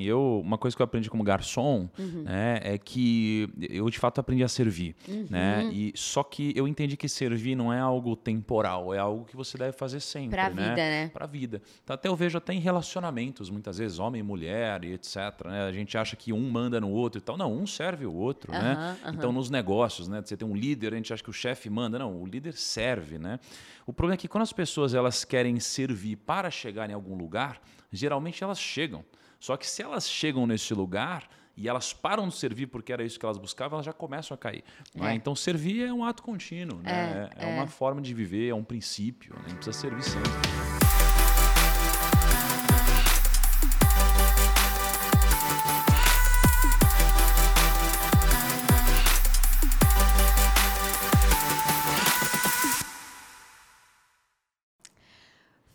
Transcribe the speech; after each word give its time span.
Eu, 0.00 0.40
uma 0.44 0.56
coisa 0.56 0.76
que 0.76 0.80
eu 0.80 0.84
aprendi 0.84 1.10
como 1.10 1.24
garçom 1.24 1.88
Uhum. 1.98 2.22
né, 2.22 2.60
é 2.62 2.78
que 2.78 3.48
eu 3.68 3.90
de 3.90 3.98
fato 3.98 4.20
aprendi 4.20 4.44
a 4.44 4.48
servir. 4.48 4.94
Uhum. 5.08 5.26
Né? 5.28 5.68
E, 5.72 5.92
só 5.96 6.22
que 6.22 6.52
eu 6.54 6.68
entendi 6.68 6.96
que 6.96 7.08
servir 7.08 7.56
não 7.56 7.72
é 7.72 7.80
algo 7.80 8.14
temporal, 8.14 8.94
é 8.94 8.98
algo 8.98 9.24
que 9.24 9.34
você 9.34 9.58
deve 9.58 9.72
fazer 9.72 9.98
sempre. 9.98 10.30
Pra 10.36 10.50
né? 10.50 10.68
vida, 10.68 10.76
né? 10.76 11.08
Pra 11.08 11.26
vida. 11.26 11.60
Então, 11.82 11.94
até 11.94 12.08
eu 12.08 12.14
vejo 12.14 12.38
até 12.38 12.52
em 12.52 12.60
relacionamentos, 12.60 13.50
muitas 13.50 13.78
vezes, 13.78 13.98
homem 13.98 14.20
e 14.20 14.22
mulher 14.22 14.84
e 14.84 14.92
etc. 14.92 15.16
né? 15.46 15.64
A 15.66 15.72
gente 15.72 15.98
acha 15.98 16.14
que 16.14 16.32
um 16.32 16.48
manda 16.48 16.80
no 16.80 16.90
outro 16.90 17.18
e 17.18 17.20
tal. 17.20 17.36
Não, 17.36 17.52
um 17.52 17.66
serve 17.66 18.06
o 18.06 18.14
outro. 18.14 18.52
né? 18.52 18.74
Aham, 18.74 18.96
aham. 19.02 19.14
Então, 19.16 19.32
nos 19.32 19.50
negócios, 19.50 20.06
né? 20.06 20.22
Você 20.24 20.36
tem 20.36 20.46
um 20.46 20.54
líder, 20.54 20.92
a 20.92 20.96
gente 20.96 21.12
acha 21.12 21.24
que 21.24 21.30
o 21.30 21.32
chefe 21.32 21.68
manda. 21.68 21.98
Não, 21.98 22.22
o 22.22 22.24
líder 22.24 22.52
serve. 22.52 23.18
Né? 23.18 23.40
O 23.84 23.92
problema 23.92 24.14
é 24.14 24.16
que 24.16 24.28
quando 24.28 24.42
as 24.42 24.52
pessoas 24.52 24.94
elas 24.94 25.24
querem 25.24 25.58
servir 25.58 26.14
para 26.18 26.52
chegar 26.52 26.88
em 26.88 26.92
algum 26.92 27.16
lugar, 27.16 27.60
geralmente 27.90 28.44
elas 28.44 28.60
chegam. 28.60 29.04
Só 29.38 29.56
que 29.56 29.66
se 29.66 29.82
elas 29.82 30.08
chegam 30.08 30.46
nesse 30.46 30.74
lugar 30.74 31.28
e 31.56 31.68
elas 31.68 31.92
param 31.92 32.28
de 32.28 32.34
servir 32.34 32.66
porque 32.66 32.92
era 32.92 33.04
isso 33.04 33.18
que 33.18 33.24
elas 33.24 33.38
buscavam, 33.38 33.76
elas 33.76 33.86
já 33.86 33.92
começam 33.92 34.34
a 34.34 34.38
cair. 34.38 34.64
né? 34.94 35.12
É. 35.12 35.14
Então, 35.14 35.34
servir 35.34 35.86
é 35.86 35.92
um 35.92 36.04
ato 36.04 36.22
contínuo. 36.22 36.80
Né? 36.82 37.30
É, 37.36 37.44
é. 37.44 37.54
uma 37.56 37.66
forma 37.66 38.00
de 38.00 38.12
viver, 38.12 38.48
é 38.48 38.54
um 38.54 38.64
princípio. 38.64 39.34
né? 39.36 39.42
Gente 39.48 39.56
precisa 39.56 39.78
servir 39.78 40.02
sempre. 40.02 40.30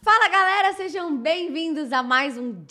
Fala 0.02 0.28
galera, 0.28 0.74
sejam 0.74 1.16
bem-vindos 1.18 1.94
a 1.94 2.04
mais 2.04 2.38
um 2.38 2.66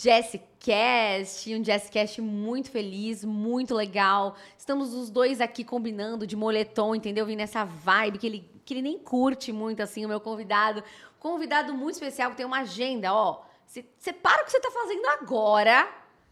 Jessicast, 0.63 1.53
um 1.53 1.63
Jessicast 1.63 2.21
muito 2.21 2.71
feliz, 2.71 3.25
muito 3.25 3.75
legal. 3.75 4.37
Estamos 4.57 4.93
os 4.93 5.09
dois 5.09 5.41
aqui 5.41 5.61
combinando 5.61 6.25
de 6.25 6.37
moletom, 6.37 6.95
entendeu? 6.95 7.25
Vindo 7.25 7.39
nessa 7.39 7.65
vibe 7.65 8.17
que 8.17 8.27
ele, 8.27 8.49
que 8.63 8.73
ele 8.73 8.81
nem 8.81 8.97
curte 8.97 9.51
muito 9.51 9.83
assim, 9.83 10.05
o 10.05 10.07
meu 10.07 10.21
convidado. 10.21 10.81
Convidado 11.19 11.73
muito 11.73 11.95
especial 11.95 12.31
que 12.31 12.37
tem 12.37 12.45
uma 12.45 12.61
agenda, 12.61 13.13
ó. 13.13 13.41
Você 13.67 14.13
para 14.13 14.41
o 14.41 14.45
que 14.45 14.51
você 14.51 14.59
tá 14.59 14.71
fazendo 14.71 15.05
agora, 15.07 15.89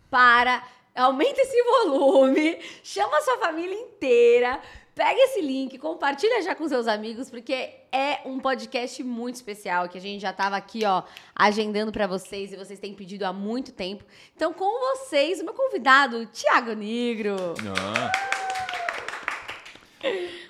para, 0.09 0.65
aumenta 0.95 1.41
esse 1.41 1.61
volume, 1.85 2.57
chama 2.83 3.17
a 3.17 3.21
sua 3.21 3.37
família 3.37 3.75
inteira, 3.75 4.61
pega 4.95 5.19
esse 5.19 5.41
link, 5.41 5.77
compartilha 5.77 6.41
já 6.41 6.53
com 6.53 6.67
seus 6.67 6.87
amigos, 6.87 7.29
porque 7.29 7.69
é 7.91 8.19
um 8.25 8.39
podcast 8.39 9.01
muito 9.03 9.35
especial 9.35 9.87
que 9.89 9.97
a 9.97 10.01
gente 10.01 10.21
já 10.21 10.33
tava 10.33 10.55
aqui, 10.57 10.85
ó, 10.85 11.03
agendando 11.35 11.91
pra 11.91 12.07
vocês 12.07 12.51
e 12.53 12.57
vocês 12.57 12.79
têm 12.79 12.93
pedido 12.93 13.23
há 13.23 13.33
muito 13.33 13.71
tempo. 13.71 14.03
Então, 14.35 14.53
com 14.53 14.79
vocês, 14.97 15.39
o 15.39 15.45
meu 15.45 15.53
convidado, 15.53 16.25
Tiago 16.27 16.73
Negro. 16.73 17.35
Ah. 17.77 18.11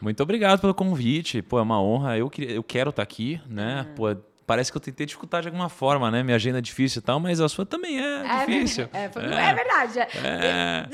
Muito 0.02 0.24
obrigado 0.24 0.60
pelo 0.60 0.74
convite. 0.74 1.42
Pô, 1.42 1.60
é 1.60 1.62
uma 1.62 1.82
honra. 1.82 2.18
Eu, 2.18 2.32
eu 2.50 2.64
quero 2.64 2.90
estar 2.90 3.04
aqui, 3.04 3.40
né? 3.48 3.86
Ah. 3.88 3.94
Pô, 3.96 4.06
parece 4.48 4.72
que 4.72 4.78
eu 4.78 4.82
tentei 4.82 5.06
dificultar 5.06 5.42
de 5.42 5.50
alguma 5.50 5.70
forma, 5.70 6.10
né? 6.10 6.24
Minha 6.24 6.36
agenda 6.36 6.58
é 6.58 6.62
difícil 6.62 7.00
e 7.00 7.04
tal, 7.04 7.20
mas 7.20 7.40
a 7.42 7.48
sua 7.50 7.66
também 7.66 8.00
é, 8.00 8.24
difícil. 8.46 8.90
É, 8.94 9.10
foi- 9.10 9.24
é 9.24 9.54
verdade. 9.54 10.00
É. 10.00 10.88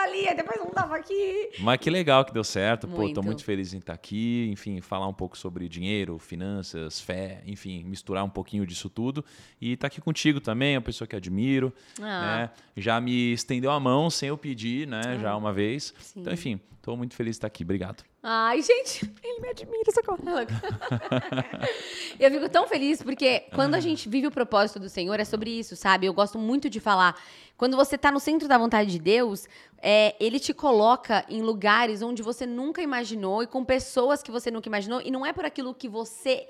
Dava 0.00 0.08
ali, 0.08 0.34
depois 0.34 0.58
não 0.58 0.70
dava 0.72 0.96
aqui. 0.96 1.50
Mas 1.58 1.78
que 1.78 1.90
legal 1.90 2.24
que 2.24 2.32
deu 2.32 2.42
certo. 2.42 2.88
Pô, 2.88 2.98
Muito. 2.98 3.14
tô 3.14 3.22
muito 3.22 3.44
feliz 3.44 3.74
em 3.74 3.78
estar 3.78 3.92
aqui. 3.92 4.48
Enfim, 4.50 4.80
falar 4.80 5.06
um 5.06 5.12
pouco 5.12 5.36
sobre 5.36 5.68
dinheiro, 5.68 6.18
finanças, 6.18 7.00
fé, 7.00 7.42
enfim, 7.46 7.84
misturar 7.84 8.24
um 8.24 8.30
pouquinho 8.30 8.66
disso 8.66 8.88
tudo. 8.88 9.24
E 9.60 9.72
estar 9.72 9.88
aqui 9.88 10.00
contigo 10.00 10.40
também, 10.40 10.74
é 10.74 10.78
uma 10.78 10.84
pessoa 10.84 11.06
que 11.06 11.14
admiro. 11.14 11.72
Ah. 12.00 12.02
né? 12.38 12.50
Já 12.76 13.00
me 13.00 13.32
estendeu 13.32 13.70
a 13.70 13.78
mão 13.78 14.08
sem 14.08 14.28
eu 14.28 14.38
pedir, 14.38 14.86
né? 14.86 15.18
Já 15.20 15.36
uma 15.36 15.52
vez. 15.52 15.92
Sim. 15.98 16.20
Então, 16.20 16.32
enfim, 16.32 16.60
tô 16.82 16.96
muito 16.96 17.14
feliz 17.14 17.32
de 17.32 17.38
estar 17.38 17.46
aqui. 17.46 17.62
Obrigado. 17.62 18.04
Ai, 18.22 18.60
gente, 18.62 19.10
ele 19.22 19.40
me 19.40 19.48
admira, 19.48 19.92
socorro. 19.92 20.20
eu 22.18 22.30
fico 22.30 22.48
tão 22.48 22.66
feliz 22.66 23.02
porque 23.02 23.40
quando 23.54 23.74
a 23.74 23.80
gente 23.80 24.08
vive 24.08 24.26
o 24.26 24.30
propósito 24.30 24.78
do 24.78 24.88
Senhor 24.88 25.18
é 25.18 25.24
sobre 25.24 25.50
isso, 25.50 25.76
sabe? 25.76 26.06
Eu 26.06 26.14
gosto 26.14 26.38
muito 26.38 26.68
de 26.68 26.80
falar. 26.80 27.20
Quando 27.56 27.76
você 27.76 27.98
tá 27.98 28.10
no 28.10 28.20
centro 28.20 28.48
da 28.48 28.56
vontade 28.56 28.90
de 28.90 28.98
Deus, 28.98 29.46
é, 29.78 30.14
ele 30.18 30.40
te 30.40 30.54
coloca 30.54 31.24
em 31.28 31.42
lugares 31.42 32.02
onde 32.02 32.22
você 32.22 32.46
nunca 32.46 32.80
imaginou 32.80 33.42
e 33.42 33.46
com 33.46 33.64
pessoas 33.64 34.22
que 34.22 34.30
você 34.30 34.50
nunca 34.50 34.68
imaginou. 34.68 35.00
E 35.02 35.10
não 35.10 35.24
é 35.24 35.32
por 35.32 35.44
aquilo 35.44 35.74
que 35.74 35.88
você 35.88 36.48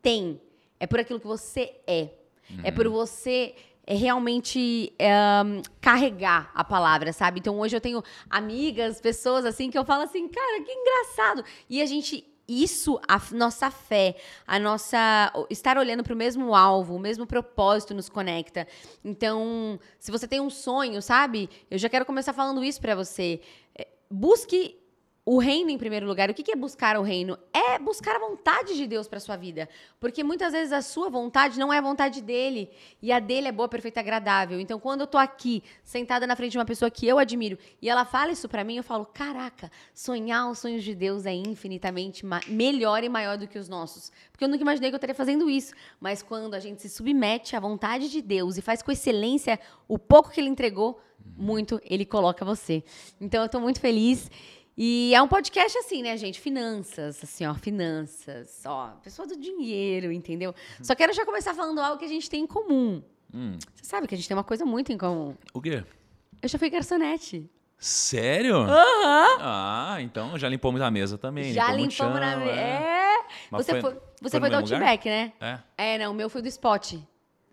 tem, 0.00 0.40
é 0.80 0.86
por 0.86 1.00
aquilo 1.00 1.20
que 1.20 1.26
você 1.26 1.74
é. 1.86 2.10
É 2.62 2.70
por 2.70 2.88
você 2.88 3.54
é 3.86 3.94
realmente 3.94 4.92
é, 4.98 5.12
carregar 5.80 6.50
a 6.54 6.64
palavra, 6.64 7.12
sabe? 7.12 7.38
Então 7.38 7.58
hoje 7.58 7.76
eu 7.76 7.80
tenho 7.80 8.02
amigas, 8.28 9.00
pessoas 9.00 9.44
assim 9.44 9.70
que 9.70 9.78
eu 9.78 9.84
falo 9.84 10.02
assim, 10.02 10.28
cara, 10.28 10.62
que 10.62 10.72
engraçado. 10.72 11.44
E 11.70 11.80
a 11.80 11.86
gente 11.86 12.26
isso, 12.48 13.00
a 13.08 13.20
nossa 13.32 13.70
fé, 13.70 14.16
a 14.46 14.58
nossa 14.58 15.32
estar 15.50 15.76
olhando 15.76 16.04
para 16.04 16.14
o 16.14 16.16
mesmo 16.16 16.54
alvo, 16.54 16.94
o 16.94 16.98
mesmo 16.98 17.26
propósito 17.26 17.92
nos 17.92 18.08
conecta. 18.08 18.68
Então, 19.04 19.80
se 19.98 20.12
você 20.12 20.28
tem 20.28 20.40
um 20.40 20.50
sonho, 20.50 21.02
sabe? 21.02 21.50
Eu 21.70 21.78
já 21.78 21.88
quero 21.88 22.04
começar 22.04 22.32
falando 22.32 22.62
isso 22.62 22.80
para 22.80 22.94
você. 22.94 23.40
É, 23.74 23.88
Busque 24.08 24.76
o 25.28 25.38
reino 25.38 25.70
em 25.70 25.76
primeiro 25.76 26.06
lugar. 26.06 26.30
O 26.30 26.34
que 26.34 26.52
é 26.52 26.54
buscar 26.54 26.96
o 26.96 27.02
reino? 27.02 27.36
É 27.52 27.80
buscar 27.80 28.14
a 28.14 28.18
vontade 28.20 28.76
de 28.76 28.86
Deus 28.86 29.08
para 29.08 29.18
sua 29.18 29.36
vida. 29.36 29.68
Porque 29.98 30.22
muitas 30.22 30.52
vezes 30.52 30.72
a 30.72 30.80
sua 30.80 31.10
vontade 31.10 31.58
não 31.58 31.72
é 31.72 31.78
a 31.78 31.80
vontade 31.80 32.22
dele. 32.22 32.70
E 33.02 33.10
a 33.10 33.18
dele 33.18 33.48
é 33.48 33.52
boa, 33.52 33.68
perfeita 33.68 33.98
agradável. 33.98 34.60
Então, 34.60 34.78
quando 34.78 35.00
eu 35.00 35.06
tô 35.06 35.18
aqui, 35.18 35.64
sentada 35.82 36.28
na 36.28 36.36
frente 36.36 36.52
de 36.52 36.58
uma 36.58 36.64
pessoa 36.64 36.88
que 36.92 37.08
eu 37.08 37.18
admiro, 37.18 37.58
e 37.82 37.90
ela 37.90 38.04
fala 38.04 38.30
isso 38.30 38.48
para 38.48 38.62
mim, 38.62 38.76
eu 38.76 38.84
falo: 38.84 39.04
caraca, 39.04 39.68
sonhar 39.92 40.48
os 40.48 40.60
sonhos 40.60 40.84
de 40.84 40.94
Deus 40.94 41.26
é 41.26 41.34
infinitamente 41.34 42.24
melhor 42.46 43.02
e 43.02 43.08
maior 43.08 43.36
do 43.36 43.48
que 43.48 43.58
os 43.58 43.68
nossos. 43.68 44.12
Porque 44.30 44.44
eu 44.44 44.48
nunca 44.48 44.62
imaginei 44.62 44.90
que 44.90 44.94
eu 44.94 44.98
estaria 44.98 45.14
fazendo 45.14 45.50
isso. 45.50 45.74
Mas 45.98 46.22
quando 46.22 46.54
a 46.54 46.60
gente 46.60 46.80
se 46.80 46.88
submete 46.88 47.56
à 47.56 47.60
vontade 47.60 48.08
de 48.08 48.22
Deus 48.22 48.56
e 48.56 48.62
faz 48.62 48.80
com 48.80 48.92
excelência 48.92 49.58
o 49.88 49.98
pouco 49.98 50.30
que 50.30 50.40
ele 50.40 50.48
entregou, 50.48 51.00
muito 51.36 51.80
ele 51.84 52.04
coloca 52.04 52.44
você. 52.44 52.84
Então, 53.20 53.42
eu 53.42 53.48
tô 53.48 53.58
muito 53.58 53.80
feliz. 53.80 54.30
E 54.78 55.14
é 55.14 55.22
um 55.22 55.28
podcast 55.28 55.76
assim, 55.78 56.02
né, 56.02 56.16
gente? 56.16 56.38
Finanças, 56.40 57.18
assim, 57.22 57.46
ó, 57.46 57.54
finanças, 57.54 58.60
ó, 58.66 58.88
pessoa 59.02 59.26
do 59.26 59.36
dinheiro, 59.36 60.12
entendeu? 60.12 60.54
Só 60.82 60.94
quero 60.94 61.12
já 61.14 61.24
começar 61.24 61.54
falando 61.54 61.78
algo 61.80 61.98
que 61.98 62.04
a 62.04 62.08
gente 62.08 62.28
tem 62.28 62.42
em 62.42 62.46
comum. 62.46 63.02
Hum, 63.32 63.56
Você 63.74 63.84
sabe 63.84 64.06
que 64.06 64.14
a 64.14 64.18
gente 64.18 64.28
tem 64.28 64.36
uma 64.36 64.44
coisa 64.44 64.64
muito 64.66 64.92
em 64.92 64.98
comum. 64.98 65.34
o 65.54 65.60
quê? 65.62 65.82
Eu 66.42 66.48
já 66.48 66.58
fui 66.58 66.68
garçonete. 66.68 67.50
Sério? 67.78 68.56
Aham. 68.56 69.38
Ah, 69.40 69.96
então 70.00 70.38
já 70.38 70.48
limpamos 70.48 70.80
a 70.80 70.90
mesa 70.90 71.16
também. 71.18 71.52
Já 71.52 71.72
limpamos 71.72 71.98
o 71.98 72.02
limpamos 72.04 72.20
na 72.20 72.30
chão, 72.32 72.40
mesa. 72.40 72.52
é. 72.52 73.16
É. 73.16 73.24
Você 73.50 73.72
foi- 73.72 73.80
foi, 73.80 73.90
foi 73.92 74.00
você 74.20 74.36
no 74.36 74.40
foi 74.40 74.50
do 74.50 74.56
mesmo 74.56 74.60
lugar? 74.76 74.80
Outback, 74.82 75.08
né? 75.08 75.32
É. 75.40 75.58
É, 75.94 75.98
não, 75.98 76.12
o 76.12 76.14
meu 76.14 76.28
foi 76.30 76.40
do 76.42 76.48
Spot. 76.48 76.94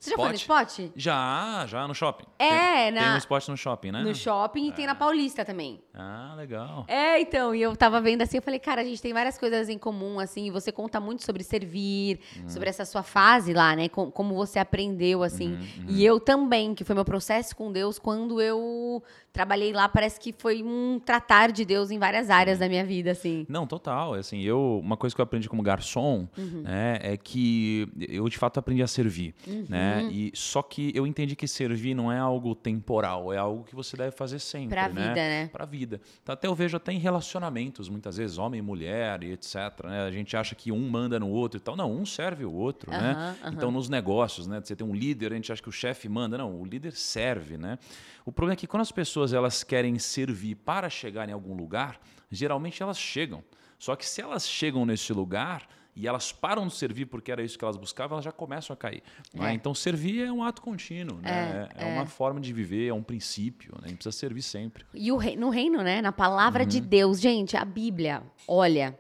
Você 0.03 0.09
já 0.12 0.16
foi 0.18 0.28
no 0.30 0.36
Spot? 0.36 0.80
Já, 0.97 1.66
já 1.66 1.88
no 1.88 1.96
shopping. 1.96 2.25
É, 2.38 2.47
tem, 2.86 2.91
na- 2.91 3.00
Tem 3.02 3.09
um 3.14 3.18
spot 3.18 3.47
no 3.47 3.56
shopping, 3.56 3.91
né? 3.91 4.03
No 4.03 4.14
shopping 4.14 4.68
e 4.68 4.72
tem 4.74 4.86
na 4.86 4.96
Paulista 4.96 5.46
também. 5.46 5.81
Ah, 5.94 6.34
legal. 6.36 6.84
É, 6.90 7.22
então, 7.22 7.56
e 7.56 7.62
eu 7.62 7.74
tava 7.75 8.02
vendo 8.02 8.22
assim, 8.22 8.36
eu 8.38 8.44
falei, 8.44 8.59
cara, 8.59 8.81
a 8.81 8.84
gente 8.84 9.02
tem 9.02 9.14
várias 9.14 9.38
coisas 9.38 9.69
em 9.69 9.78
comum, 9.78 10.19
assim, 10.19 10.47
e 10.47 10.52
você 10.52 10.74
conta 10.74 11.00
muito 11.00 11.24
sobre 11.24 11.41
servir, 11.44 12.19
Uhum. 12.38 12.50
sobre 12.50 12.68
essa 12.69 12.84
sua 12.84 13.02
fase 13.02 13.53
lá, 13.53 13.75
né? 13.78 13.88
com- 13.88 14.12
como 14.12 14.36
você 14.36 14.59
aprendeu, 14.59 15.24
assim. 15.24 15.53
Uhum, 15.53 15.86
E 15.88 16.03
eu 16.06 16.20
também, 16.20 16.75
que 16.75 16.84
foi 16.84 16.96
meu 16.96 17.06
processo 17.06 17.56
com 17.56 17.72
Deus, 17.72 17.97
quando 17.97 18.41
eu 18.41 19.02
trabalhei 19.34 19.74
lá, 19.74 19.90
parece 19.90 20.20
que 20.20 20.32
foi 20.38 20.62
um 20.62 21.02
tratar 21.04 21.52
de 21.52 21.66
Deus 21.66 21.90
em 21.90 21.98
várias 21.98 22.30
áreas 22.30 22.60
da 22.60 22.70
minha 22.70 22.86
vida, 22.86 23.12
assim. 23.12 23.46
Não, 23.50 23.66
total. 23.66 24.14
Assim, 24.14 24.42
eu, 24.42 24.80
uma 24.82 24.96
coisa 24.96 25.16
que 25.16 25.20
eu 25.20 25.24
aprendi 25.24 25.50
como 25.50 25.64
garçom 25.64 26.28
Uhum. 26.38 26.62
né, 26.62 27.00
é 27.02 27.18
que 27.18 27.88
eu 28.08 28.30
de 28.30 28.38
fato 28.38 28.60
aprendi 28.60 28.84
a 28.84 28.88
servir. 28.88 29.34
Uhum. 29.48 29.66
Né? 29.68 30.08
E 30.12 30.32
só 30.36 30.62
que 30.62 30.92
eu 30.96 31.08
entendi 31.08 31.36
que 31.36 31.48
servir 31.48 31.96
não 31.96 32.12
é 32.12 32.20
algo 32.20 32.54
temporal, 32.54 33.34
é 33.34 33.38
algo 33.38 33.64
que 33.64 33.76
você 33.76 33.98
deve 33.98 34.12
fazer 34.12 34.38
sempre. 34.38 34.70
Pra 34.70 34.88
né? 34.88 35.08
vida, 35.08 35.16
né? 35.16 35.50
Pra 35.52 35.66
vida. 35.66 36.00
Então, 36.22 36.34
até 36.34 36.47
eu 36.47 36.53
vejo 36.53 36.78
até 36.78 36.94
em 36.94 37.00
relacionamentos, 37.00 37.90
muitas 37.90 38.18
vezes, 38.18 38.38
homem 38.38 38.59
e 38.59 38.62
mulher 38.62 39.24
e 39.24 39.32
etc. 39.32 39.56
né? 39.86 40.06
A 40.06 40.12
gente 40.12 40.38
acha 40.38 40.53
que 40.53 40.72
um 40.72 40.88
manda 40.90 41.20
no 41.20 41.29
outro 41.29 41.58
e 41.58 41.59
tal. 41.59 41.76
Não, 41.76 41.91
um 41.91 42.06
serve 42.06 42.46
o 42.46 42.53
outro. 42.53 42.91
né? 42.91 43.14
Aham, 43.18 43.36
aham. 43.46 43.53
Então, 43.56 43.72
nos 43.72 43.90
negócios, 43.90 44.46
né? 44.46 44.62
Você 44.64 44.76
tem 44.76 44.86
um 44.86 44.94
líder, 44.94 45.32
a 45.32 45.36
gente 45.36 45.52
acha 45.52 45.62
que 45.62 45.70
o 45.70 45.72
chefe 45.72 46.08
manda. 46.08 46.38
Não, 46.38 46.62
o 46.62 46.64
líder 46.66 46.94
serve, 46.94 47.58
né? 47.58 47.79
O 48.26 48.32
problema 48.32 48.53
é 48.53 48.56
que 48.56 48.68
quando 48.68 48.82
as 48.82 48.91
pessoas 48.91 49.22
elas 49.31 49.64
querem 49.64 49.97
servir 49.99 50.55
para 50.55 50.90
chegar 50.90 51.29
em 51.29 51.31
algum 51.31 51.55
lugar, 51.55 52.02
geralmente 52.31 52.81
elas 52.84 52.99
chegam. 52.99 53.43
Só 53.79 53.96
que 53.96 54.05
se 54.05 54.22
elas 54.22 54.47
chegam 54.47 54.85
nesse 54.85 55.14
lugar 55.14 55.67
e 55.96 56.08
elas 56.08 56.31
param 56.31 56.67
de 56.67 56.73
servir 56.73 57.05
porque 57.05 57.31
era 57.31 57.43
isso 57.43 57.58
que 57.58 57.64
elas 57.64 57.78
buscavam, 57.78 58.16
elas 58.16 58.25
já 58.25 58.31
começam 58.31 58.73
a 58.73 58.78
cair. 58.78 59.03
né? 59.34 59.52
É. 59.52 59.53
Então, 59.53 59.75
servir 59.75 60.25
é 60.25 60.31
um 60.31 60.43
ato 60.43 60.61
contínuo, 60.61 61.20
né? 61.22 61.70
É, 61.78 61.84
É, 61.84 61.93
uma 61.93 62.05
forma 62.08 62.41
de 62.41 62.52
viver, 62.52 62.87
é 62.87 62.93
um 62.93 63.03
princípio, 63.03 63.73
né? 63.75 63.81
A 63.84 63.87
gente 63.90 63.97
precisa 63.97 64.17
servir 64.17 64.41
sempre. 64.41 64.85
E 64.93 65.11
o 65.11 65.17
rei- 65.17 65.35
no 65.35 65.49
reino, 65.49 65.84
né? 65.84 66.02
Na 66.02 66.11
palavra 66.11 66.64
Uhum. 66.64 66.67
de 66.69 66.81
Deus. 66.81 67.19
Gente, 67.22 67.55
a 67.55 67.64
Bíblia, 67.64 68.23
olha, 68.47 68.97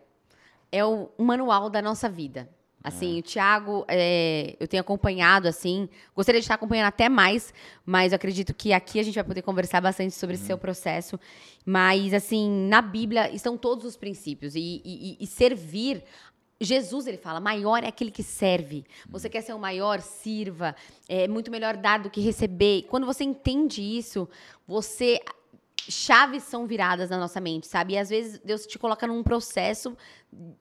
é 0.71 0.85
o 0.85 1.09
manual 1.17 1.67
da 1.69 1.81
nossa 1.81 2.07
vida. 2.07 2.47
Assim, 2.83 3.19
o 3.19 3.23
Thiago, 3.23 3.85
é, 3.87 4.57
eu 4.59 4.67
tenho 4.67 4.81
acompanhado, 4.81 5.47
assim, 5.47 5.87
gostaria 6.13 6.41
de 6.41 6.43
estar 6.43 6.55
acompanhando 6.55 6.87
até 6.87 7.07
mais, 7.07 7.53
mas 7.85 8.11
eu 8.11 8.17
acredito 8.17 8.53
que 8.53 8.73
aqui 8.73 8.99
a 8.99 9.03
gente 9.03 9.15
vai 9.15 9.23
poder 9.23 9.41
conversar 9.41 9.79
bastante 9.79 10.13
sobre 10.13 10.35
esse 10.35 10.45
seu 10.45 10.57
processo. 10.57 11.17
Mas, 11.65 12.13
assim, 12.13 12.49
na 12.67 12.81
Bíblia 12.81 13.33
estão 13.33 13.57
todos 13.57 13.85
os 13.85 13.95
princípios. 13.95 14.53
E, 14.53 14.81
e- 14.83 15.17
e 15.19 15.25
servir 15.25 16.03
Jesus, 16.59 17.07
ele 17.07 17.17
fala, 17.17 17.39
maior 17.39 17.83
é 17.83 17.87
aquele 17.87 18.11
que 18.11 18.23
serve. 18.23 18.85
Você 19.09 19.29
quer 19.29 19.41
ser 19.41 19.53
o 19.53 19.59
maior, 19.59 19.99
sirva. 20.01 20.75
É 21.09 21.27
muito 21.27 21.51
melhor 21.51 21.75
dar 21.77 21.99
do 21.99 22.09
que 22.09 22.21
receber. 22.21 22.83
Quando 22.89 23.05
você 23.05 23.23
entende 23.23 23.81
isso, 23.81 24.27
você 24.67 25.19
chaves 25.89 26.43
são 26.43 26.65
viradas 26.65 27.09
na 27.09 27.17
nossa 27.17 27.39
mente, 27.39 27.67
sabe? 27.67 27.93
E 27.93 27.97
às 27.97 28.09
vezes 28.09 28.39
Deus 28.39 28.65
te 28.65 28.77
coloca 28.79 29.05
num 29.07 29.23
processo 29.23 29.95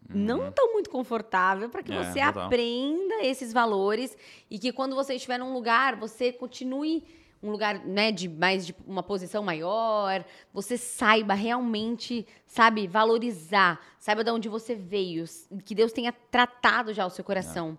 não 0.09 0.51
tão 0.53 0.73
muito 0.73 0.91
confortável 0.91 1.69
para 1.71 1.83
que 1.83 1.93
É, 1.93 2.03
você 2.05 2.21
total. 2.21 2.45
aprenda 2.47 3.25
esses 3.25 3.53
valores 3.53 4.17
e 4.51 4.59
que 4.59 4.73
quando 4.73 4.95
você 4.95 5.15
estiver 5.15 5.39
num 5.39 5.53
lugar, 5.53 5.97
você 5.97 6.33
continue 6.33 7.05
um 7.43 7.51
lugar, 7.51 7.85
né, 7.85 8.13
de 8.13 8.29
mais 8.29 8.65
de 8.65 8.73
uma 8.87 9.03
posição 9.03 9.43
maior, 9.43 10.25
você 10.55 10.79
saiba 10.79 11.35
realmente, 11.35 12.25
sabe, 12.47 12.87
valorizar, 12.87 13.81
saiba 13.99 14.23
de 14.23 14.31
onde 14.31 14.49
você 14.49 14.77
veio, 14.77 15.25
que 15.65 15.75
Deus 15.75 15.93
tenha 15.93 16.13
tratado 16.13 16.93
já 16.95 17.05
o 17.05 17.11
seu 17.11 17.25
coração. 17.25 17.77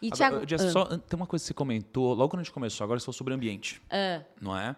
E 0.00 0.06
Agora, 0.12 0.16
Tiago, 0.16 0.48
Jess, 0.48 0.72
só, 0.72 0.84
tem 0.84 1.16
uma 1.16 1.26
coisa 1.26 1.42
que 1.42 1.48
você 1.48 1.54
comentou, 1.54 2.14
logo 2.14 2.28
quando 2.30 2.40
a 2.40 2.44
gente 2.44 2.52
começou, 2.52 2.84
agora 2.84 3.00
você 3.00 3.06
falou 3.06 3.14
sobre 3.16 3.34
ambiente, 3.34 3.82
Ah. 3.90 4.22
não 4.40 4.56
é? 4.56 4.76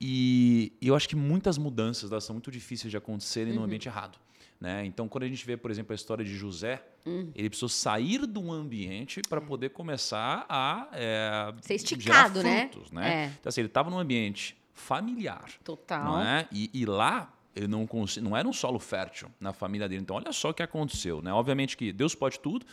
E, 0.00 0.72
e 0.80 0.88
eu 0.88 0.94
acho 0.94 1.08
que 1.08 1.16
muitas 1.16 1.58
mudanças 1.58 2.10
elas 2.10 2.24
são 2.24 2.34
muito 2.34 2.50
difíceis 2.50 2.90
de 2.90 2.96
acontecerem 2.96 3.52
Uhum. 3.52 3.60
no 3.60 3.64
ambiente 3.64 3.88
errado. 3.88 4.18
Né? 4.60 4.84
Então, 4.84 5.06
quando 5.08 5.22
a 5.24 5.28
gente 5.28 5.44
vê, 5.46 5.56
por 5.56 5.70
exemplo, 5.70 5.92
a 5.92 5.94
história 5.94 6.24
de 6.24 6.34
José, 6.36 6.82
Hum. 7.06 7.30
ele 7.34 7.48
precisou 7.48 7.68
sair 7.68 8.26
de 8.26 8.38
um 8.40 8.52
ambiente 8.52 9.22
para 9.28 9.40
poder 9.40 9.70
começar 9.70 10.44
a 10.48 10.88
é, 10.92 11.54
Ser 11.62 11.74
esticado, 11.74 12.42
né? 12.42 12.68
frutos, 12.68 12.90
né? 12.90 13.08
É. 13.08 13.26
Então, 13.38 13.48
assim, 13.48 13.60
ele 13.60 13.68
estava 13.68 13.88
num 13.88 13.98
ambiente 13.98 14.56
familiar, 14.74 15.48
total. 15.62 16.20
é? 16.20 16.48
E, 16.52 16.70
e 16.74 16.84
lá 16.86 17.32
ele 17.56 17.66
não, 17.66 17.86
cons- 17.86 18.16
não 18.18 18.36
era 18.36 18.46
um 18.46 18.52
solo 18.52 18.78
fértil 18.78 19.28
na 19.40 19.52
família 19.52 19.88
dele. 19.88 20.02
Então, 20.02 20.16
olha 20.16 20.32
só 20.32 20.50
o 20.50 20.54
que 20.54 20.62
aconteceu. 20.62 21.20
Né? 21.22 21.32
Obviamente 21.32 21.76
que 21.76 21.92
Deus 21.92 22.14
pode 22.14 22.38
tudo, 22.40 22.64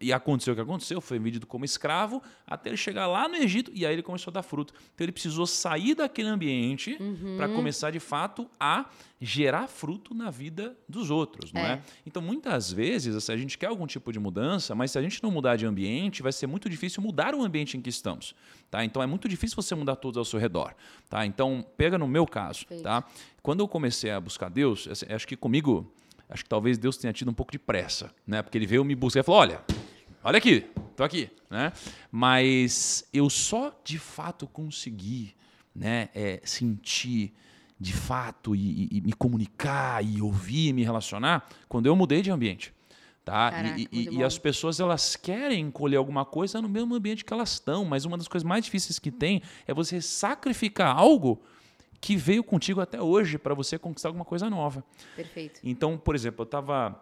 e 0.00 0.12
aconteceu 0.12 0.52
o 0.52 0.56
que 0.56 0.62
aconteceu, 0.62 1.00
foi 1.00 1.18
vendido 1.18 1.46
como 1.46 1.64
escravo, 1.64 2.22
até 2.46 2.70
ele 2.70 2.76
chegar 2.76 3.06
lá 3.06 3.28
no 3.28 3.36
Egito, 3.36 3.70
e 3.74 3.84
aí 3.86 3.92
ele 3.92 4.02
começou 4.02 4.30
a 4.30 4.34
dar 4.34 4.42
fruto. 4.42 4.72
Então, 4.94 5.04
ele 5.04 5.12
precisou 5.12 5.46
sair 5.46 5.94
daquele 5.94 6.28
ambiente 6.28 6.96
para 7.36 7.48
começar, 7.48 7.90
de 7.90 8.00
fato, 8.00 8.50
a 8.58 8.86
gerar 9.24 9.68
fruto 9.68 10.14
na 10.14 10.30
vida 10.30 10.76
dos 10.88 11.08
outros, 11.08 11.52
não 11.52 11.60
é? 11.60 11.74
É. 11.74 11.82
Então, 12.04 12.20
muitas 12.20 12.72
vezes, 12.72 13.14
assim, 13.14 13.32
a 13.32 13.36
gente 13.36 13.56
quer 13.56 13.66
algum 13.66 13.86
tipo 13.86 14.12
de 14.12 14.18
mudança, 14.18 14.74
mas 14.74 14.90
se 14.90 14.98
a 14.98 15.02
gente 15.02 15.22
não 15.22 15.30
mudar 15.30 15.54
de 15.54 15.64
ambiente, 15.64 16.22
vai 16.22 16.32
ser 16.32 16.48
muito 16.48 16.68
difícil 16.68 17.00
mudar 17.00 17.32
o 17.32 17.40
ambiente 17.40 17.76
em 17.76 17.80
que 17.80 17.88
estamos, 17.88 18.34
tá? 18.68 18.84
Então, 18.84 19.00
é 19.00 19.06
muito 19.06 19.28
difícil 19.28 19.54
você 19.54 19.76
mudar 19.76 19.94
todos 19.94 20.18
ao 20.18 20.24
seu 20.24 20.40
redor, 20.40 20.74
tá? 21.08 21.24
Então, 21.24 21.64
pega 21.76 21.96
no 21.96 22.08
meu 22.08 22.26
caso, 22.26 22.66
Perfeito. 22.66 22.82
tá? 22.82 23.04
Quando 23.40 23.60
eu 23.60 23.68
comecei 23.68 24.10
a 24.10 24.20
buscar 24.20 24.48
Deus, 24.48 24.88
assim, 24.88 25.06
acho 25.08 25.28
que 25.28 25.36
comigo, 25.36 25.94
acho 26.28 26.42
que 26.42 26.48
talvez 26.48 26.76
Deus 26.76 26.96
tenha 26.96 27.12
tido 27.12 27.30
um 27.30 27.34
pouco 27.34 27.52
de 27.52 27.60
pressa, 27.60 28.12
né? 28.26 28.42
Porque 28.42 28.58
ele 28.58 28.66
veio 28.66 28.84
me 28.84 28.96
buscar 28.96 29.20
e 29.20 29.22
falou, 29.22 29.40
olha, 29.40 29.62
olha 30.24 30.38
aqui, 30.38 30.66
tô 30.96 31.04
aqui, 31.04 31.30
né? 31.48 31.72
Mas 32.10 33.08
eu 33.12 33.30
só 33.30 33.72
de 33.84 34.00
fato 34.00 34.48
consegui, 34.48 35.32
né, 35.72 36.08
é, 36.12 36.40
sentir 36.44 37.32
de 37.82 37.92
fato 37.92 38.54
e, 38.56 38.84
e- 38.84 38.88
e 38.92 39.00
me 39.00 39.12
comunicar 39.12 40.04
e 40.04 40.22
ouvir 40.22 40.68
e 40.68 40.72
me 40.72 40.82
relacionar 40.84 41.48
quando 41.68 41.86
eu 41.86 41.96
mudei 41.96 42.22
de 42.22 42.30
ambiente. 42.30 42.72
Tá? 43.24 43.48
E- 43.48 43.50
Caraca, 43.52 43.78
e, 43.80 43.88
e- 43.92 44.08
e 44.16 44.24
as 44.24 44.38
pessoas 44.38 44.80
elas 44.80 45.14
querem 45.16 45.70
colher 45.70 45.96
alguma 45.96 46.24
coisa 46.24 46.60
no 46.62 46.68
mesmo 46.68 46.94
ambiente 46.94 47.24
que 47.24 47.32
elas 47.32 47.52
estão, 47.52 47.84
mas 47.84 48.04
uma 48.04 48.16
das 48.18 48.26
coisas 48.28 48.46
mais 48.46 48.64
difíceis 48.64 48.98
que 48.98 49.10
tem 49.10 49.42
é 49.66 49.72
você 49.74 50.00
sacrificar 50.00 50.96
algo 50.96 51.40
que 52.00 52.16
veio 52.16 52.42
contigo 52.42 52.80
até 52.80 53.00
hoje 53.00 53.38
para 53.38 53.54
você 53.54 53.78
conquistar 53.78 54.08
alguma 54.08 54.24
coisa 54.24 54.50
nova. 54.50 54.84
Perfeito. 55.14 55.60
Então, 55.62 55.96
por 55.96 56.16
exemplo, 56.16 56.40
eu 56.42 56.44
estava 56.44 57.00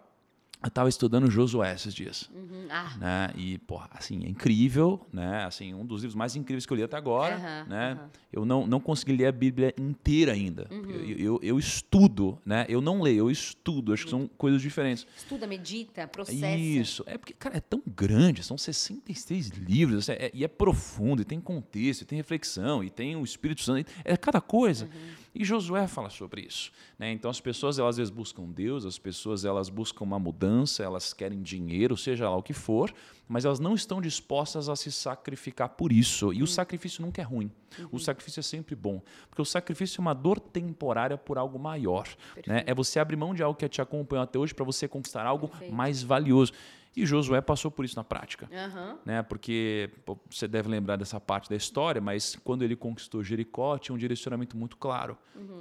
eu 0.63 0.69
tava 0.69 0.89
estudando 0.89 1.29
Josué 1.29 1.73
esses 1.73 1.93
dias 1.93 2.29
Uhum. 2.33 2.67
Ah, 2.69 2.95
né? 2.97 3.33
E, 3.35 3.57
porra, 3.59 3.89
assim, 3.91 4.23
é 4.25 4.29
incrível, 4.29 5.05
né? 5.11 5.43
Assim, 5.43 5.73
um 5.73 5.85
dos 5.85 6.01
livros 6.01 6.15
mais 6.15 6.35
incríveis 6.35 6.65
que 6.65 6.71
eu 6.71 6.77
li 6.77 6.83
até 6.83 6.95
agora, 6.95 7.35
Aham, 7.35 7.65
né? 7.67 7.91
aham. 7.93 8.09
Eu 8.31 8.45
não, 8.45 8.65
não 8.65 8.79
consegui 8.79 9.11
ler 9.17 9.25
a 9.25 9.31
Bíblia 9.31 9.73
inteira 9.77 10.31
ainda. 10.31 10.67
Uhum. 10.71 10.89
Eu, 10.89 11.17
eu, 11.17 11.39
eu 11.43 11.59
estudo, 11.59 12.39
né? 12.45 12.65
Eu 12.69 12.79
não 12.79 13.01
leio, 13.01 13.19
eu 13.19 13.31
estudo. 13.31 13.91
Acho 13.91 14.05
que 14.05 14.09
são 14.09 14.27
coisas 14.37 14.61
diferentes. 14.61 15.05
estuda, 15.17 15.45
medita, 15.45 16.07
processa. 16.07 16.47
Isso. 16.47 17.03
É 17.05 17.17
porque, 17.17 17.33
cara, 17.33 17.57
é 17.57 17.61
tão 17.61 17.81
grande, 17.85 18.41
são 18.43 18.57
66 18.57 19.49
livros, 19.49 20.09
assim, 20.09 20.13
é- 20.23 20.31
e 20.33 20.43
é 20.45 20.47
profundo, 20.47 21.21
e 21.21 21.25
tem 21.25 21.41
contexto, 21.41 22.03
e 22.03 22.05
tem 22.05 22.17
reflexão, 22.17 22.81
e 22.83 22.89
tem 22.89 23.15
o 23.17 23.23
Espírito 23.23 23.61
Santo, 23.61 23.91
é 24.05 24.15
cada 24.15 24.39
coisa. 24.39 24.87
E 25.33 25.45
Josué 25.45 25.87
fala 25.87 26.09
sobre 26.09 26.41
isso. 26.41 26.71
Né? 26.99 27.11
Então 27.11 27.31
as 27.31 27.39
pessoas, 27.39 27.79
elas 27.79 27.91
às 27.91 27.97
vezes 27.97 28.11
buscam 28.11 28.43
Deus, 28.45 28.85
as 28.85 28.97
pessoas 28.97 29.45
elas 29.45 29.69
buscam 29.69 30.03
uma 30.03 30.19
mudança, 30.19 30.83
elas 30.83 31.13
querem 31.13 31.41
dinheiro, 31.41 31.95
seja 31.95 32.29
lá 32.29 32.35
o 32.35 32.43
que 32.43 32.53
for, 32.53 32.93
mas 33.27 33.45
elas 33.45 33.59
não 33.59 33.73
estão 33.73 34.01
dispostas 34.01 34.67
a 34.67 34.75
se 34.75 34.91
sacrificar 34.91 35.69
por 35.69 35.91
isso. 35.91 36.33
E 36.33 36.43
o 36.43 36.47
sacrifício 36.47 37.01
nunca 37.01 37.21
é 37.21 37.23
ruim. 37.23 37.49
O 37.91 37.97
sacrifício 37.97 38.41
é 38.41 38.43
sempre 38.43 38.75
bom. 38.75 39.01
Porque 39.29 39.41
o 39.41 39.45
sacrifício 39.45 39.99
é 39.99 40.01
uma 40.01 40.13
dor 40.13 40.37
temporária 40.37 41.17
por 41.17 41.37
algo 41.37 41.57
maior. 41.57 42.07
Né? 42.45 42.63
É 42.65 42.73
você 42.73 42.99
abrir 42.99 43.15
mão 43.15 43.33
de 43.33 43.41
algo 43.41 43.57
que 43.57 43.67
te 43.69 43.81
acompanhou 43.81 44.23
até 44.23 44.37
hoje 44.37 44.53
para 44.53 44.65
você 44.65 44.85
conquistar 44.87 45.25
algo 45.25 45.47
Perfeito. 45.47 45.73
mais 45.73 46.03
valioso. 46.03 46.51
E 46.95 47.05
Josué 47.05 47.39
passou 47.39 47.71
por 47.71 47.85
isso 47.85 47.95
na 47.95 48.03
prática. 48.03 48.49
Aham. 48.51 48.97
Né? 49.05 49.23
Porque 49.23 49.89
pô, 50.05 50.17
você 50.29 50.47
deve 50.47 50.67
lembrar 50.67 50.97
dessa 50.97 51.19
parte 51.19 51.49
da 51.49 51.55
história, 51.55 52.01
mas 52.01 52.35
quando 52.43 52.63
ele 52.63 52.75
conquistou 52.75 53.23
Jericó, 53.23 53.77
tinha 53.77 53.95
um 53.95 53.97
direcionamento 53.97 54.57
muito 54.57 54.77
claro. 54.77 55.17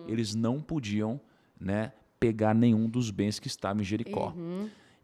Eles 0.09 0.35
não 0.35 0.61
podiam 0.61 1.21
né, 1.59 1.93
pegar 2.19 2.55
nenhum 2.55 2.89
dos 2.89 3.11
bens 3.11 3.39
que 3.39 3.47
estavam 3.47 3.81
em 3.81 3.85
Jericó. 3.85 4.35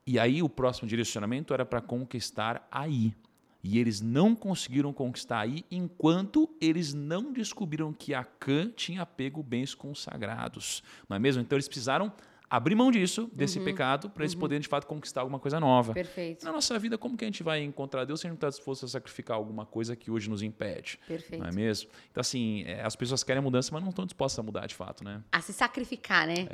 E 0.07 0.19
aí 0.19 0.43
o 0.43 0.49
próximo 0.49 0.89
direcionamento 0.89 1.55
era 1.55 1.65
para 1.65 1.81
conquistar 1.81 2.67
aí. 2.71 3.15
E 3.63 3.81
eles 3.81 4.01
não 4.01 4.33
conseguiram 4.37 4.93
conquistar 4.93 5.41
aí 5.41 5.65
enquanto 5.69 6.49
eles 6.61 6.95
não 6.95 7.33
descobriram 7.33 7.93
que 7.93 8.15
Acã 8.15 8.71
tinha 8.71 9.05
pego 9.05 9.43
bens 9.43 9.75
consagrados. 9.75 10.85
Não 11.09 11.17
é 11.17 11.19
mesmo? 11.19 11.43
Então 11.43 11.57
eles 11.57 11.67
precisaram 11.67 12.13
abrir 12.49 12.75
mão 12.75 12.91
disso, 12.91 13.29
desse 13.33 13.59
pecado, 13.61 14.09
para 14.09 14.23
eles 14.23 14.35
poderem 14.35 14.61
de 14.61 14.69
fato 14.69 14.87
conquistar 14.87 15.21
alguma 15.23 15.39
coisa 15.39 15.59
nova. 15.59 15.93
Perfeito. 15.93 16.45
Na 16.45 16.53
nossa 16.53 16.79
vida, 16.79 16.97
como 16.97 17.17
que 17.17 17.25
a 17.25 17.29
gente 17.29 17.43
vai 17.43 17.63
encontrar 17.63 18.05
Deus 18.05 18.21
se 18.21 18.27
a 18.27 18.31
gente 18.31 18.41
não 18.41 18.49
está 18.49 18.57
disposto 18.57 18.85
a 18.85 18.89
sacrificar 18.89 19.37
alguma 19.37 19.67
coisa 19.67 19.97
que 19.97 20.11
hoje 20.11 20.31
nos 20.31 20.43
impede? 20.43 20.99
Perfeito. 21.09 21.43
Não 21.43 21.49
é 21.49 21.53
mesmo? 21.53 21.91
Então, 22.11 22.21
assim, 22.21 22.63
é, 22.67 22.83
as 22.83 22.95
pessoas 22.95 23.25
querem 23.25 23.43
mudança, 23.43 23.71
mas 23.73 23.83
não 23.83 23.91
estão 23.91 24.05
dispostas 24.07 24.39
a 24.39 24.43
mudar 24.43 24.67
de 24.67 24.75
fato, 24.75 25.03
né? 25.03 25.23
A 25.33 25.41
se 25.41 25.53
sacrificar, 25.53 26.27
né? 26.27 26.47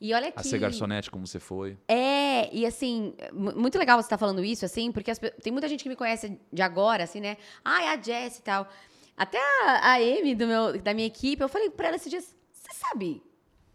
E 0.00 0.12
olha 0.12 0.32
que... 0.32 0.38
A 0.40 0.42
ser 0.42 0.58
garçonete, 0.58 1.10
como 1.10 1.26
você 1.26 1.38
foi. 1.38 1.78
É, 1.86 2.52
e 2.52 2.66
assim, 2.66 3.14
mu- 3.32 3.54
muito 3.54 3.78
legal 3.78 3.96
você 4.00 4.06
estar 4.06 4.18
falando 4.18 4.44
isso, 4.44 4.64
assim, 4.64 4.90
porque 4.90 5.10
as 5.12 5.18
tem 5.18 5.52
muita 5.52 5.68
gente 5.68 5.82
que 5.84 5.88
me 5.88 5.94
conhece 5.96 6.36
de 6.52 6.62
agora, 6.62 7.04
assim, 7.04 7.20
né? 7.20 7.36
Ah, 7.64 7.84
é 7.84 7.88
a 7.94 8.00
Jess 8.02 8.38
e 8.38 8.42
tal. 8.42 8.68
Até 9.16 9.38
a, 9.38 9.92
a 9.92 9.94
Amy 9.96 10.34
do 10.34 10.46
meu, 10.46 10.80
da 10.80 10.92
minha 10.92 11.06
equipe, 11.06 11.40
eu 11.42 11.48
falei 11.48 11.70
pra 11.70 11.86
ela 11.88 11.96
esses 11.96 12.10
dias, 12.10 12.36
você 12.52 12.72
sabe 12.74 13.22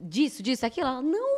disso, 0.01 0.43
disso, 0.43 0.65
aquilo? 0.65 0.87
Ela, 0.87 1.01
não. 1.01 1.36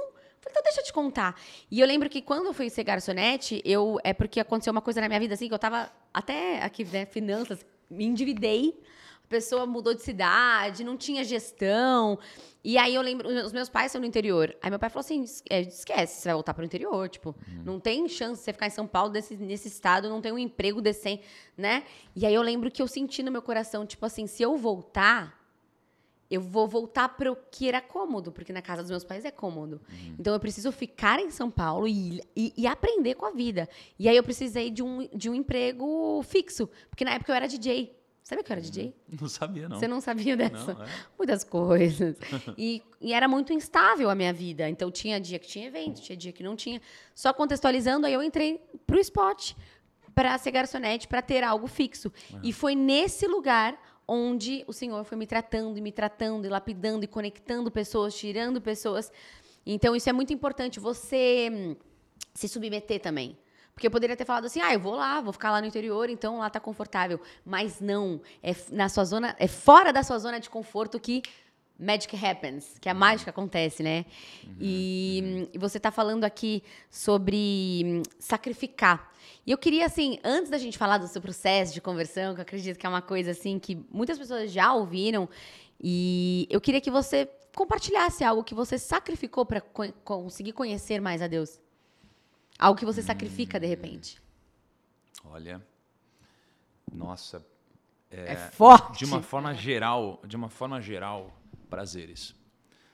Então 0.59 0.63
deixa 0.63 0.81
eu 0.81 0.85
te 0.85 0.93
contar. 0.93 1.39
E 1.71 1.79
eu 1.79 1.87
lembro 1.87 2.09
que 2.09 2.21
quando 2.21 2.47
eu 2.47 2.53
fui 2.53 2.69
ser 2.69 2.83
garçonete, 2.83 3.61
eu, 3.63 3.97
é 4.03 4.13
porque 4.13 4.39
aconteceu 4.39 4.71
uma 4.71 4.81
coisa 4.81 4.99
na 4.99 5.07
minha 5.07 5.19
vida, 5.19 5.33
assim, 5.33 5.47
que 5.47 5.53
eu 5.53 5.59
tava 5.59 5.89
até 6.13 6.61
aqui, 6.61 6.83
né, 6.85 7.05
finanças, 7.05 7.65
me 7.89 8.03
endividei. 8.05 8.77
A 9.23 9.27
pessoa 9.29 9.65
mudou 9.67 9.93
de 9.93 10.01
cidade, 10.01 10.83
não 10.83 10.97
tinha 10.97 11.23
gestão. 11.23 12.17
E 12.63 12.77
aí 12.79 12.95
eu 12.95 13.01
lembro, 13.01 13.29
os 13.45 13.53
meus 13.53 13.69
pais 13.69 13.91
são 13.91 14.01
no 14.01 14.07
interior. 14.07 14.55
Aí 14.61 14.69
meu 14.71 14.79
pai 14.79 14.89
falou 14.89 15.01
assim: 15.01 15.21
"Es- 15.23 15.43
é, 15.49 15.61
esquece, 15.61 16.21
você 16.21 16.29
vai 16.29 16.33
voltar 16.33 16.53
pro 16.55 16.65
interior. 16.65 17.07
Tipo, 17.07 17.35
não 17.63 17.79
tem 17.79 18.09
chance 18.09 18.39
de 18.39 18.45
você 18.45 18.51
ficar 18.53 18.65
em 18.67 18.71
São 18.71 18.87
Paulo 18.87 19.11
desse, 19.11 19.37
nesse 19.37 19.67
estado, 19.67 20.09
não 20.09 20.19
tem 20.19 20.31
um 20.31 20.37
emprego 20.39 20.81
decente, 20.81 21.23
né? 21.55 21.83
E 22.15 22.25
aí 22.25 22.33
eu 22.33 22.41
lembro 22.41 22.71
que 22.71 22.81
eu 22.81 22.87
senti 22.87 23.21
no 23.21 23.31
meu 23.31 23.41
coração, 23.41 23.85
tipo 23.85 24.03
assim, 24.05 24.25
se 24.25 24.41
eu 24.41 24.57
voltar, 24.57 25.38
eu 26.29 26.41
vou 26.41 26.67
voltar 26.67 27.09
para 27.09 27.31
o 27.31 27.35
que 27.35 27.67
era 27.67 27.81
cômodo, 27.81 28.31
porque 28.31 28.53
na 28.53 28.61
casa 28.61 28.81
dos 28.83 28.91
meus 28.91 29.03
pais 29.03 29.25
é 29.25 29.31
cômodo. 29.31 29.81
Então 30.19 30.33
eu 30.33 30.39
preciso 30.39 30.71
ficar 30.71 31.19
em 31.19 31.31
São 31.31 31.49
Paulo 31.49 31.87
e, 31.87 32.21
e, 32.35 32.53
e 32.55 32.67
aprender 32.67 33.15
com 33.15 33.25
a 33.25 33.31
vida. 33.31 33.67
E 33.97 34.07
aí 34.07 34.15
eu 34.15 34.23
precisei 34.23 34.69
de 34.69 34.83
um, 34.83 35.07
de 35.13 35.29
um 35.29 35.33
emprego 35.33 36.21
fixo, 36.23 36.69
porque 36.89 37.03
na 37.03 37.11
época 37.11 37.31
eu 37.31 37.35
era 37.35 37.47
DJ. 37.47 37.97
Sabe 38.21 38.43
que 38.43 38.51
eu 38.51 38.53
era 38.53 38.61
DJ? 38.61 38.95
Não 39.19 39.27
sabia, 39.27 39.67
não. 39.67 39.79
Você 39.79 39.87
não 39.87 39.99
sabia 39.99 40.37
dessa? 40.37 40.75
Não, 40.75 40.83
é. 40.83 40.87
Muitas 41.17 41.43
coisas. 41.43 42.15
E, 42.55 42.83
e 43.01 43.13
era 43.13 43.27
muito 43.27 43.51
instável 43.53 44.07
a 44.09 44.13
minha 44.13 44.31
vida. 44.31 44.69
Então 44.69 44.91
tinha 44.91 45.19
dia 45.19 45.39
que 45.39 45.47
tinha 45.47 45.67
evento, 45.67 45.99
tinha 45.99 46.15
dia 46.15 46.31
que 46.31 46.43
não 46.43 46.55
tinha. 46.55 46.79
Só 47.15 47.33
contextualizando, 47.33 48.05
aí 48.05 48.13
eu 48.13 48.21
entrei 48.21 48.61
pro 48.85 48.99
spot 48.99 49.53
para 50.13 50.37
ser 50.37 50.51
garçonete, 50.51 51.07
para 51.07 51.21
ter 51.21 51.43
algo 51.43 51.65
fixo. 51.65 52.11
E 52.43 52.53
foi 52.53 52.75
nesse 52.75 53.25
lugar 53.25 53.79
onde 54.09 54.63
o 54.67 54.73
Senhor 54.73 55.03
foi 55.03 55.17
me 55.17 55.27
tratando 55.27 55.77
e 55.77 55.81
me 55.81 55.91
tratando 55.91 56.45
e 56.45 56.49
lapidando 56.49 57.05
e 57.05 57.07
conectando 57.07 57.69
pessoas, 57.69 58.15
tirando 58.15 58.59
pessoas. 58.59 59.11
Então 59.65 59.95
isso 59.95 60.09
é 60.09 60.13
muito 60.13 60.33
importante 60.33 60.79
você 60.79 61.49
hum, 61.51 61.75
se 62.33 62.47
submeter 62.47 62.99
também. 62.99 63.37
Porque 63.71 63.87
eu 63.87 63.91
poderia 63.91 64.17
ter 64.17 64.25
falado 64.25 64.45
assim, 64.45 64.59
ah, 64.61 64.73
eu 64.73 64.79
vou 64.79 64.95
lá, 64.95 65.21
vou 65.21 65.31
ficar 65.31 65.51
lá 65.51 65.61
no 65.61 65.67
interior, 65.67 66.09
então 66.09 66.39
lá 66.39 66.49
tá 66.49 66.59
confortável. 66.59 67.21
Mas 67.45 67.79
não, 67.79 68.19
é 68.43 68.53
na 68.71 68.89
sua 68.89 69.05
zona, 69.05 69.35
é 69.39 69.47
fora 69.47 69.93
da 69.93 70.03
sua 70.03 70.17
zona 70.17 70.39
de 70.39 70.49
conforto 70.49 70.99
que 70.99 71.21
magic 71.79 72.13
happens, 72.15 72.77
que 72.79 72.89
a 72.89 72.93
mágica 72.93 73.29
acontece, 73.29 73.81
né? 73.81 74.05
Uhum, 74.43 74.55
e, 74.59 75.21
uhum. 75.23 75.49
e, 75.53 75.57
você 75.57 75.79
tá 75.79 75.91
falando 75.91 76.25
aqui 76.25 76.61
sobre 76.89 77.83
hum, 77.85 78.03
sacrificar. 78.19 79.11
E 79.47 79.51
eu 79.51 79.57
queria, 79.57 79.85
assim, 79.85 80.19
antes 80.23 80.51
da 80.51 80.57
gente 80.57 80.77
falar 80.77 80.97
do 80.97 81.07
seu 81.07 81.21
processo 81.21 81.73
de 81.73 81.79
conversão, 81.79 82.33
que 82.33 82.41
eu 82.41 82.43
acredito 82.43 82.77
que 82.77 82.85
é 82.85 82.89
uma 82.89 83.01
coisa, 83.01 83.31
assim, 83.31 83.57
que 83.57 83.75
muitas 83.89 84.17
pessoas 84.17 84.51
já 84.51 84.73
ouviram, 84.73 85.29
e 85.81 86.45
eu 86.49 86.59
queria 86.59 86.81
que 86.81 86.91
você 86.91 87.29
compartilhasse 87.55 88.23
algo 88.23 88.43
que 88.43 88.53
você 88.53 88.77
sacrificou 88.77 89.45
para 89.45 89.61
co 89.61 89.91
conseguir 90.03 90.51
conhecer 90.51 90.99
mais 90.99 91.21
a 91.21 91.27
Deus. 91.27 91.59
Algo 92.57 92.77
que 92.77 92.85
você 92.85 93.01
sacrifica 93.01 93.57
de 93.57 93.65
repente. 93.65 94.21
Olha, 95.23 95.65
nossa, 96.91 97.45
é, 98.11 98.33
é 98.33 98.35
forte. 98.35 98.99
De 98.99 99.05
uma 99.05 99.21
forma 99.21 99.53
geral, 99.53 100.21
de 100.25 100.35
uma 100.35 100.49
forma 100.49 100.81
geral, 100.81 101.38
prazeres. 101.69 102.35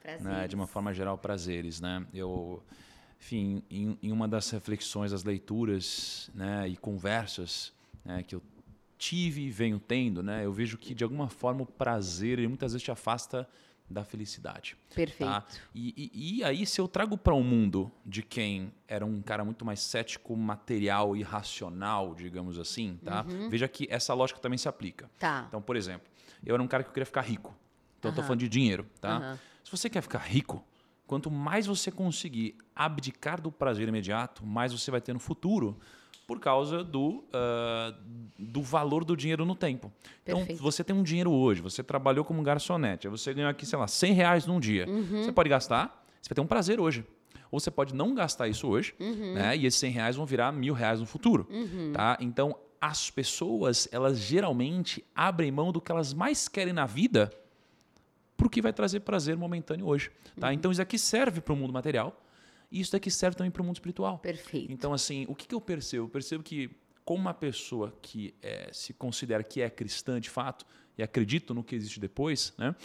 Prazeres. 0.01 0.24
Né? 0.24 0.48
De 0.48 0.55
uma 0.55 0.67
forma 0.67 0.94
geral, 0.94 1.17
prazeres, 1.17 1.82
né? 1.82 2.05
Eu, 2.13 2.63
enfim, 3.20 3.63
em, 3.70 3.98
em 4.01 4.12
uma 4.12 4.27
das 4.27 4.50
reflexões, 4.51 5.12
das 5.12 5.24
leituras, 5.24 6.29
né, 6.34 6.67
e 6.67 6.77
conversas, 6.77 7.74
né, 8.03 8.22
que 8.22 8.36
eu 8.36 8.41
tive 8.98 9.41
e 9.41 9.50
venho 9.50 9.79
tendo, 9.79 10.22
né, 10.22 10.46
eu 10.46 10.53
vejo 10.53 10.77
que 10.77 10.94
de 10.94 11.03
alguma 11.03 11.27
forma 11.27 11.63
o 11.63 11.65
prazer 11.65 12.38
ele 12.39 12.48
muitas 12.48 12.74
vezes 12.74 12.84
te 12.84 12.91
afasta 12.91 13.48
da 13.89 14.03
felicidade. 14.03 14.75
Tá? 14.89 14.96
Perfeito. 14.96 15.29
Tá? 15.29 15.46
E, 15.74 16.12
e, 16.13 16.38
e, 16.38 16.44
aí, 16.44 16.65
se 16.65 16.82
eu 16.82 16.88
trago 16.88 17.17
para 17.17 17.34
o 17.34 17.38
um 17.38 17.44
mundo 17.44 17.91
de 18.05 18.24
quem 18.24 18.74
era 18.88 19.05
um 19.05 19.22
cara 19.22 19.46
muito 19.46 19.63
mais 19.63 19.79
cético, 19.79 20.36
material 20.36 21.15
e 21.15 21.22
racional, 21.22 22.15
digamos 22.15 22.58
assim, 22.58 23.00
tá? 23.03 23.25
Uhum. 23.27 23.50
Veja 23.50 23.67
que 23.67 23.88
essa 23.89 24.13
lógica 24.13 24.39
também 24.39 24.58
se 24.58 24.67
aplica. 24.67 25.10
Tá. 25.20 25.46
Então, 25.48 25.62
por 25.62 25.75
exemplo, 25.75 26.08
eu 26.44 26.55
era 26.55 26.63
um 26.63 26.67
cara 26.67 26.84
que 26.84 26.89
eu 26.89 26.94
queria 26.94 27.05
ficar 27.05 27.22
rico. 27.22 27.55
Então, 28.05 28.12
uhum. 28.12 28.17
eu 28.17 28.24
tô 28.24 28.27
falando 28.27 28.39
de 28.39 28.50
dinheiro, 28.50 28.85
tá? 29.01 29.19
Uhum. 29.19 29.38
Se 29.63 29.71
você 29.71 29.89
quer 29.89 30.01
ficar 30.01 30.19
rico, 30.19 30.63
quanto 31.07 31.29
mais 31.31 31.65
você 31.65 31.91
conseguir 31.91 32.55
abdicar 32.75 33.41
do 33.41 33.51
prazer 33.51 33.88
imediato, 33.88 34.45
mais 34.45 34.71
você 34.71 34.91
vai 34.91 35.01
ter 35.01 35.13
no 35.13 35.19
futuro 35.19 35.77
por 36.27 36.39
causa 36.39 36.83
do, 36.83 37.24
uh, 37.29 37.95
do 38.38 38.62
valor 38.62 39.05
do 39.05 39.15
dinheiro 39.15 39.45
no 39.45 39.55
tempo. 39.55 39.91
Então, 40.24 40.38
Perfeito. 40.38 40.53
Então, 40.53 40.63
você 40.63 40.83
tem 40.83 40.95
um 40.95 41.03
dinheiro 41.03 41.31
hoje, 41.31 41.62
você 41.62 41.83
trabalhou 41.83 42.25
como 42.25 42.41
garçonete, 42.41 43.07
você 43.07 43.33
ganhou 43.33 43.50
aqui, 43.50 43.65
sei 43.65 43.77
lá, 43.77 43.88
100 43.88 44.13
reais 44.13 44.45
num 44.47 44.59
dia. 44.59 44.88
Uhum. 44.89 45.24
Você 45.24 45.31
pode 45.31 45.50
gastar, 45.50 46.03
você 46.21 46.29
vai 46.29 46.35
ter 46.35 46.41
um 46.41 46.47
prazer 46.47 46.79
hoje. 46.79 47.05
Ou 47.51 47.59
você 47.59 47.69
pode 47.69 47.93
não 47.93 48.15
gastar 48.15 48.47
isso 48.47 48.67
hoje, 48.67 48.95
uhum. 49.00 49.33
né? 49.33 49.55
E 49.55 49.65
esses 49.65 49.79
100 49.79 49.91
reais 49.91 50.15
vão 50.15 50.25
virar 50.25 50.51
mil 50.51 50.74
reais 50.74 51.00
no 51.00 51.05
futuro. 51.05 51.47
Uhum. 51.50 51.91
Tá? 51.93 52.17
Então, 52.19 52.57
as 52.81 53.09
pessoas, 53.09 53.88
elas 53.91 54.19
geralmente 54.19 55.05
abrem 55.15 55.51
mão 55.51 55.71
do 55.71 55.79
que 55.79 55.91
elas 55.91 56.13
mais 56.13 56.47
querem 56.47 56.74
na 56.74 56.85
vida 56.85 57.31
para 58.36 58.48
o 58.48 58.50
que 58.50 58.62
vai 58.62 58.74
trazer 58.74 59.01
prazer 59.01 59.38
momentâneo 59.38 59.86
hoje. 59.86 60.12
Tá? 60.39 60.48
Uhum. 60.48 60.54
Então, 60.54 60.72
isso 60.72 60.82
aqui 60.82 60.98
serve 60.98 61.42
para 61.42 61.54
o 61.54 61.56
mundo 61.56 61.74
material, 61.74 62.22
e 62.72 62.82
isso 62.82 62.92
daqui 62.92 63.10
serve 63.10 63.38
também 63.38 63.51
para 63.51 63.62
o 63.62 63.65
mundo 63.65 63.75
espiritual. 63.75 64.20
Perfeito. 64.20 64.72
Então, 64.72 64.94
assim, 64.94 65.25
o 65.30 65.36
que, 65.36 65.48
que 65.48 65.56
eu 65.56 65.62
percebo? 65.62 66.06
Eu 66.06 66.10
percebo 66.10 66.44
que, 66.44 66.70
como 67.04 67.22
uma 67.22 67.34
pessoa 67.34 67.94
que 68.01 68.34
é, 68.42 68.70
se 68.74 68.94
considera 68.94 69.44
que 69.44 69.62
é 69.62 69.70
cristã 69.70 70.20
de 70.20 70.30
fato, 70.30 70.65
e 70.98 71.04
acredita 71.04 71.54
no 71.54 71.63
que 71.63 71.75
existe 71.75 72.00
depois, 72.00 72.54
né? 72.58 72.75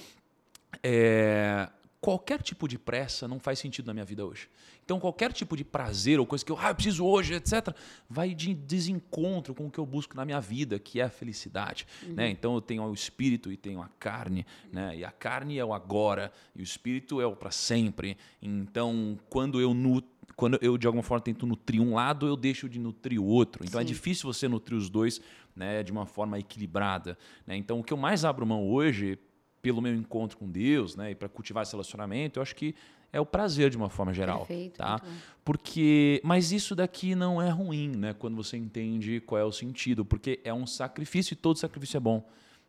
É, 0.83 1.69
qualquer 2.01 2.41
tipo 2.43 2.67
de 2.67 2.79
pressa 2.79 3.29
não 3.29 3.39
faz 3.39 3.59
sentido 3.59 3.87
na 3.87 3.93
minha 3.93 4.05
vida 4.05 4.25
hoje. 4.25 4.49
Então, 4.83 4.99
qualquer 4.99 5.33
tipo 5.33 5.57
de 5.57 5.65
prazer 5.65 6.19
ou 6.19 6.27
coisa 6.27 6.45
que 6.45 6.51
eu, 6.51 6.59
ah, 6.59 6.71
eu 6.71 6.75
preciso 6.75 7.05
hoje, 7.05 7.35
etc., 7.35 7.75
vai 8.09 8.35
de 8.35 8.55
desencontro 8.55 9.55
com 9.55 9.67
o 9.67 9.71
que 9.71 9.79
eu 9.79 9.87
busco 9.87 10.17
na 10.17 10.25
minha 10.25 10.41
vida, 10.41 10.79
que 10.79 11.01
é 11.01 11.05
a 11.05 11.11
felicidade. 11.11 11.87
Uhum. 12.03 12.15
Né? 12.15 12.31
Então, 12.31 12.55
eu 12.55 12.61
tenho 12.61 12.83
o 12.83 12.95
espírito 12.95 13.53
e 13.53 13.57
tenho 13.57 13.83
a 13.83 13.89
carne, 13.99 14.47
né? 14.73 14.97
e 14.97 15.05
a 15.05 15.11
carne 15.11 15.59
é 15.59 15.65
o 15.65 15.75
agora, 15.75 16.33
e 16.57 16.61
o 16.61 16.65
espírito 16.65 17.21
é 17.21 17.27
o 17.27 17.37
para 17.37 17.51
sempre. 17.51 18.17
Então, 18.41 19.19
quando 19.29 19.61
eu 19.61 19.75
nutro, 19.75 20.11
quando 20.37 20.59
eu 20.63 20.79
de 20.79 20.87
alguma 20.87 21.03
forma 21.03 21.21
tento 21.21 21.47
nutrir 21.47 21.83
um 21.83 21.95
lado, 21.95 22.27
eu 22.27 22.35
deixo 22.35 22.67
de 22.67 22.79
nutrir 22.79 23.21
o 23.21 23.27
outro. 23.27 23.63
Então 23.63 23.79
é 23.79 23.85
Sim. 23.85 23.91
é 23.91 23.93
difícil 23.93 24.33
você 24.33 24.49
nutrir 24.49 24.79
os 24.79 24.89
dois 24.89 25.21
né, 25.55 25.83
de 25.83 25.93
uma 25.93 26.07
forma 26.07 26.39
equilibrada. 26.39 27.19
Né? 27.47 27.57
Então 27.57 27.81
o 27.81 27.85
que 27.85 27.93
eu 27.93 27.97
mais 27.99 28.25
abro 28.25 28.47
mão 28.47 28.67
hoje, 28.67 29.19
pelo 29.63 29.81
meu 29.81 29.95
encontro 29.95 30.37
com 30.39 30.49
Deus, 30.51 30.97
né, 30.97 31.11
e 31.11 31.15
para 31.15 31.29
cultivar 31.29 31.63
esse 31.63 31.73
relacionamento, 31.73 32.39
eu 32.39 32.43
acho 32.43 32.55
que 32.55 32.75
é 33.13 33.21
o 33.21 33.27
prazer 33.27 33.71
de 33.71 33.77
uma 33.77 33.91
forma 33.91 34.13
geral, 34.13 34.47
Perfeito, 34.47 34.77
tá? 34.77 35.01
Porque, 35.45 36.21
mas 36.25 36.53
isso 36.53 36.77
daqui 36.77 37.15
não 37.15 37.43
é 37.43 37.49
ruim, 37.49 37.89
né? 37.89 38.15
Quando 38.15 38.37
você 38.37 38.57
entende 38.57 39.21
qual 39.21 39.41
é 39.41 39.45
o 39.45 39.51
sentido, 39.51 40.05
porque 40.05 40.41
é 40.45 40.55
um 40.55 40.65
sacrifício 40.65 41.35
e 41.35 41.37
todo 41.37 41.59
sacrifício 41.59 41.97
é 41.97 42.01
bom, 42.01 42.25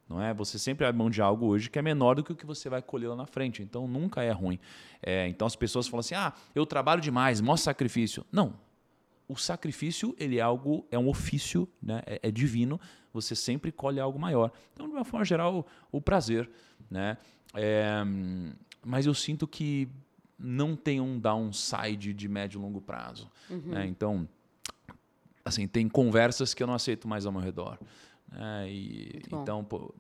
não 0.10 0.22
é? 0.22 0.34
Você 0.34 0.58
sempre 0.58 0.86
abre 0.86 0.98
mão 0.98 1.10
de 1.10 1.22
algo 1.22 1.46
hoje 1.46 1.70
que 1.70 1.78
é 1.78 1.82
menor 1.82 2.16
do 2.16 2.24
que 2.24 2.32
o 2.32 2.36
que 2.36 2.46
você 2.46 2.70
vai 2.70 2.82
colher 2.82 3.10
lá 3.10 3.16
na 3.16 3.28
frente, 3.28 3.62
então 3.62 3.88
nunca 3.88 4.24
é 4.24 4.32
ruim. 4.32 4.60
É, 5.02 5.28
então 5.28 5.46
as 5.46 5.56
pessoas 5.56 5.88
falam 5.88 6.00
assim, 6.00 6.16
ah, 6.16 6.34
eu 6.56 6.66
trabalho 6.66 7.02
demais, 7.02 7.40
mostra 7.40 7.72
sacrifício. 7.72 8.26
Não, 8.32 8.56
o 9.32 9.36
sacrifício 9.38 10.14
ele 10.20 10.38
é 10.38 10.42
algo, 10.42 10.86
é 10.92 11.00
um 11.00 11.08
ofício, 11.08 11.68
né? 11.82 12.02
É, 12.06 12.20
é, 12.24 12.32
divino. 12.32 12.80
Você 13.14 13.36
sempre 13.36 13.72
colhe 13.72 14.00
algo 14.00 14.20
maior. 14.20 14.52
Então, 14.74 14.88
de 14.88 14.94
uma 14.94 15.06
forma 15.06 15.24
geral, 15.24 15.66
o, 15.92 15.98
o 15.98 16.02
prazer, 16.02 16.50
né? 16.90 17.18
É, 17.54 18.04
mas 18.86 19.06
eu 19.06 19.14
sinto 19.14 19.48
que 19.48 19.88
não 20.38 20.76
tem 20.76 21.00
um 21.00 21.18
downside 21.18 22.14
de 22.14 22.28
médio 22.28 22.60
e 22.60 22.62
longo 22.62 22.82
prazo. 22.82 23.30
Uhum. 23.50 23.62
Né? 23.68 23.86
Então, 23.86 24.28
assim, 25.46 25.68
tem 25.68 25.88
conversas 25.88 26.54
que 26.54 26.62
eu 26.62 26.68
não 26.68 26.74
aceito 26.74 27.08
mais 27.08 27.26
ao 27.26 27.32
meu 27.32 27.42
redor. 27.42 27.80
Né? 28.30 28.70
E, 28.70 29.22
então, 29.28 29.64
pô, 29.64 29.94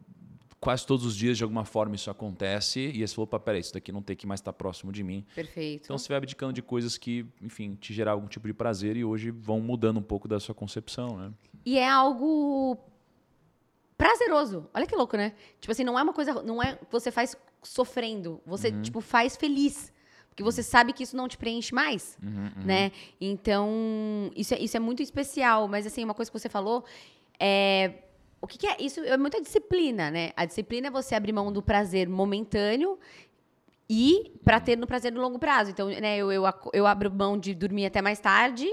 quase 0.61 0.85
todos 0.85 1.05
os 1.07 1.17
dias, 1.17 1.37
de 1.39 1.43
alguma 1.43 1.65
forma, 1.65 1.95
isso 1.95 2.11
acontece. 2.11 2.79
E 2.79 3.05
você 3.05 3.15
falou, 3.15 3.27
peraí, 3.27 3.59
isso 3.59 3.73
daqui 3.73 3.91
não 3.91 4.03
tem 4.03 4.15
que 4.15 4.27
mais 4.27 4.39
estar 4.39 4.53
próximo 4.53 4.91
de 4.91 5.03
mim. 5.03 5.25
Perfeito. 5.33 5.85
Então, 5.85 5.97
você 5.97 6.07
vai 6.07 6.17
abdicando 6.17 6.53
de 6.53 6.61
coisas 6.61 6.99
que, 6.99 7.25
enfim, 7.41 7.73
te 7.73 7.91
gerar 7.91 8.11
algum 8.11 8.27
tipo 8.27 8.47
de 8.47 8.53
prazer 8.53 8.95
e 8.95 9.03
hoje 9.03 9.31
vão 9.31 9.59
mudando 9.59 9.97
um 9.97 10.03
pouco 10.03 10.27
da 10.27 10.39
sua 10.39 10.53
concepção, 10.53 11.17
né? 11.17 11.33
E 11.65 11.79
é 11.79 11.89
algo 11.89 12.77
prazeroso. 13.97 14.69
Olha 14.71 14.85
que 14.85 14.95
louco, 14.95 15.17
né? 15.17 15.33
Tipo 15.59 15.71
assim, 15.71 15.83
não 15.83 15.97
é 15.97 16.03
uma 16.03 16.13
coisa, 16.13 16.43
não 16.43 16.61
é 16.61 16.75
que 16.75 16.91
você 16.91 17.11
faz 17.11 17.35
sofrendo, 17.63 18.39
você 18.45 18.69
uhum. 18.69 18.83
tipo 18.83 19.01
faz 19.01 19.35
feliz. 19.35 19.91
Porque 20.29 20.43
você 20.43 20.61
sabe 20.63 20.93
que 20.93 21.03
isso 21.03 21.17
não 21.17 21.27
te 21.27 21.37
preenche 21.37 21.73
mais, 21.73 22.17
uhum, 22.23 22.51
uhum. 22.55 22.63
né? 22.63 22.91
Então, 23.19 24.31
isso 24.35 24.53
é, 24.53 24.59
isso 24.59 24.77
é 24.77 24.79
muito 24.79 25.01
especial. 25.01 25.67
Mas, 25.67 25.87
assim, 25.87 26.03
uma 26.03 26.13
coisa 26.13 26.31
que 26.31 26.39
você 26.39 26.47
falou 26.47 26.85
é... 27.39 27.95
O 28.41 28.47
que, 28.47 28.57
que 28.57 28.67
é? 28.67 28.77
Isso 28.79 28.99
é 29.01 29.17
muita 29.17 29.39
disciplina, 29.39 30.09
né? 30.09 30.31
A 30.35 30.45
disciplina 30.45 30.87
é 30.87 30.91
você 30.91 31.13
abrir 31.13 31.31
mão 31.31 31.53
do 31.53 31.61
prazer 31.61 32.09
momentâneo 32.09 32.97
e 33.87 34.31
para 34.43 34.59
ter 34.59 34.77
no 34.77 34.87
prazer 34.87 35.11
no 35.11 35.21
longo 35.21 35.37
prazo. 35.37 35.69
Então, 35.69 35.89
né, 35.89 36.17
eu, 36.17 36.31
eu, 36.31 36.43
eu 36.73 36.87
abro 36.87 37.11
mão 37.11 37.37
de 37.37 37.53
dormir 37.53 37.85
até 37.85 38.01
mais 38.01 38.19
tarde 38.19 38.67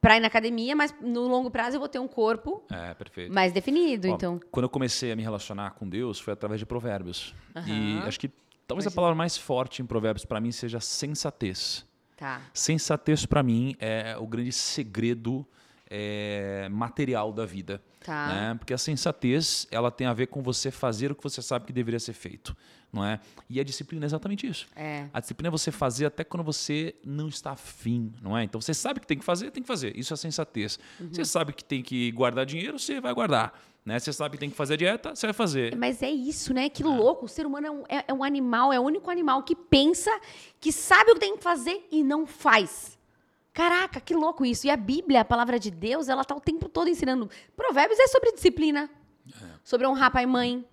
para 0.00 0.16
ir 0.16 0.20
na 0.20 0.26
academia, 0.26 0.74
mas 0.74 0.94
no 1.00 1.28
longo 1.28 1.50
prazo 1.50 1.76
eu 1.76 1.80
vou 1.80 1.88
ter 1.88 1.98
um 1.98 2.08
corpo 2.08 2.62
é, 2.70 3.28
mais 3.28 3.52
definido. 3.52 4.08
Ó, 4.10 4.14
então, 4.14 4.40
quando 4.50 4.64
eu 4.64 4.70
comecei 4.70 5.12
a 5.12 5.16
me 5.16 5.22
relacionar 5.22 5.72
com 5.72 5.88
Deus 5.88 6.18
foi 6.18 6.32
através 6.32 6.58
de 6.58 6.66
provérbios. 6.66 7.34
Uhum. 7.54 7.62
E 7.66 7.98
acho 8.06 8.18
que 8.18 8.30
talvez 8.66 8.86
a 8.86 8.90
palavra 8.90 9.14
mais 9.14 9.36
forte 9.36 9.82
em 9.82 9.86
provérbios 9.86 10.24
para 10.24 10.40
mim 10.40 10.52
seja 10.52 10.80
sensatez. 10.80 11.86
Tá. 12.16 12.40
Sensatez 12.52 13.24
para 13.24 13.42
mim 13.42 13.76
é 13.78 14.16
o 14.18 14.26
grande 14.26 14.52
segredo 14.52 15.46
é, 15.90 16.68
material 16.70 17.32
da 17.32 17.44
vida. 17.44 17.82
Tá. 18.04 18.28
Né? 18.28 18.54
Porque 18.54 18.72
a 18.72 18.78
sensatez 18.78 19.66
ela 19.70 19.90
tem 19.90 20.06
a 20.06 20.14
ver 20.14 20.28
com 20.28 20.40
você 20.42 20.70
fazer 20.70 21.12
o 21.12 21.14
que 21.14 21.22
você 21.22 21.42
sabe 21.42 21.66
que 21.66 21.72
deveria 21.72 22.00
ser 22.00 22.14
feito 22.14 22.56
não 22.92 23.04
é? 23.04 23.20
E 23.48 23.60
a 23.60 23.64
disciplina 23.64 24.04
é 24.04 24.06
exatamente 24.06 24.46
isso. 24.46 24.66
É. 24.74 25.06
A 25.12 25.20
disciplina 25.20 25.48
é 25.48 25.50
você 25.50 25.70
fazer 25.70 26.06
até 26.06 26.24
quando 26.24 26.42
você 26.42 26.94
não 27.04 27.28
está 27.28 27.52
afim, 27.52 28.12
não 28.20 28.36
é? 28.36 28.44
Então 28.44 28.60
você 28.60 28.74
sabe 28.74 29.00
que 29.00 29.06
tem 29.06 29.18
que 29.18 29.24
fazer, 29.24 29.50
tem 29.50 29.62
que 29.62 29.66
fazer. 29.66 29.96
Isso 29.96 30.12
é 30.12 30.16
sensatez. 30.16 30.78
Uhum. 30.98 31.08
Você 31.12 31.24
sabe 31.24 31.52
que 31.52 31.64
tem 31.64 31.82
que 31.82 32.10
guardar 32.12 32.44
dinheiro, 32.44 32.78
você 32.78 33.00
vai 33.00 33.14
guardar. 33.14 33.58
Né? 33.84 33.98
Você 33.98 34.12
sabe 34.12 34.36
que 34.36 34.40
tem 34.40 34.50
que 34.50 34.56
fazer 34.56 34.76
dieta, 34.76 35.14
você 35.14 35.26
vai 35.26 35.32
fazer. 35.32 35.76
Mas 35.76 36.02
é 36.02 36.10
isso, 36.10 36.52
né? 36.52 36.68
Que 36.68 36.82
é. 36.82 36.86
louco. 36.86 37.26
O 37.26 37.28
ser 37.28 37.46
humano 37.46 37.66
é 37.66 37.70
um, 37.70 37.84
é, 37.88 38.04
é 38.08 38.12
um 38.12 38.22
animal, 38.22 38.72
é 38.72 38.80
o 38.80 38.82
único 38.82 39.10
animal 39.10 39.42
que 39.42 39.54
pensa, 39.54 40.10
que 40.60 40.72
sabe 40.72 41.12
o 41.12 41.14
que 41.14 41.20
tem 41.20 41.36
que 41.36 41.42
fazer 41.42 41.86
e 41.90 42.02
não 42.02 42.26
faz. 42.26 42.98
Caraca, 43.52 44.00
que 44.00 44.14
louco 44.14 44.44
isso. 44.44 44.66
E 44.66 44.70
a 44.70 44.76
Bíblia, 44.76 45.20
a 45.20 45.24
palavra 45.24 45.58
de 45.58 45.70
Deus, 45.70 46.08
ela 46.08 46.24
tá 46.24 46.34
o 46.34 46.40
tempo 46.40 46.68
todo 46.68 46.88
ensinando. 46.88 47.28
Provérbios 47.56 47.98
é 47.98 48.06
sobre 48.06 48.32
disciplina, 48.32 48.88
é. 49.28 49.46
sobre 49.64 49.86
honrar 49.86 50.12
pai 50.12 50.24
e 50.24 50.26
mãe, 50.26 50.64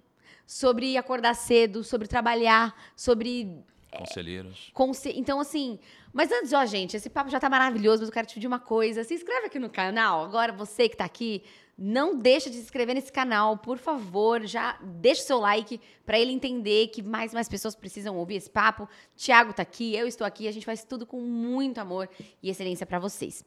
sobre 0.46 0.96
acordar 0.98 1.34
cedo, 1.34 1.84
sobre 1.84 2.08
trabalhar, 2.08 2.76
sobre. 2.96 3.64
É, 3.92 3.98
Conselheiros. 4.00 4.68
É, 4.70 4.72
conse 4.74 5.12
então, 5.16 5.40
assim. 5.40 5.80
Mas 6.14 6.32
antes, 6.32 6.54
ó, 6.54 6.66
gente, 6.66 6.96
esse 6.96 7.10
papo 7.10 7.30
já 7.30 7.40
tá 7.40 7.50
maravilhoso, 7.50 8.02
mas 8.02 8.10
eu 8.10 8.14
quero 8.14 8.28
te 8.28 8.36
pedir 8.36 8.48
uma 8.48 8.60
coisa. 8.60 9.04
Se 9.04 9.14
inscreve 9.14 9.48
aqui 9.48 9.60
no 9.60 9.70
canal. 9.70 10.24
Agora, 10.24 10.52
você 10.52 10.88
que 10.90 10.98
tá 10.98 11.06
aqui, 11.06 11.44
não 11.78 12.18
deixa 12.18 12.50
de 12.50 12.56
se 12.56 12.64
inscrever 12.64 12.96
nesse 12.96 13.12
canal, 13.12 13.58
por 13.58 13.78
favor. 13.78 14.46
Já 14.46 14.80
deixa 14.82 15.22
o 15.22 15.26
seu 15.26 15.40
like 15.40 15.80
para 16.06 16.18
ele 16.18 16.32
entender 16.32 16.88
que 16.88 17.04
mais 17.04 17.32
e 17.32 17.36
mais 17.36 17.48
pessoas 17.48 17.76
precisam 17.76 18.18
ouvir 18.18 18.36
esse 18.36 18.50
papo. 18.50 18.90
Tiago 19.16 19.54
tá 19.54 19.62
aqui, 19.62 19.96
eu 19.96 20.08
estou 20.08 20.26
aqui, 20.26 20.48
a 20.48 20.52
gente 20.52 20.66
faz 20.66 20.84
tudo 20.84 21.06
com 21.06 21.22
muito 21.22 21.78
amor 21.78 22.10
e 22.42 22.50
excelência 22.50 22.86
para 22.86 22.98
vocês. 22.98 23.46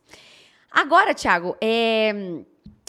Agora, 0.71 1.13
Thiago, 1.13 1.57
é, 1.61 2.11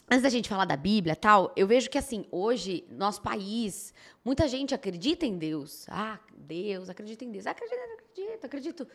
antes 0.09 0.21
da 0.21 0.29
gente 0.29 0.47
falar 0.47 0.65
da 0.65 0.77
Bíblia 0.77 1.15
tal, 1.15 1.51
eu 1.55 1.65
vejo 1.65 1.89
que 1.89 1.97
assim, 1.97 2.25
hoje, 2.31 2.85
nosso 2.91 3.23
país, 3.23 3.91
muita 4.23 4.47
gente 4.47 4.75
acredita 4.75 5.25
em 5.25 5.39
Deus. 5.39 5.87
Ah, 5.89 6.19
Deus, 6.31 6.87
acredita 6.87 7.25
em 7.25 7.31
Deus. 7.31 7.47
Acredito, 7.47 7.79
acredito, 7.81 8.45
acredito. 8.45 8.87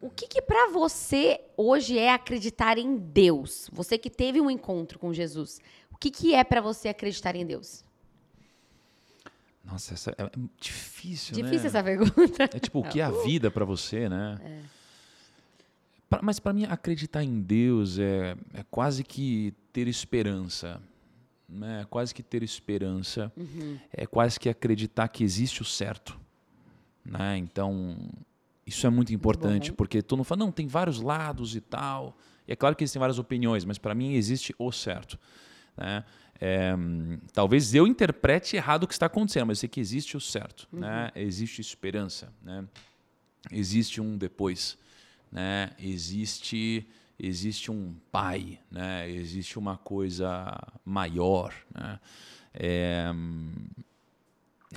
O 0.00 0.10
que, 0.10 0.26
que 0.26 0.42
para 0.42 0.70
você 0.70 1.40
hoje 1.56 1.98
é 1.98 2.12
acreditar 2.12 2.78
em 2.78 2.96
Deus? 2.96 3.68
Você 3.72 3.96
que 3.98 4.10
teve 4.10 4.40
um 4.40 4.50
encontro 4.50 4.98
com 4.98 5.12
Jesus, 5.12 5.60
o 5.92 5.96
que, 5.96 6.10
que 6.10 6.34
é 6.34 6.42
para 6.44 6.60
você 6.60 6.88
acreditar 6.88 7.34
em 7.36 7.46
Deus? 7.46 7.84
Nossa, 9.64 9.94
essa 9.94 10.10
é 10.18 10.30
difícil, 10.60 11.34
Difícil 11.34 11.60
né? 11.60 11.66
essa 11.66 11.82
pergunta. 11.82 12.44
É 12.44 12.58
tipo, 12.58 12.80
o 12.80 12.88
que 12.88 13.00
é 13.00 13.04
a 13.04 13.10
vida 13.10 13.50
para 13.50 13.64
você, 13.64 14.08
né? 14.08 14.62
Pra- 16.10 16.20
mas 16.22 16.38
para 16.38 16.52
mim, 16.52 16.64
acreditar 16.64 17.22
em 17.24 17.40
Deus 17.40 17.98
é, 17.98 18.36
é 18.52 18.62
quase 18.70 19.02
que 19.02 19.54
ter 19.72 19.88
esperança. 19.88 20.80
Né? 21.48 21.80
É 21.82 21.84
quase 21.84 22.14
que 22.14 22.22
ter 22.22 22.42
esperança. 22.42 23.32
É 23.92 24.06
quase 24.06 24.38
que 24.38 24.48
acreditar 24.50 25.08
que 25.08 25.24
existe 25.24 25.62
o 25.62 25.64
certo. 25.64 26.18
Né? 27.04 27.38
Então, 27.38 27.96
isso 28.66 28.86
é 28.86 28.90
muito 28.90 29.12
importante, 29.14 29.70
bom. 29.70 29.76
porque 29.76 30.02
todo 30.02 30.18
mundo 30.18 30.26
fala, 30.26 30.40
não, 30.40 30.52
tem 30.52 30.66
vários 30.66 31.00
lados 31.00 31.54
e 31.54 31.60
tal. 31.60 32.16
E 32.46 32.52
é 32.52 32.56
claro 32.56 32.74
que 32.76 32.84
existem 32.84 33.00
várias 33.00 33.18
opiniões, 33.18 33.64
mas 33.64 33.78
para 33.78 33.94
mim 33.94 34.14
existe 34.14 34.54
o 34.58 34.70
certo. 34.72 35.18
Né? 35.76 36.04
É, 36.40 36.74
talvez 37.32 37.74
eu 37.74 37.86
interprete 37.86 38.56
errado 38.56 38.84
o 38.84 38.86
que 38.86 38.94
está 38.94 39.06
acontecendo, 39.06 39.46
mas 39.46 39.58
eu 39.58 39.60
sei 39.60 39.68
que 39.68 39.80
existe 39.80 40.16
o 40.16 40.20
certo. 40.20 40.68
Né? 40.72 41.10
Existe 41.14 41.60
esperança. 41.60 42.32
Né? 42.42 42.64
existe 43.50 44.00
um 44.00 44.16
depois, 44.16 44.78
né? 45.30 45.70
Existe 45.78 46.86
existe 47.18 47.70
um 47.70 47.94
pai, 48.10 48.58
né? 48.70 49.08
Existe 49.10 49.58
uma 49.58 49.76
coisa 49.76 50.56
maior, 50.84 51.54
né? 51.72 52.00
É, 52.52 53.12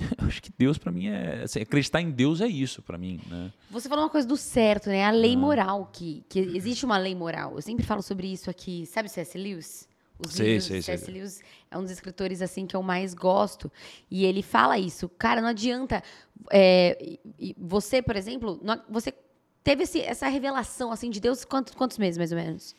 acho 0.18 0.42
que 0.42 0.50
Deus 0.56 0.78
para 0.78 0.90
mim 0.92 1.06
é 1.08 1.42
assim, 1.44 1.60
acreditar 1.60 2.00
em 2.00 2.10
Deus 2.10 2.40
é 2.40 2.46
isso 2.46 2.82
para 2.82 2.96
mim, 2.98 3.20
né? 3.26 3.52
Você 3.70 3.88
falou 3.88 4.04
uma 4.04 4.10
coisa 4.10 4.26
do 4.26 4.36
certo, 4.36 4.88
né? 4.88 5.04
A 5.04 5.10
lei 5.10 5.36
moral, 5.36 5.88
que, 5.92 6.24
que 6.28 6.38
existe 6.38 6.84
uma 6.84 6.98
lei 6.98 7.14
moral. 7.14 7.54
Eu 7.56 7.62
sempre 7.62 7.84
falo 7.84 8.02
sobre 8.02 8.26
isso 8.32 8.48
aqui. 8.50 8.86
Sabe 8.86 9.08
C.S. 9.08 9.36
Lewis? 9.38 9.88
Os 10.18 10.32
Sei, 10.34 10.46
livros 10.46 10.64
sei, 10.64 10.82
C.S. 10.82 11.10
Lewis 11.10 11.40
é 11.70 11.78
um 11.78 11.82
dos 11.82 11.92
escritores 11.92 12.42
assim 12.42 12.66
que 12.66 12.74
eu 12.74 12.82
mais 12.82 13.14
gosto. 13.14 13.70
E 14.10 14.24
ele 14.24 14.42
fala 14.42 14.76
isso. 14.78 15.08
Cara, 15.08 15.40
não 15.40 15.48
adianta. 15.48 16.02
é, 16.50 17.18
você, 17.56 18.00
por 18.02 18.16
exemplo, 18.16 18.58
não- 18.62 18.80
você 18.88 19.12
teve 19.62 19.82
esse- 19.84 20.00
essa 20.00 20.26
revelação 20.28 20.90
assim 20.90 21.10
de 21.10 21.20
Deus 21.20 21.44
quantos, 21.44 21.74
quantos 21.74 21.98
meses, 21.98 22.16
mais 22.18 22.32
ou 22.32 22.38
menos? 22.38 22.74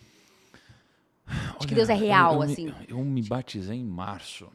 De 1.60 1.68
que 1.68 1.74
Olha, 1.74 1.76
Deus 1.76 1.90
é 1.90 1.94
real, 1.94 2.34
eu, 2.34 2.38
eu 2.38 2.42
assim. 2.52 2.66
Me, 2.66 2.74
eu 2.88 3.04
me 3.04 3.22
batizei 3.22 3.78
em 3.78 3.86
março, 3.86 4.48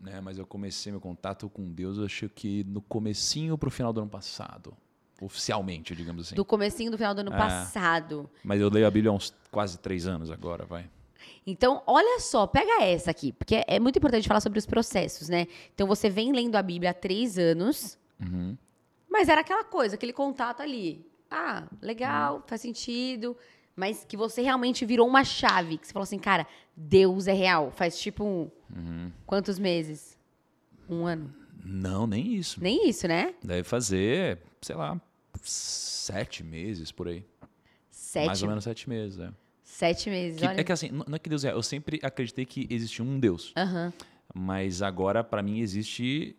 né? 0.00 0.20
Mas 0.20 0.38
eu 0.38 0.46
comecei 0.46 0.92
meu 0.92 1.00
contato 1.00 1.48
com 1.48 1.70
Deus, 1.72 1.98
eu 1.98 2.04
acho 2.04 2.28
que 2.28 2.64
no 2.64 2.80
comecinho 2.80 3.56
pro 3.58 3.70
final 3.70 3.92
do 3.92 4.00
ano 4.00 4.10
passado, 4.10 4.76
oficialmente, 5.20 5.94
digamos 5.94 6.26
assim. 6.26 6.34
Do 6.34 6.44
comecinho 6.44 6.90
do 6.90 6.96
final 6.96 7.14
do 7.14 7.20
ano 7.20 7.32
É. 7.34 7.36
passado. 7.36 8.28
Mas 8.44 8.60
eu 8.60 8.68
leio 8.70 8.86
a 8.86 8.90
Bíblia 8.90 9.10
há 9.10 9.14
uns 9.14 9.34
quase 9.50 9.78
três 9.78 10.06
anos 10.06 10.30
agora, 10.30 10.64
vai. 10.64 10.88
Então, 11.46 11.82
olha 11.86 12.20
só, 12.20 12.46
pega 12.46 12.82
essa 12.84 13.10
aqui, 13.10 13.32
porque 13.32 13.56
é- 13.56 13.64
é 13.66 13.80
muito 13.80 13.96
importante 13.98 14.28
falar 14.28 14.40
sobre 14.40 14.58
os 14.58 14.66
processos, 14.66 15.28
né? 15.28 15.46
Então, 15.74 15.86
você 15.86 16.08
vem 16.08 16.32
lendo 16.32 16.56
a 16.56 16.62
Bíblia 16.62 16.90
há 16.90 16.94
três 16.94 17.38
anos, 17.38 17.98
Uhum. 18.20 18.56
mas 19.10 19.28
era 19.28 19.40
aquela 19.40 19.64
coisa, 19.64 19.94
aquele 19.96 20.12
contato 20.12 20.60
ali. 20.60 21.04
Ah, 21.30 21.66
legal, 21.82 22.42
faz 22.46 22.60
sentido, 22.60 23.36
mas 23.76 24.04
que 24.04 24.16
você 24.16 24.42
realmente 24.42 24.84
virou 24.86 25.06
uma 25.06 25.24
chave, 25.24 25.76
que 25.78 25.86
você 25.86 25.92
falou 25.92 26.04
assim, 26.04 26.18
cara, 26.18 26.46
Deus 26.80 27.26
é 27.26 27.32
real. 27.32 27.72
Faz 27.72 27.98
tipo 27.98 28.22
um. 28.24 28.48
Uhum. 28.74 29.10
Quantos 29.26 29.58
meses? 29.58 30.16
Um 30.88 31.04
ano? 31.06 31.34
Não, 31.64 32.06
nem 32.06 32.34
isso. 32.36 32.62
Nem 32.62 32.88
isso, 32.88 33.08
né? 33.08 33.34
Deve 33.42 33.64
fazer, 33.64 34.38
sei 34.62 34.76
lá, 34.76 34.98
sete 35.42 36.44
meses 36.44 36.92
por 36.92 37.08
aí. 37.08 37.24
Sete, 37.90 38.26
Mais 38.26 38.42
ou 38.42 38.48
menos 38.48 38.62
sete 38.64 38.88
meses, 38.88 39.18
é. 39.18 39.30
sete 39.64 40.08
meses. 40.08 40.38
Que- 40.40 40.46
olha. 40.46 40.60
é 40.60 40.64
que 40.64 40.72
assim, 40.72 40.88
não 40.90 41.14
é 41.14 41.18
que 41.18 41.28
Deus 41.28 41.44
é. 41.44 41.52
Eu 41.52 41.62
sempre 41.62 41.98
acreditei 42.02 42.46
que 42.46 42.66
existia 42.70 43.04
um 43.04 43.18
Deus. 43.18 43.52
Aham, 43.56 43.92
Mas 44.32 44.80
agora, 44.82 45.24
para 45.24 45.42
mim, 45.42 45.58
existe 45.60 46.36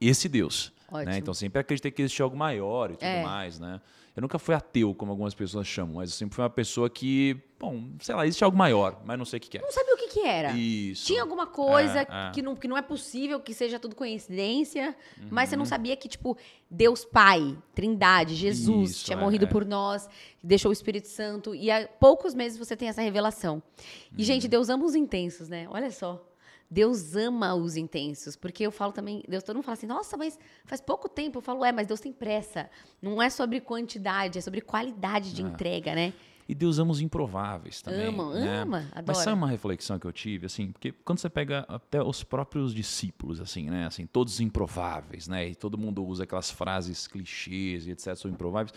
esse 0.00 0.28
Deus. 0.28 0.72
Ótimo. 0.90 1.10
Né? 1.10 1.18
Então, 1.18 1.32
sempre 1.32 1.60
acreditei 1.60 1.90
que 1.90 2.02
existia 2.02 2.24
algo 2.24 2.36
maior 2.36 2.90
e 2.90 2.94
tudo 2.94 3.04
É. 3.04 3.22
mais, 3.22 3.58
né? 3.58 3.80
Eu 4.14 4.20
nunca 4.20 4.38
fui 4.38 4.54
ateu, 4.54 4.94
como 4.94 5.10
algumas 5.10 5.34
pessoas 5.34 5.66
chamam, 5.66 5.94
mas 5.96 6.10
eu 6.10 6.16
sempre 6.16 6.34
fui 6.34 6.44
uma 6.44 6.50
pessoa 6.50 6.90
que, 6.90 7.34
bom, 7.58 7.88
sei 7.98 8.14
lá, 8.14 8.26
existe 8.26 8.44
algo 8.44 8.56
maior, 8.58 9.00
mas 9.06 9.16
não 9.16 9.24
sei 9.24 9.38
o 9.38 9.40
que, 9.40 9.48
que 9.48 9.56
é. 9.56 9.62
Não 9.62 9.70
sabia 9.72 9.94
o 9.94 9.96
que 9.96 10.08
que 10.08 10.20
era. 10.20 10.50
Isso. 10.52 11.06
Tinha 11.06 11.22
alguma 11.22 11.46
coisa 11.46 12.00
É, 12.00 12.28
é. 12.28 12.30
Que, 12.30 12.42
não, 12.42 12.54
que 12.54 12.68
não 12.68 12.76
é 12.76 12.82
possível 12.82 13.40
que 13.40 13.54
seja 13.54 13.78
tudo 13.78 13.96
coincidência, 13.96 14.94
mas 15.30 15.48
Uhum. 15.48 15.50
você 15.50 15.56
não 15.56 15.64
sabia 15.64 15.96
que, 15.96 16.08
tipo, 16.08 16.36
Deus 16.70 17.06
Pai, 17.06 17.56
Trindade, 17.74 18.34
Jesus 18.34 18.90
Isso, 18.90 19.04
tinha 19.06 19.16
é, 19.16 19.20
morrido 19.20 19.46
é. 19.46 19.48
por 19.48 19.64
nós, 19.64 20.06
deixou 20.42 20.68
o 20.68 20.72
Espírito 20.74 21.08
Santo, 21.08 21.54
e 21.54 21.70
há 21.70 21.88
poucos 21.98 22.34
meses 22.34 22.58
você 22.58 22.76
tem 22.76 22.88
essa 22.88 23.00
revelação. 23.00 23.62
E, 24.10 24.20
Uhum. 24.20 24.24
gente, 24.26 24.46
Deus 24.46 24.68
ama 24.68 24.84
os 24.84 24.94
intensos, 24.94 25.48
né? 25.48 25.66
Olha 25.70 25.90
só. 25.90 26.22
Deus 26.72 27.14
ama 27.14 27.54
os 27.54 27.76
intensos, 27.76 28.34
porque 28.34 28.64
eu 28.64 28.72
falo 28.72 28.92
também, 28.92 29.22
Deus 29.28 29.44
todo 29.44 29.56
mundo 29.56 29.64
fala 29.64 29.74
assim, 29.74 29.86
nossa, 29.86 30.16
mas 30.16 30.38
faz 30.64 30.80
pouco 30.80 31.06
tempo. 31.06 31.36
Eu 31.36 31.42
falo, 31.42 31.62
é, 31.62 31.70
mas 31.70 31.86
Deus 31.86 32.00
tem 32.00 32.10
pressa. 32.10 32.70
Não 33.00 33.20
é 33.20 33.28
sobre 33.28 33.60
quantidade, 33.60 34.38
é 34.38 34.40
sobre 34.40 34.62
qualidade 34.62 35.34
de 35.34 35.42
entrega, 35.42 35.94
né? 35.94 36.14
E 36.48 36.54
Deus 36.54 36.78
ama 36.78 36.90
os 36.90 37.02
improváveis 37.02 37.82
também. 37.82 38.06
Ama, 38.06 38.34
né? 38.34 38.60
ama, 38.62 38.88
Mas 38.90 38.98
adora. 38.98 39.18
sabe 39.18 39.36
uma 39.36 39.48
reflexão 39.48 39.98
que 39.98 40.06
eu 40.06 40.12
tive, 40.12 40.46
assim, 40.46 40.72
porque 40.72 40.92
quando 40.92 41.18
você 41.18 41.28
pega 41.28 41.66
até 41.68 42.02
os 42.02 42.24
próprios 42.24 42.74
discípulos, 42.74 43.38
assim, 43.38 43.68
né, 43.68 43.86
assim, 43.86 44.06
todos 44.06 44.40
improváveis, 44.40 45.28
né, 45.28 45.48
e 45.48 45.54
todo 45.54 45.76
mundo 45.76 46.02
usa 46.02 46.24
aquelas 46.24 46.50
frases 46.50 47.06
clichês 47.06 47.86
e 47.86 47.90
etc, 47.90 48.16
sobre 48.16 48.34
improváveis, 48.34 48.72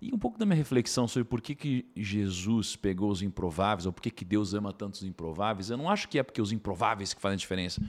e 0.00 0.12
um 0.14 0.18
pouco 0.18 0.38
da 0.38 0.46
minha 0.46 0.56
reflexão 0.56 1.08
sobre 1.08 1.28
por 1.28 1.40
que, 1.40 1.54
que 1.54 1.86
Jesus 1.96 2.76
pegou 2.76 3.10
os 3.10 3.22
improváveis, 3.22 3.86
ou 3.86 3.92
por 3.92 4.00
que, 4.02 4.10
que 4.10 4.24
Deus 4.24 4.54
ama 4.54 4.72
tantos 4.72 5.02
improváveis, 5.02 5.70
eu 5.70 5.76
não 5.76 5.90
acho 5.90 6.08
que 6.08 6.18
é 6.18 6.22
porque 6.22 6.40
os 6.40 6.52
improváveis 6.52 7.12
que 7.14 7.20
fazem 7.20 7.36
diferença, 7.38 7.80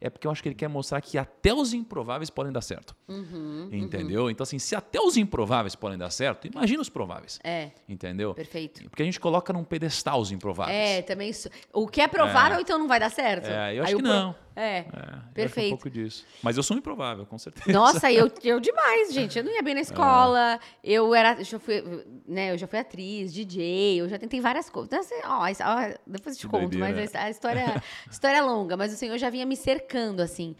é 0.00 0.10
porque 0.10 0.26
eu 0.26 0.32
acho 0.32 0.42
que 0.42 0.48
ele 0.48 0.56
quer 0.56 0.66
mostrar 0.68 1.00
que 1.00 1.16
até 1.16 1.54
os 1.54 1.72
improváveis 1.72 2.28
podem 2.28 2.52
dar 2.52 2.60
certo. 2.60 2.96
Uhum, 3.06 3.68
Entendeu? 3.70 4.28
Então, 4.28 4.42
assim, 4.42 4.58
se 4.58 4.74
até 4.74 5.00
os 5.00 5.16
improváveis 5.16 5.76
podem 5.76 5.96
dar 5.96 6.10
certo, 6.10 6.48
imagina 6.48 6.82
os 6.82 6.88
prováveis. 6.88 7.38
É, 7.44 7.70
Entendeu? 7.88 8.34
perfeito. 8.34 8.82
Porque 8.90 9.00
a 9.00 9.04
gente 9.04 9.20
coloca 9.20 9.52
num 9.52 9.62
pedestal 9.62 10.20
os 10.20 10.32
improváveis. 10.32 10.76
É, 10.76 11.02
também 11.02 11.30
isso. 11.30 11.48
O 11.72 11.86
que 11.86 12.00
é 12.00 12.08
provável, 12.08 12.58
então 12.58 12.80
não 12.80 12.88
vai 12.88 12.98
dar 12.98 13.10
certo? 13.10 13.46
É, 13.46 13.76
eu 13.78 13.84
acho 13.84 13.90
Aí 13.90 13.94
que 13.96 14.02
o 14.02 14.04
pro- 14.04 14.12
não. 14.12 14.34
É. 14.54 14.78
É, 14.78 14.84
Perfeito. 15.32 15.68
um 15.68 15.76
pouco 15.76 15.90
disso. 15.90 16.24
Mas 16.42 16.56
eu 16.56 16.62
sou 16.62 16.76
um 16.76 16.78
improvável, 16.78 17.24
com 17.26 17.38
certeza. 17.38 17.72
Nossa, 17.72 18.12
eu, 18.12 18.30
eu 18.44 18.60
demais, 18.60 19.12
gente. 19.12 19.38
Eu 19.38 19.44
não 19.44 19.52
ia 19.52 19.62
bem 19.62 19.74
na 19.74 19.80
escola. 19.80 20.58
Eu 20.82 21.14
era. 21.14 21.38
Eu 21.38 21.44
já 21.44 21.58
fui, 21.58 22.04
né, 22.26 22.52
eu 22.52 22.58
já 22.58 22.66
fui 22.66 22.78
atriz, 22.78 23.32
DJ, 23.32 24.00
eu 24.00 24.08
já 24.08 24.18
tentei 24.18 24.40
várias 24.40 24.68
coisas. 24.68 24.88
Então, 24.88 25.00
assim, 25.00 25.62
ó, 25.62 25.94
depois 26.06 26.36
eu 26.36 26.40
te 26.40 26.46
Que 26.46 26.50
conto, 26.50 26.68
doideira. 26.78 27.00
mas 27.00 27.14
a, 27.14 27.24
a 27.24 27.30
história, 27.30 27.64
a 28.06 28.10
história 28.10 28.36
é 28.36 28.42
longa, 28.42 28.76
mas 28.76 28.92
o 28.92 28.96
Senhor 28.96 29.16
já 29.18 29.30
vinha 29.30 29.46
me 29.46 29.56
cercando, 29.56 30.20
assim. 30.20 30.54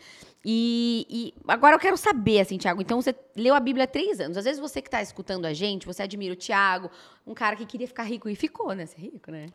E, 0.44 1.06
e 1.08 1.34
agora 1.46 1.76
eu 1.76 1.78
quero 1.78 1.96
saber, 1.96 2.40
assim, 2.40 2.58
Tiago. 2.58 2.82
Então, 2.82 3.00
você 3.00 3.14
leu 3.36 3.54
a 3.54 3.60
Bíblia 3.60 3.84
há 3.84 3.86
três 3.86 4.18
anos. 4.18 4.36
Às 4.36 4.44
vezes 4.44 4.60
você 4.60 4.82
que 4.82 4.88
está 4.88 5.00
escutando 5.00 5.44
a 5.44 5.52
gente, 5.52 5.86
você 5.86 6.02
admira 6.02 6.32
o 6.32 6.36
Tiago, 6.36 6.90
um 7.26 7.32
cara 7.34 7.54
que 7.54 7.64
queria 7.64 7.86
ficar 7.86 8.02
rico 8.02 8.28
e 8.28 8.34
ficou, 8.34 8.72
né? 8.74 8.84
É 8.96 9.00
rico, 9.00 9.30
né? 9.30 9.46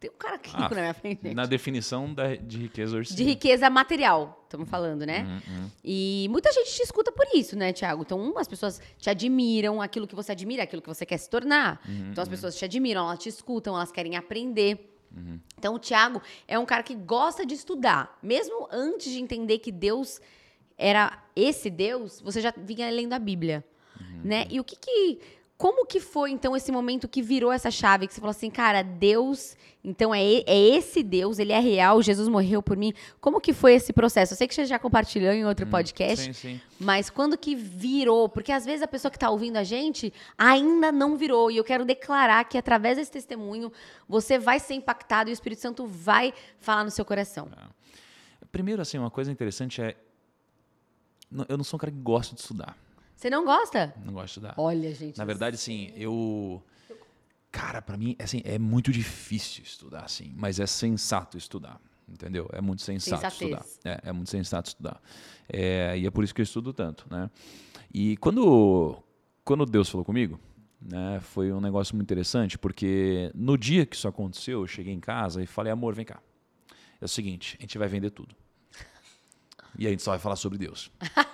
Tem 0.00 0.08
um 0.10 0.14
cara 0.14 0.36
rico 0.42 0.56
Ah, 0.56 0.68
na 0.74 0.80
minha 0.80 0.94
frente. 0.94 1.34
Na 1.34 1.44
definição 1.44 2.12
da- 2.14 2.34
de 2.34 2.56
riqueza 2.56 2.96
hoje. 2.96 3.14
De 3.14 3.22
riqueza 3.22 3.68
material, 3.68 4.42
estamos 4.44 4.66
falando, 4.68 5.04
né? 5.04 5.42
Uhum, 5.46 5.70
E 5.84 6.26
muita 6.30 6.50
gente 6.52 6.72
te 6.74 6.82
escuta 6.82 7.12
por 7.12 7.26
isso, 7.34 7.54
né, 7.54 7.70
Tiago? 7.72 8.00
Então, 8.02 8.18
um, 8.18 8.38
as 8.38 8.48
pessoas 8.48 8.80
te 8.98 9.10
admiram, 9.10 9.80
aquilo 9.82 10.06
que 10.06 10.14
você 10.14 10.32
admira, 10.32 10.62
aquilo 10.62 10.80
que 10.80 10.88
você 10.88 11.04
quer 11.04 11.18
se 11.18 11.28
tornar. 11.28 11.82
Uhum, 11.86 12.12
então, 12.12 12.22
as 12.22 12.28
pessoas 12.28 12.56
te 12.56 12.64
admiram, 12.64 13.02
elas 13.04 13.18
te 13.18 13.28
escutam, 13.28 13.76
elas 13.76 13.92
querem 13.92 14.16
aprender. 14.16 14.90
Uhum. 15.14 15.38
Então, 15.58 15.74
o 15.74 15.78
Tiago 15.78 16.22
é 16.48 16.58
um 16.58 16.64
cara 16.64 16.82
que 16.82 16.94
gosta 16.94 17.44
de 17.44 17.52
estudar. 17.54 18.18
Mesmo 18.22 18.68
antes 18.72 19.12
de 19.12 19.20
entender 19.20 19.58
que 19.58 19.70
Deus 19.70 20.18
era 20.78 21.22
esse 21.36 21.68
Deus, 21.68 22.22
você 22.22 22.40
já 22.40 22.54
vinha 22.56 22.88
lendo 22.90 23.12
a 23.12 23.18
Bíblia, 23.18 23.62
Uhum. 24.00 24.20
né? 24.24 24.46
E 24.48 24.58
o 24.58 24.64
que 24.64 24.76
que... 24.76 25.18
Como 25.60 25.84
que 25.84 26.00
foi, 26.00 26.30
então, 26.30 26.56
esse 26.56 26.72
momento 26.72 27.06
que 27.06 27.20
virou 27.20 27.52
essa 27.52 27.70
chave? 27.70 28.06
Que 28.06 28.14
você 28.14 28.20
falou 28.20 28.30
assim, 28.30 28.48
cara, 28.48 28.80
Deus... 28.80 29.54
Então, 29.84 30.14
é, 30.14 30.22
é 30.46 30.58
esse 30.58 31.02
Deus, 31.02 31.38
ele 31.38 31.52
é 31.52 31.60
real, 31.60 32.00
Jesus 32.00 32.28
morreu 32.28 32.62
por 32.62 32.78
mim. 32.78 32.94
Como 33.20 33.38
que 33.42 33.52
foi 33.52 33.74
esse 33.74 33.92
processo? 33.92 34.32
Eu 34.32 34.38
sei 34.38 34.48
que 34.48 34.54
você 34.54 34.64
já 34.64 34.78
compartilhou 34.78 35.30
em 35.34 35.44
outro 35.44 35.66
podcast, 35.66 36.32
Sim, 36.32 36.32
sim. 36.32 36.60
mas 36.78 37.10
quando 37.10 37.36
que 37.36 37.54
virou? 37.54 38.26
Porque 38.26 38.52
às 38.52 38.64
vezes 38.64 38.80
a 38.80 38.88
pessoa 38.88 39.10
que 39.10 39.18
está 39.18 39.28
ouvindo 39.28 39.58
a 39.58 39.62
gente 39.62 40.10
ainda 40.38 40.90
não 40.90 41.14
virou. 41.14 41.50
E 41.50 41.58
eu 41.58 41.64
quero 41.64 41.84
declarar 41.84 42.42
que 42.44 42.56
através 42.56 42.96
desse 42.96 43.10
testemunho 43.10 43.70
você 44.08 44.38
vai 44.38 44.58
ser 44.58 44.72
impactado 44.72 45.28
e 45.28 45.32
o 45.32 45.34
Espírito 45.34 45.60
Santo 45.60 45.84
vai 45.86 46.32
falar 46.58 46.84
no 46.84 46.90
seu 46.90 47.04
coração. 47.04 47.50
Primeiro, 48.50 48.80
assim, 48.80 48.96
uma 48.96 49.10
coisa 49.10 49.30
interessante 49.30 49.82
é. 49.82 49.94
Eu 51.50 51.58
não 51.58 51.64
sou 51.64 51.76
um 51.76 51.80
cara 51.80 51.92
que 51.92 52.00
gosta 52.00 52.34
de 52.34 52.40
estudar. 52.40 52.74
Você 53.20 53.28
não 53.28 53.44
gosta? 53.44 53.92
Não 54.02 54.14
gosto 54.14 54.24
de 54.24 54.30
estudar. 54.30 54.54
Olha, 54.56 54.94
gente. 54.94 55.18
Na 55.18 55.26
verdade, 55.26 55.56
assim, 55.56 55.92
eu. 55.94 56.62
Cara, 57.52 57.82
para 57.82 57.94
mim 57.94 58.16
assim, 58.18 58.40
é 58.46 58.58
muito 58.58 58.90
difícil 58.90 59.62
estudar 59.62 60.04
assim, 60.04 60.32
mas 60.34 60.58
é 60.58 60.66
sensato 60.66 61.36
estudar. 61.36 61.78
Entendeu? 62.08 62.48
É 62.50 62.62
muito 62.62 62.80
sensato 62.80 63.20
Sensatez. 63.20 63.50
estudar. 63.50 63.90
É, 64.04 64.08
é, 64.08 64.12
muito 64.12 64.30
sensato 64.30 64.68
estudar. 64.68 65.02
É, 65.52 65.98
e 65.98 66.06
é 66.06 66.10
por 66.10 66.24
isso 66.24 66.34
que 66.34 66.40
eu 66.40 66.44
estudo 66.44 66.72
tanto. 66.72 67.06
Né? 67.10 67.30
E 67.92 68.16
quando, 68.16 68.96
quando 69.44 69.66
Deus 69.66 69.90
falou 69.90 70.04
comigo, 70.04 70.40
né, 70.80 71.20
foi 71.20 71.52
um 71.52 71.60
negócio 71.60 71.94
muito 71.94 72.06
interessante, 72.06 72.58
porque 72.58 73.30
no 73.34 73.58
dia 73.58 73.84
que 73.84 73.96
isso 73.96 74.08
aconteceu, 74.08 74.62
eu 74.62 74.66
cheguei 74.66 74.94
em 74.94 74.98
casa 74.98 75.42
e 75.42 75.46
falei, 75.46 75.70
amor, 75.70 75.94
vem 75.94 76.06
cá. 76.06 76.20
É 77.00 77.04
o 77.04 77.08
seguinte, 77.08 77.56
a 77.58 77.62
gente 77.62 77.76
vai 77.76 77.86
vender 77.86 78.10
tudo. 78.10 78.34
E 79.78 79.86
a 79.86 79.90
gente 79.90 80.02
só 80.02 80.12
vai 80.12 80.18
falar 80.18 80.36
sobre 80.36 80.56
Deus. 80.58 80.90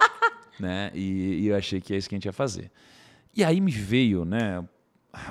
né? 0.59 0.91
E, 0.95 1.43
e, 1.43 1.47
eu 1.47 1.57
achei 1.57 1.81
que 1.81 1.95
é 1.95 1.97
isso 1.97 2.09
que 2.09 2.15
a 2.15 2.17
gente 2.17 2.27
ia 2.27 2.33
fazer. 2.33 2.71
E 3.35 3.45
aí 3.45 3.61
me 3.61 3.71
veio 3.71 4.25
né, 4.25 4.67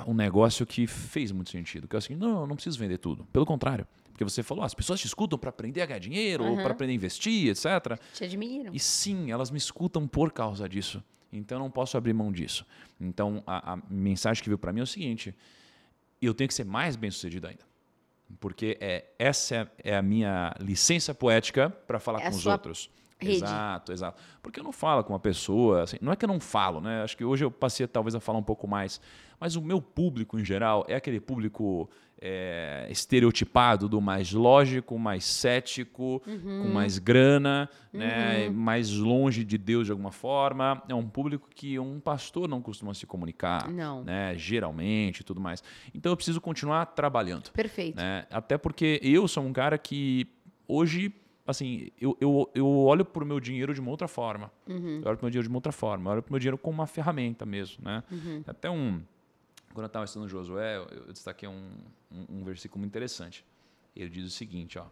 um 0.06 0.14
negócio 0.14 0.64
que 0.64 0.86
fez 0.86 1.32
muito 1.32 1.50
sentido, 1.50 1.88
que 1.88 1.96
é 1.96 1.98
o 1.98 2.02
seguinte, 2.02 2.20
não, 2.20 2.42
eu 2.42 2.46
não 2.46 2.54
preciso 2.54 2.78
vender 2.78 2.98
tudo. 2.98 3.24
Pelo 3.32 3.44
contrário, 3.44 3.86
porque 4.12 4.24
você 4.24 4.42
falou, 4.42 4.62
ah, 4.62 4.66
as 4.66 4.74
pessoas 4.74 5.00
te 5.00 5.06
escutam 5.06 5.38
para 5.38 5.50
aprender 5.50 5.82
a 5.82 5.86
ganhar 5.86 5.98
dinheiro, 5.98 6.44
uhum. 6.44 6.50
ou 6.52 6.56
para 6.56 6.72
aprender 6.72 6.92
a 6.92 6.96
investir, 6.96 7.48
etc. 7.48 8.00
Te 8.14 8.24
admiram. 8.24 8.72
E 8.72 8.78
sim, 8.78 9.30
elas 9.30 9.50
me 9.50 9.58
escutam 9.58 10.06
por 10.08 10.32
causa 10.32 10.68
disso. 10.68 11.02
Então 11.32 11.58
eu 11.58 11.62
não 11.62 11.70
posso 11.70 11.96
abrir 11.96 12.12
mão 12.12 12.32
disso. 12.32 12.64
Então 13.00 13.42
a, 13.46 13.74
a 13.74 13.78
mensagem 13.90 14.42
que 14.42 14.48
veio 14.48 14.58
para 14.58 14.72
mim 14.72 14.80
é 14.80 14.84
o 14.84 14.86
seguinte: 14.86 15.34
eu 16.20 16.32
tenho 16.32 16.48
que 16.48 16.54
ser 16.54 16.64
mais 16.64 16.96
bem 16.96 17.10
sucedido 17.10 17.46
ainda. 17.46 17.64
Porque 18.40 18.76
é, 18.80 19.04
essa 19.18 19.70
é, 19.84 19.96
a 19.96 20.02
minha 20.02 20.54
licença 20.60 21.14
poética 21.14 21.70
para 21.70 22.00
falar 22.00 22.22
é 22.22 22.30
com 22.30 22.36
os 22.36 22.46
outros. 22.46 22.90
Rede. 23.18 23.36
Exato, 23.36 23.92
exato. 23.92 24.22
Porque 24.42 24.60
eu 24.60 24.64
não 24.64 24.72
falo 24.72 25.02
com 25.02 25.12
uma 25.12 25.18
pessoa, 25.18 25.82
assim, 25.82 25.96
não 26.02 26.12
é 26.12 26.16
que 26.16 26.24
eu 26.24 26.28
não 26.28 26.38
falo, 26.38 26.80
né? 26.80 27.02
Acho 27.02 27.16
que 27.16 27.24
hoje 27.24 27.44
eu 27.44 27.50
passei 27.50 27.86
talvez 27.86 28.14
a 28.14 28.20
falar 28.20 28.38
um 28.38 28.42
pouco 28.42 28.68
mais, 28.68 29.00
mas 29.40 29.56
o 29.56 29.62
meu 29.62 29.80
público 29.80 30.38
em 30.38 30.44
geral 30.44 30.84
é 30.86 30.94
aquele 30.94 31.18
público 31.18 31.88
é, 32.20 32.86
estereotipado 32.90 33.88
do 33.88 34.00
mais 34.00 34.32
lógico, 34.32 34.98
mais 34.98 35.24
cético, 35.24 36.22
uhum. 36.26 36.62
com 36.62 36.68
mais 36.68 36.98
grana, 36.98 37.68
né? 37.90 38.04
uhum. 38.04 38.44
né? 38.44 38.50
mais 38.50 38.90
longe 38.92 39.44
de 39.44 39.56
Deus 39.56 39.86
de 39.86 39.92
alguma 39.92 40.12
forma. 40.12 40.82
É 40.86 40.94
um 40.94 41.06
público 41.06 41.48
que 41.54 41.78
um 41.78 41.98
pastor 42.00 42.48
não 42.48 42.60
costuma 42.60 42.92
se 42.92 43.06
comunicar, 43.06 43.70
não. 43.70 44.04
né? 44.04 44.34
geralmente 44.36 45.20
e 45.20 45.24
tudo 45.24 45.40
mais. 45.40 45.62
Então 45.94 46.12
eu 46.12 46.16
preciso 46.16 46.40
continuar 46.40 46.86
trabalhando. 46.86 47.50
Perfeito. 47.50 47.96
Né? 47.96 48.26
Até 48.30 48.58
porque 48.58 49.00
eu 49.02 49.26
sou 49.26 49.42
um 49.42 49.52
cara 49.52 49.78
que 49.78 50.26
hoje 50.68 51.14
assim, 51.46 51.90
eu, 52.00 52.16
eu, 52.20 52.50
eu 52.54 52.66
olho 52.66 53.04
para 53.04 53.22
o 53.22 53.26
meu 53.26 53.38
dinheiro 53.38 53.72
de 53.72 53.80
uma 53.80 53.90
outra 53.90 54.08
forma. 54.08 54.50
Uhum. 54.66 55.00
Eu 55.02 55.08
olho 55.08 55.16
para 55.16 55.22
o 55.22 55.24
meu 55.24 55.30
dinheiro 55.30 55.42
de 55.44 55.48
uma 55.48 55.58
outra 55.58 55.72
forma. 55.72 56.10
Eu 56.10 56.12
olho 56.14 56.22
para 56.22 56.30
o 56.30 56.32
meu 56.32 56.40
dinheiro 56.40 56.58
como 56.58 56.78
uma 56.78 56.86
ferramenta 56.86 57.46
mesmo, 57.46 57.84
né? 57.84 58.02
Uhum. 58.10 58.42
Até 58.46 58.70
um... 58.70 59.02
Quando 59.72 59.84
eu 59.84 59.86
estava 59.86 60.04
estudando 60.04 60.28
Josué, 60.28 60.76
eu, 60.76 60.86
eu 61.06 61.12
destaquei 61.12 61.48
um, 61.48 61.70
um, 62.10 62.40
um, 62.40 62.44
versículo 62.44 62.80
muito 62.80 62.92
interessante. 62.92 63.44
Ele 63.94 64.08
diz 64.08 64.24
o 64.24 64.30
seguinte, 64.30 64.78
ó, 64.78 64.86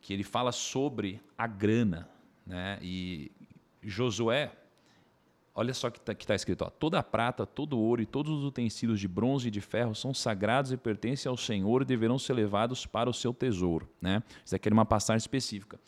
que 0.00 0.12
ele 0.12 0.24
fala 0.24 0.50
sobre 0.50 1.20
a 1.36 1.46
grana, 1.46 2.08
né? 2.44 2.78
E 2.82 3.30
Josué, 3.82 4.52
olha 5.58 5.74
só 5.74 5.90
que 5.90 5.98
está 5.98 6.14
tá 6.14 6.34
escrito, 6.36 6.62
ó, 6.62 6.70
toda 6.70 7.00
a 7.00 7.02
prata, 7.02 7.44
todo 7.44 7.76
o 7.76 7.80
ouro 7.80 8.00
e 8.00 8.06
todos 8.06 8.32
os 8.32 8.44
utensílios 8.44 9.00
de 9.00 9.08
bronze 9.08 9.48
e 9.48 9.50
de 9.50 9.60
ferro 9.60 9.92
são 9.92 10.14
sagrados 10.14 10.70
e 10.70 10.76
pertencem 10.76 11.28
ao 11.28 11.36
Senhor 11.36 11.82
e 11.82 11.84
deverão 11.84 12.16
ser 12.16 12.34
levados 12.34 12.86
para 12.86 13.10
o 13.10 13.12
seu 13.12 13.34
tesouro, 13.34 13.88
né? 14.00 14.22
Isso 14.44 14.54
aqui 14.54 14.68
é 14.68 14.72
uma 14.72 14.86
passagem 14.86 15.18
específica. 15.18 15.80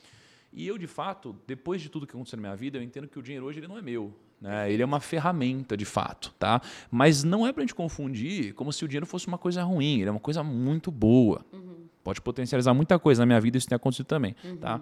E 0.52 0.66
eu, 0.66 0.76
de 0.76 0.88
fato, 0.88 1.36
depois 1.46 1.80
de 1.80 1.88
tudo 1.88 2.04
que 2.04 2.12
aconteceu 2.12 2.36
na 2.36 2.40
minha 2.40 2.56
vida, 2.56 2.78
eu 2.78 2.82
entendo 2.82 3.06
que 3.06 3.16
o 3.16 3.22
dinheiro 3.22 3.46
hoje 3.46 3.60
ele 3.60 3.68
não 3.68 3.78
é 3.78 3.82
meu. 3.82 4.12
Né? 4.40 4.72
Ele 4.72 4.82
é 4.82 4.84
uma 4.84 4.98
ferramenta, 4.98 5.76
de 5.76 5.84
fato. 5.84 6.34
Tá? 6.36 6.60
Mas 6.90 7.22
não 7.22 7.46
é 7.46 7.52
para 7.52 7.62
a 7.62 7.64
gente 7.64 7.74
confundir 7.74 8.52
como 8.54 8.72
se 8.72 8.84
o 8.84 8.88
dinheiro 8.88 9.06
fosse 9.06 9.28
uma 9.28 9.38
coisa 9.38 9.62
ruim. 9.62 10.00
Ele 10.00 10.08
é 10.08 10.10
uma 10.10 10.18
coisa 10.18 10.42
muito 10.42 10.90
boa. 10.90 11.46
Uhum. 11.52 11.86
Pode 12.02 12.20
potencializar 12.20 12.74
muita 12.74 12.98
coisa. 12.98 13.22
Na 13.22 13.26
minha 13.26 13.40
vida 13.40 13.56
isso 13.56 13.68
tem 13.68 13.76
acontecido 13.76 14.06
também. 14.06 14.34
Uhum. 14.42 14.56
Tá? 14.56 14.80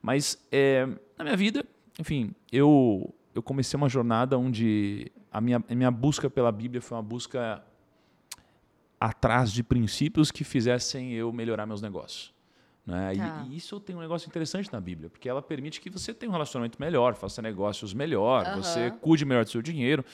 Mas 0.00 0.38
é, 0.52 0.86
na 1.18 1.24
minha 1.24 1.36
vida, 1.36 1.66
enfim, 1.98 2.32
eu, 2.52 3.12
eu 3.38 3.42
comecei 3.42 3.76
uma 3.76 3.88
jornada 3.88 4.36
onde 4.36 5.10
a 5.30 5.40
minha, 5.40 5.62
a 5.68 5.74
minha 5.74 5.90
busca 5.90 6.28
pela 6.28 6.50
Bíblia 6.50 6.82
foi 6.82 6.96
uma 6.96 7.02
busca 7.02 7.62
atrás 9.00 9.52
de 9.52 9.62
princípios 9.62 10.30
que 10.30 10.42
fizessem 10.42 11.12
eu 11.12 11.32
melhorar 11.32 11.64
meus 11.64 11.80
negócios. 11.80 12.34
Né? 12.84 13.14
Tá. 13.16 13.44
E, 13.46 13.52
e, 13.52 13.56
isso 13.56 13.78
tem 13.78 13.94
um 13.94 14.00
negócio 14.00 14.26
interessante 14.26 14.72
na 14.72 14.80
Bíblia, 14.80 15.08
porque 15.08 15.28
ela 15.28 15.40
permite 15.40 15.80
que 15.80 15.88
você 15.88 16.12
tenha 16.12 16.28
um 16.30 16.32
relacionamento 16.32 16.80
melhor, 16.80 17.14
faça 17.14 17.40
negócios 17.40 17.94
melhor, 17.94 18.46
uhum. 18.46 18.62
você 18.62 18.90
cuide 18.90 19.24
melhor 19.24 19.44
do 19.44 19.50
seu 19.50 19.62
dinheiro, 19.62 20.04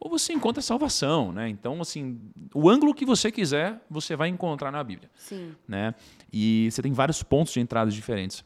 ou 0.00 0.08
você 0.08 0.32
encontra 0.32 0.62
salvação. 0.62 1.30
Né? 1.30 1.48
Então, 1.48 1.80
assim, 1.80 2.20
o 2.54 2.70
ângulo 2.70 2.94
que 2.94 3.04
você 3.04 3.30
quiser, 3.30 3.84
você 3.90 4.16
vai 4.16 4.28
encontrar 4.28 4.70
na 4.70 4.82
Bíblia. 4.82 5.10
Sim. 5.16 5.54
Né? 5.68 5.94
E 6.32 6.70
você 6.70 6.80
tem 6.80 6.92
vários 6.92 7.22
pontos 7.22 7.52
de 7.52 7.60
entrada 7.60 7.90
diferentes. 7.90 8.44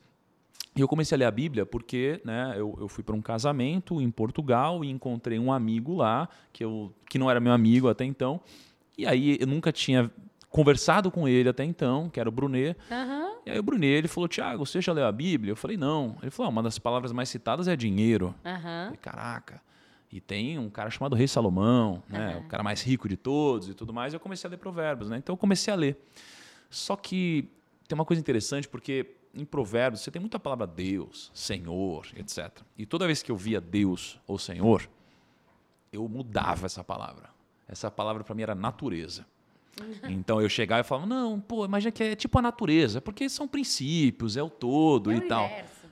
E 0.77 0.81
eu 0.81 0.87
comecei 0.87 1.17
a 1.17 1.19
ler 1.19 1.25
a 1.25 1.31
Bíblia 1.31 1.65
porque 1.65 2.21
né, 2.23 2.55
eu, 2.57 2.77
eu 2.79 2.87
fui 2.87 3.03
para 3.03 3.17
um 3.17 3.23
casamento 3.23 4.01
em 4.01 4.11
Portugal 4.11 4.85
e 4.85 4.91
encontrei 4.91 5.39
um 5.39 5.51
amigo 5.51 5.95
lá, 5.95 6.29
que, 6.53 6.63
eu, 6.63 6.93
que 7.09 7.19
não 7.19 7.31
era 7.31 7.41
meu 7.41 7.53
amigo 7.53 7.89
até 7.89 8.05
então. 8.05 8.41
E 8.97 9.07
aí 9.07 9.39
eu 9.41 9.47
nunca 9.47 9.73
tinha 9.73 10.11
conversado 10.51 11.11
com 11.11 11.27
ele 11.27 11.49
até 11.49 11.65
então, 11.65 12.11
que 12.11 12.21
era 12.21 12.29
o 12.29 12.33
Brunet. 12.33 12.77
Uhum. 12.91 13.37
E 13.47 13.51
aí 13.51 13.59
o 13.59 13.63
Brunet 13.63 13.99
ele 13.99 14.09
falou, 14.09 14.29
Tiago, 14.29 14.67
você 14.67 14.81
já 14.81 14.93
leu 14.93 15.07
a 15.07 15.13
Bíblia? 15.13 15.53
Eu 15.53 15.57
falei, 15.57 15.77
não. 15.79 16.17
Ele 16.21 16.31
falou, 16.31 16.49
ah, 16.49 16.53
uma 16.53 16.63
das 16.63 16.79
palavras 16.79 17.11
mais 17.11 17.29
citadas 17.31 17.69
é 17.69 17.75
dinheiro. 17.75 18.35
Uhum. 18.45 18.85
Falei, 18.85 18.99
Caraca. 19.01 19.63
E 20.13 20.21
tem 20.21 20.59
um 20.59 20.71
cara 20.71 20.89
chamado 20.91 21.17
Rei 21.17 21.27
Salomão, 21.27 22.03
né? 22.09 22.37
Uhum. 22.37 22.43
o 22.43 22.49
cara 22.49 22.63
mais 22.63 22.83
rico 22.83 23.09
de 23.09 23.17
todos 23.17 23.69
e 23.69 23.75
tudo 23.75 23.93
mais. 23.93 24.13
E 24.13 24.17
eu 24.17 24.21
comecei 24.21 24.47
a 24.49 24.51
ler 24.51 24.57
provérbios, 24.57 25.11
né? 25.11 25.17
Então 25.19 25.33
eu 25.33 25.37
comecei 25.37 25.73
a 25.73 25.77
ler. 25.77 25.99
Só 26.71 26.97
que 26.97 27.49
tem 27.89 27.95
uma 27.95 28.05
coisa 28.05 28.21
interessante, 28.21 28.69
porque 28.69 29.15
em 29.37 29.45
provérbios 29.45 30.01
você 30.01 30.11
tem 30.11 30.21
muita 30.21 30.39
palavra 30.39 30.67
Deus, 30.67 31.31
Senhor, 31.35 32.07
etc. 32.17 32.51
E 32.77 32.87
toda 32.87 33.07
vez 33.07 33.23
que 33.23 33.31
eu 33.31 33.37
via 33.37 33.61
Deus 33.61 34.19
ou 34.27 34.39
Senhor, 34.39 34.89
eu 35.93 36.09
mudava 36.09 36.67
essa 36.67 36.83
palavra. 36.83 37.31
Essa 37.69 37.91
palavra 37.91 38.25
para 38.25 38.35
mim 38.35 38.43
era 38.43 38.55
natureza. 38.55 39.27
Então 40.09 40.41
eu 40.41 40.49
chegava 40.49 40.81
e 40.81 40.85
falava, 40.85 41.07
não, 41.07 41.39
pô, 41.39 41.67
imagina 41.67 41.93
que 41.93 42.03
é 42.03 42.17
tipo 42.17 42.39
a 42.39 42.43
natureza, 42.43 42.99
porque 42.99 43.29
são 43.29 43.47
princípios, 43.47 44.35
é 44.35 44.43
o 44.43 44.49
todo 44.49 45.13
é 45.13 45.17
e 45.17 45.21
tal. 45.23 45.51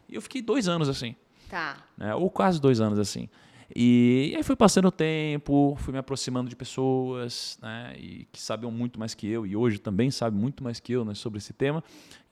E 0.08 0.14
eu 0.14 0.22
fiquei 0.22 0.40
dois 0.40 0.68
anos 0.68 0.88
assim. 0.88 1.14
Tá. 1.50 1.76
Né, 1.96 2.14
ou 2.14 2.30
quase 2.30 2.58
dois 2.58 2.80
anos 2.80 2.98
assim. 2.98 3.28
E, 3.74 4.30
e 4.32 4.36
aí 4.36 4.42
foi 4.42 4.56
passando 4.56 4.86
o 4.88 4.90
tempo, 4.90 5.76
fui 5.78 5.92
me 5.92 5.98
aproximando 5.98 6.48
de 6.48 6.56
pessoas 6.56 7.58
né, 7.62 7.94
e 7.98 8.26
que 8.32 8.40
sabiam 8.40 8.70
muito 8.72 8.98
mais 8.98 9.14
que 9.14 9.28
eu, 9.28 9.46
e 9.46 9.54
hoje 9.54 9.78
também 9.78 10.10
sabem 10.10 10.38
muito 10.38 10.64
mais 10.64 10.80
que 10.80 10.92
eu 10.92 11.04
né, 11.04 11.14
sobre 11.14 11.38
esse 11.38 11.52
tema. 11.52 11.82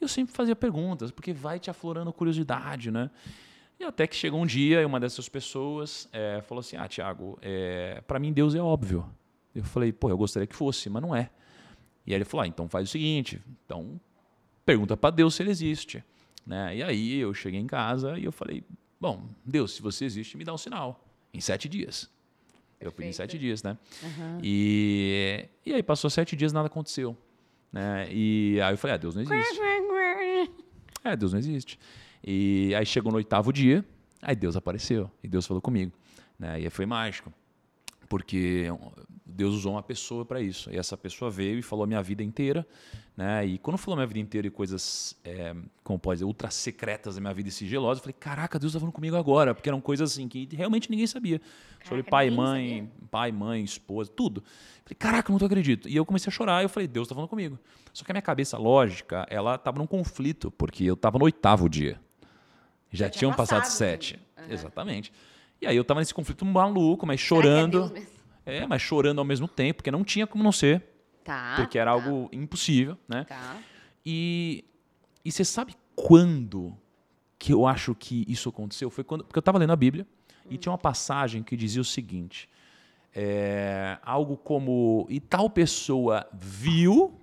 E 0.01 0.05
eu 0.05 0.09
sempre 0.09 0.35
fazia 0.35 0.57
perguntas, 0.57 1.11
porque 1.11 1.33
vai 1.33 1.59
te 1.59 1.71
aflorando 1.71 2.13
curiosidade, 2.13 2.91
né? 2.91 3.11
E 3.79 3.85
até 3.85 4.07
que 4.07 4.15
chegou 4.15 4.41
um 4.41 4.47
dia 4.47 4.83
e 4.83 4.85
uma 4.85 5.01
dessas 5.01 5.29
pessoas 5.29 6.09
é, 6.13 6.41
falou 6.43 6.61
assim: 6.61 6.77
Ah, 6.77 6.87
Tiago, 6.87 7.39
é, 7.43 8.01
para 8.07 8.19
mim 8.19 8.33
Deus 8.33 8.55
é 8.55 8.61
óbvio. 8.61 9.05
Eu 9.55 9.65
falei: 9.65 9.93
Pô, 9.93 10.09
eu 10.09 10.17
gostaria 10.17 10.47
que 10.47 10.55
fosse, 10.55 10.89
mas 10.89 11.03
não 11.03 11.15
é. 11.15 11.31
E 12.07 12.13
aí 12.13 12.19
ele 12.19 12.25
falou: 12.25 12.45
ah, 12.45 12.47
então 12.47 12.69
faz 12.69 12.89
o 12.89 12.93
seguinte, 12.93 13.41
então 13.65 14.01
pergunta 14.65 14.97
para 14.97 15.11
Deus 15.11 15.35
se 15.35 15.43
ele 15.43 15.51
existe. 15.51 16.05
Né? 16.47 16.77
E 16.77 16.83
aí 16.83 17.19
eu 17.19 17.33
cheguei 17.33 17.61
em 17.61 17.67
casa 17.67 18.19
e 18.19 18.25
eu 18.25 18.33
falei: 18.33 18.65
bom, 19.01 19.29
Deus, 19.45 19.73
se 19.73 19.83
você 19.83 20.05
existe, 20.05 20.37
me 20.37 20.45
dá 20.45 20.53
um 20.53 20.59
sinal. 20.59 21.05
Em 21.33 21.41
sete 21.41 21.69
dias. 21.69 22.11
Eu 22.81 22.91
pedi 22.91 23.09
em 23.09 23.13
sete 23.13 23.39
dias, 23.39 23.63
né? 23.63 23.79
Uhum. 24.03 24.41
E, 24.43 25.49
e 25.65 25.73
aí 25.73 25.83
passou 25.83 26.11
sete 26.11 26.35
dias 26.35 26.53
nada 26.53 26.67
aconteceu. 26.67 27.17
Né? 27.73 28.09
E 28.11 28.61
aí 28.61 28.75
eu 28.75 28.79
falei: 28.79 28.95
ah, 28.95 28.99
Deus 28.99 29.15
não 29.15 29.23
existe. 29.23 29.61
é, 31.05 31.17
Deus 31.17 31.33
não 31.33 31.39
existe. 31.39 31.79
E 32.25 32.75
aí 32.75 32.85
chegou 32.85 33.11
no 33.11 33.19
oitavo 33.19 33.53
dia, 33.53 33.85
aí 34.21 34.35
Deus 34.35 34.57
apareceu 34.57 35.11
e 35.23 35.29
Deus 35.29 35.47
falou 35.47 35.61
comigo. 35.61 35.93
Né? 36.39 36.61
E 36.61 36.65
aí 36.65 36.71
foi 36.71 36.85
mágico 36.85 37.33
porque 38.13 38.67
Deus 39.33 39.55
usou 39.55 39.73
uma 39.73 39.83
pessoa 39.83 40.25
para 40.25 40.41
isso. 40.41 40.71
E 40.71 40.77
essa 40.77 40.97
pessoa 40.97 41.31
veio 41.31 41.59
e 41.59 41.63
falou 41.63 41.85
a 41.85 41.87
minha 41.87 42.03
vida 42.03 42.23
inteira. 42.23 42.67
Né? 43.17 43.47
E 43.47 43.59
quando 43.59 43.77
falou 43.77 43.95
a 43.95 43.97
minha 43.99 44.07
vida 44.07 44.21
inteira 44.21 44.47
e 44.47 44.51
coisas, 44.51 45.17
é, 45.25 45.55
como 45.83 45.99
pode 45.99 46.17
dizer, 46.19 46.25
ultra 46.25 46.51
secretas 46.51 47.15
da 47.15 47.21
minha 47.21 47.33
vida 47.35 47.49
e 47.49 47.53
sigilosas, 47.53 47.99
eu 47.99 48.03
falei, 48.03 48.17
caraca, 48.19 48.59
Deus 48.59 48.71
está 48.71 48.81
falando 48.81 48.95
comigo 48.95 49.17
agora. 49.17 49.55
Porque 49.55 49.69
eram 49.69 49.81
coisas 49.81 50.13
assim 50.13 50.29
que 50.29 50.49
realmente 50.53 50.91
ninguém 50.91 51.07
sabia. 51.07 51.39
Caraca, 51.39 51.89
Sobre 51.89 52.03
pai, 52.03 52.31
mãe, 52.31 52.69
sabia. 52.79 53.09
pai, 53.11 53.33
mãe, 53.33 53.65
esposa, 53.65 54.11
tudo. 54.15 54.41
Eu 54.41 54.83
falei, 54.85 54.97
caraca, 54.99 55.33
não 55.33 55.39
tô 55.39 55.47
acredito. 55.47 55.89
E 55.89 55.97
eu 55.97 56.05
comecei 56.05 56.31
a 56.31 56.33
chorar 56.33 56.63
e 56.63 56.65
eu 56.65 56.69
falei, 56.69 56.87
Deus 56.87 57.07
está 57.07 57.15
falando 57.15 57.31
comigo. 57.31 57.59
Só 57.93 58.05
que 58.05 58.13
a 58.13 58.15
minha 58.15 58.23
cabeça 58.23 58.57
lógica, 58.59 59.27
ela 59.29 59.57
estava 59.57 59.79
num 59.79 59.87
conflito, 59.87 60.51
porque 60.51 60.85
eu 60.85 60.95
estava 60.95 61.19
no 61.19 61.25
oitavo 61.25 61.69
dia. 61.69 62.01
Já, 62.91 63.07
Já 63.07 63.11
tinham 63.11 63.33
passado, 63.33 63.61
passado 63.61 63.77
sete. 63.77 64.19
Uhum. 64.39 64.53
Exatamente. 64.53 65.13
E 65.61 65.67
aí 65.67 65.77
eu 65.77 65.85
tava 65.85 66.01
nesse 66.01 66.13
conflito 66.13 66.45
maluco, 66.45 67.07
mas 67.07 67.21
chorando. 67.21 67.93
É, 67.97 68.03
é, 68.45 68.67
mas 68.67 68.83
chorando 68.83 69.19
ao 69.19 69.25
mesmo 69.25 69.49
tempo, 69.49 69.79
porque 69.79 69.91
não 69.91 70.05
tinha 70.05 70.27
como 70.27 70.43
não 70.43 70.53
ser. 70.53 70.83
Tá. 71.25 71.55
Porque 71.57 71.79
era 71.79 71.91
tá. 71.91 71.97
algo 71.97 72.29
impossível, 72.33 72.97
né? 73.09 73.25
Tá. 73.25 73.59
E, 74.05 74.65
e 75.25 75.31
você 75.31 75.45
sabe 75.45 75.75
quando 75.95 76.77
que 77.39 77.53
eu 77.53 77.67
acho 77.67 77.95
que 77.95 78.25
isso 78.29 78.49
aconteceu? 78.49 78.91
Foi 78.91 79.05
quando. 79.05 79.25
Porque 79.25 79.39
eu 79.39 79.41
estava 79.41 79.59
lendo 79.59 79.73
a 79.73 79.77
Bíblia 79.77 80.07
hum. 80.45 80.49
e 80.51 80.59
tinha 80.59 80.73
uma 80.73 80.79
passagem 80.79 81.43
que 81.43 81.57
dizia 81.57 81.81
o 81.81 81.85
seguinte: 81.85 82.49
é, 83.15 83.99
algo 84.03 84.37
como 84.37 85.07
e 85.09 85.21
tal 85.21 85.49
pessoa 85.49 86.27
viu 86.33 87.21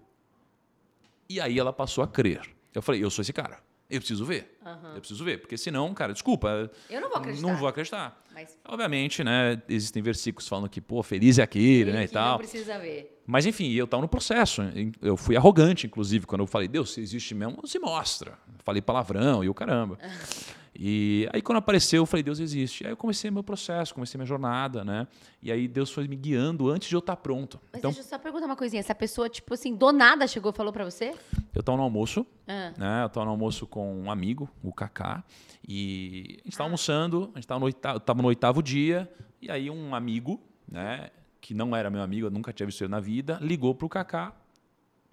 e 1.30 1.40
aí 1.40 1.60
ela 1.60 1.72
passou 1.72 2.04
a 2.04 2.08
crer. 2.08 2.42
Eu 2.74 2.82
falei, 2.82 3.04
eu 3.04 3.10
sou 3.10 3.22
esse 3.22 3.32
cara. 3.32 3.60
Eu 3.90 4.00
preciso 4.00 4.24
ver. 4.24 4.58
Aham. 4.64 4.94
Eu 4.94 5.00
preciso 5.00 5.24
ver, 5.24 5.40
porque 5.40 5.58
senão, 5.58 5.92
cara, 5.96 6.14
desculpa, 6.14 6.70
Eu 6.90 7.02
não 7.02 7.10
vou 7.10 7.18
acreditar. 7.18 7.48
não 7.48 7.56
vou 7.58 7.68
acreditar. 7.68 8.24
Mas 8.32 8.56
Obviamente, 8.64 9.24
né, 9.24 9.60
existem 9.68 10.02
versículos 10.04 10.48
falando 10.48 10.70
que, 10.70 10.80
pô, 10.80 11.02
feliz 11.02 11.40
é 11.40 11.42
aquele, 11.44 11.92
né, 11.92 12.04
e 12.04 12.08
tal. 12.08 12.34
Não 12.34 12.38
precisa 12.38 12.78
ver. 12.78 13.20
Mas 13.26 13.46
enfim, 13.48 13.72
eu 13.74 13.86
estava 13.86 14.02
no 14.02 14.08
processo. 14.08 14.62
Eu 15.02 15.18
fui 15.18 15.36
arrogante, 15.36 15.88
inclusive, 15.88 16.26
quando 16.28 16.42
eu 16.42 16.48
falei, 16.48 16.68
Deus, 16.68 16.94
se 16.94 17.02
existe 17.02 17.34
mesmo, 17.34 17.66
se 17.68 17.80
mostra. 17.80 18.38
Falei 18.64 18.82
palavrão 18.82 19.44
e 19.44 19.50
o 19.50 19.54
caramba. 19.54 19.98
E 20.82 21.28
aí, 21.34 21.42
quando 21.42 21.58
apareceu, 21.58 22.02
eu 22.04 22.06
falei, 22.06 22.24
Deus 22.24 22.40
existe. 22.40 22.86
Aí 22.86 22.94
eu 22.94 22.96
comecei 22.96 23.30
meu 23.30 23.44
processo, 23.44 23.94
comecei 23.94 24.18
minha 24.18 24.26
jornada, 24.26 24.86
né? 24.86 25.08
E 25.42 25.52
aí 25.52 25.68
Deus 25.68 25.92
foi 25.92 26.08
me 26.08 26.16
guiando 26.16 26.70
antes 26.70 26.88
de 26.88 26.96
eu 26.96 27.00
estar 27.00 27.18
pronto. 27.18 27.60
Mas 27.74 27.80
Então, 27.80 27.92
deixa 27.92 28.06
eu 28.06 28.10
só 28.10 28.18
perguntar 28.18 28.46
uma 28.46 28.56
coisinha. 28.56 28.80
Essa 28.80 28.96
pessoa, 28.96 29.28
tipo 29.28 29.54
assim, 29.54 29.76
do 29.76 29.92
nada 29.92 30.26
chegou 30.26 30.54
e 30.54 30.56
falou 30.56 30.72
pra 30.72 30.86
você? 30.86 31.14
eu 31.54 31.60
estava 31.60 31.78
no 31.78 31.84
almoço, 31.84 32.26
Ah. 32.48 32.72
né? 32.78 33.02
Eu 33.04 33.08
estava 33.08 33.26
no 33.26 33.32
almoço 33.32 33.68
com 33.68 33.94
um 34.04 34.10
amigo, 34.10 34.50
o 34.64 34.72
Kaká, 34.72 35.22
e 35.68 36.24
a 36.30 36.44
gente 36.44 36.50
estava 36.52 36.68
almoçando, 36.68 37.24
a 37.34 37.38
gente 37.38 37.40
estava 37.40 37.60
no, 37.60 37.66
oitavo, 37.66 38.00
tava 38.00 38.22
no 38.22 38.28
oitavo 38.30 38.64
dia, 38.64 39.12
e 39.42 39.52
aí 39.52 39.70
um 39.70 39.94
amigo, 39.94 40.40
né, 40.66 41.10
que 41.42 41.54
não 41.54 41.76
era 41.76 41.90
meu 41.90 42.02
amigo, 42.02 42.28
eu 42.28 42.32
nunca 42.32 42.54
tinha 42.54 42.66
visto 42.66 42.82
ele 42.82 42.90
na 42.92 43.02
vida, 43.02 43.38
ligou 43.42 43.76
pro 43.76 43.90
Kaká, 43.90 44.34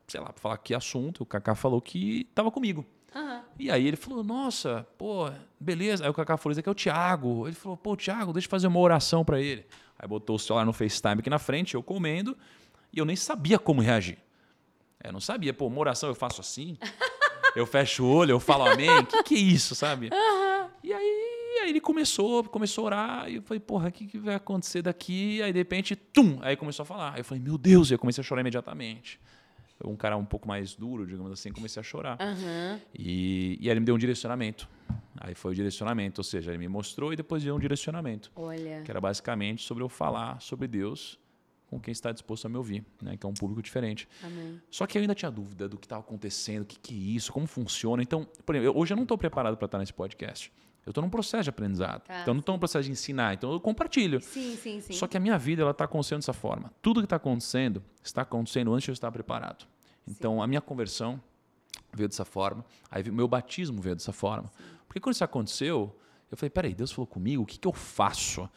sei 0.07 0.21
lá, 0.21 0.27
para 0.27 0.41
falar 0.41 0.59
que 0.59 0.73
assunto, 0.75 1.23
o 1.25 1.27
Kaká 1.27 1.57
falou 1.57 1.81
que 1.81 2.25
estava 2.31 2.53
comigo. 2.53 2.87
Aham. 3.15 3.43
E 3.59 3.71
aí 3.71 3.87
ele 3.87 3.97
falou, 3.97 4.23
nossa, 4.23 4.87
pô, 4.99 5.31
beleza. 5.59 6.05
Aí 6.05 6.11
o 6.11 6.15
Kaká 6.15 6.37
falou, 6.37 6.53
isso 6.53 6.61
aqui 6.61 6.69
é 6.69 6.73
o 6.73 6.75
Thiago. 6.75 7.47
Ele 7.47 7.57
falou, 7.57 7.77
pô, 7.77 7.97
Thiago, 7.97 8.33
deixa 8.33 8.47
eu 8.47 8.51
fazer 8.51 8.67
uma 8.67 8.81
oração 8.81 9.25
para 9.25 9.41
ele. 9.41 9.65
Aí 9.99 10.07
botou 10.07 10.37
o 10.37 10.39
celular 10.39 10.65
no 10.67 10.73
FaceTime 10.73 11.21
aqui 11.21 11.31
na 11.31 11.39
frente, 11.39 11.75
eu 11.75 11.83
comendo, 11.83 12.37
e 12.93 12.99
eu 12.99 13.05
nem 13.05 13.17
sabia 13.17 13.59
como 13.59 13.81
reagir. 13.81 14.19
Eu 15.03 15.13
não 15.13 15.21
sabia, 15.21 15.55
pô, 15.55 15.67
uma 15.67 15.79
oração 15.81 16.09
eu 16.09 16.15
faço 16.15 16.41
assim, 16.41 16.77
eu 17.57 17.67
fecho 17.67 18.05
o 18.05 18.09
olho, 18.11 18.33
eu 18.33 18.41
falo 18.41 18.67
amém, 18.67 18.91
o 18.99 19.07
que, 19.07 19.23
que 19.23 19.35
é 19.35 19.39
isso, 19.39 19.75
sabe? 19.75 20.11
E 20.83 20.93
aí, 20.93 21.61
aí 21.63 21.71
ele 21.71 21.81
começou, 21.81 22.45
começou 22.45 22.83
a 22.83 22.87
orar, 22.87 23.31
e 23.31 23.37
eu 23.37 23.43
falei, 23.43 23.61
porra, 23.61 23.89
o 23.89 23.93
que, 23.93 24.07
que 24.07 24.19
vai 24.19 24.35
acontecer 24.35 24.83
daqui? 24.83 25.41
Aí 25.43 25.53
de 25.53 25.59
repente, 25.59 25.97
tum, 25.97 26.39
aí 26.43 26.57
começou 26.57 26.83
a 26.83 26.87
falar. 26.87 27.15
Aí 27.15 27.21
eu 27.21 27.25
falei, 27.25 27.43
meu 27.43 27.57
Deus, 27.57 27.91
e 27.91 27.95
eu 27.95 27.99
comecei 27.99 28.21
a 28.21 28.25
chorar 28.25 28.41
imediatamente. 28.43 29.19
Um 29.85 29.97
cara 29.97 30.17
um 30.17 30.25
pouco 30.25 30.49
mais 30.49 30.75
duro, 30.75 31.07
digamos 31.07 31.31
assim, 31.33 31.53
comecei 31.53 31.81
a 31.81 31.83
chorar. 31.83 32.17
Aham. 32.21 32.81
E, 32.95 33.59
e 33.61 33.67
aí 33.67 33.71
ele 33.73 33.81
me 33.81 33.87
deu 33.87 33.95
um 33.95 33.99
direcionamento. 33.99 34.69
Aí 35.19 35.35
foi 35.35 35.53
o 35.53 35.55
direcionamento, 35.55 36.21
ou 36.21 36.25
seja, 36.25 36.51
ele 36.51 36.59
me 36.59 36.69
mostrou 36.69 37.13
e 37.13 37.17
depois 37.17 37.43
deu 37.43 37.55
um 37.55 37.59
direcionamento, 37.59 38.31
Olha. 38.37 38.83
que 38.83 38.91
era 38.91 39.01
basicamente 39.01 39.63
sobre 39.65 39.83
eu 39.83 39.89
falar 39.89 40.41
sobre 40.41 40.67
Deus 40.69 41.19
com 41.69 41.81
quem 41.81 41.91
está 41.91 42.13
disposto 42.13 42.47
a 42.47 42.49
me 42.49 42.57
ouvir, 42.57 42.85
né? 43.03 43.17
que 43.17 43.27
é 43.27 43.29
um 43.29 43.35
público 43.35 43.61
diferente. 43.61 44.09
Amém. 44.23 44.61
Só 44.71 44.87
que 44.87 44.97
eu 44.97 45.03
ainda 45.03 45.15
tinha 45.17 45.31
dúvida 45.31 45.69
do 45.69 45.77
que 45.77 45.85
estava 45.87 46.01
acontecendo, 46.01 46.63
o 46.63 46.65
que, 46.67 46.79
que 46.79 46.95
é 46.95 46.97
isso, 47.17 47.33
como 47.33 47.47
funciona. 47.47 48.03
Então, 48.03 48.27
por 48.45 48.55
exemplo, 48.55 48.73
eu- 48.73 48.81
hoje 48.81 48.93
eu 48.93 48.97
não 48.97 49.03
estou 49.03 49.19
preparado 49.19 49.57
para 49.57 49.67
estar 49.67 49.79
nesse 49.79 49.93
podcast. 49.93 50.53
Eu 50.87 50.91
estou 50.93 51.03
num 51.03 51.11
processo 51.11 51.43
de 51.45 51.51
aprendizado. 51.51 52.05
Tá, 52.05 52.21
então, 52.23 52.31
eu 52.31 52.35
não 52.35 52.41
estou 52.41 52.55
num 52.55 52.59
processo 52.61 52.85
de 52.85 52.93
ensinar. 52.93 53.35
Então, 53.35 53.53
eu 53.53 53.61
compartilho. 53.61 54.21
Sim, 54.21 54.57
sim, 54.57 54.81
sim. 54.81 54.93
Só 54.93 55.09
que 55.09 55.17
a 55.17 55.21
minha 55.21 55.37
vida 55.37 55.61
ela 55.63 55.73
está 55.73 55.85
acontecendo 55.85 56.21
dessa 56.21 56.33
forma. 56.33 56.73
Tudo 56.81 57.01
que 57.01 57.07
está 57.07 57.17
acontecendo 57.17 57.83
está 58.03 58.23
acontecendo 58.23 58.73
antes 58.73 58.85
de 58.85 58.91
eu 58.93 58.95
estar 58.95 59.11
preparado. 59.11 59.67
Então 60.09 60.41
a 60.41 60.47
minha 60.47 60.61
conversão 60.61 61.21
veio 61.93 62.09
dessa 62.09 62.25
forma. 62.25 62.65
Aí 62.91 63.03
o 63.03 63.13
meu 63.13 63.27
batismo 63.27 63.81
veio 63.81 63.97
dessa 63.97 64.13
forma. 64.13 64.51
Porque 64.87 65.01
quando 65.01 65.15
isso 65.15 65.25
aconteceu, 65.25 65.97
eu 66.31 66.37
falei: 66.37 66.51
peraí, 66.51 66.75
Deus 66.75 66.93
falou 66.93 67.07
comigo, 67.07 67.43
o 67.43 67.47
que, 67.47 67.59
que 67.59 67.67
eu 67.67 67.73
faço? 67.73 68.49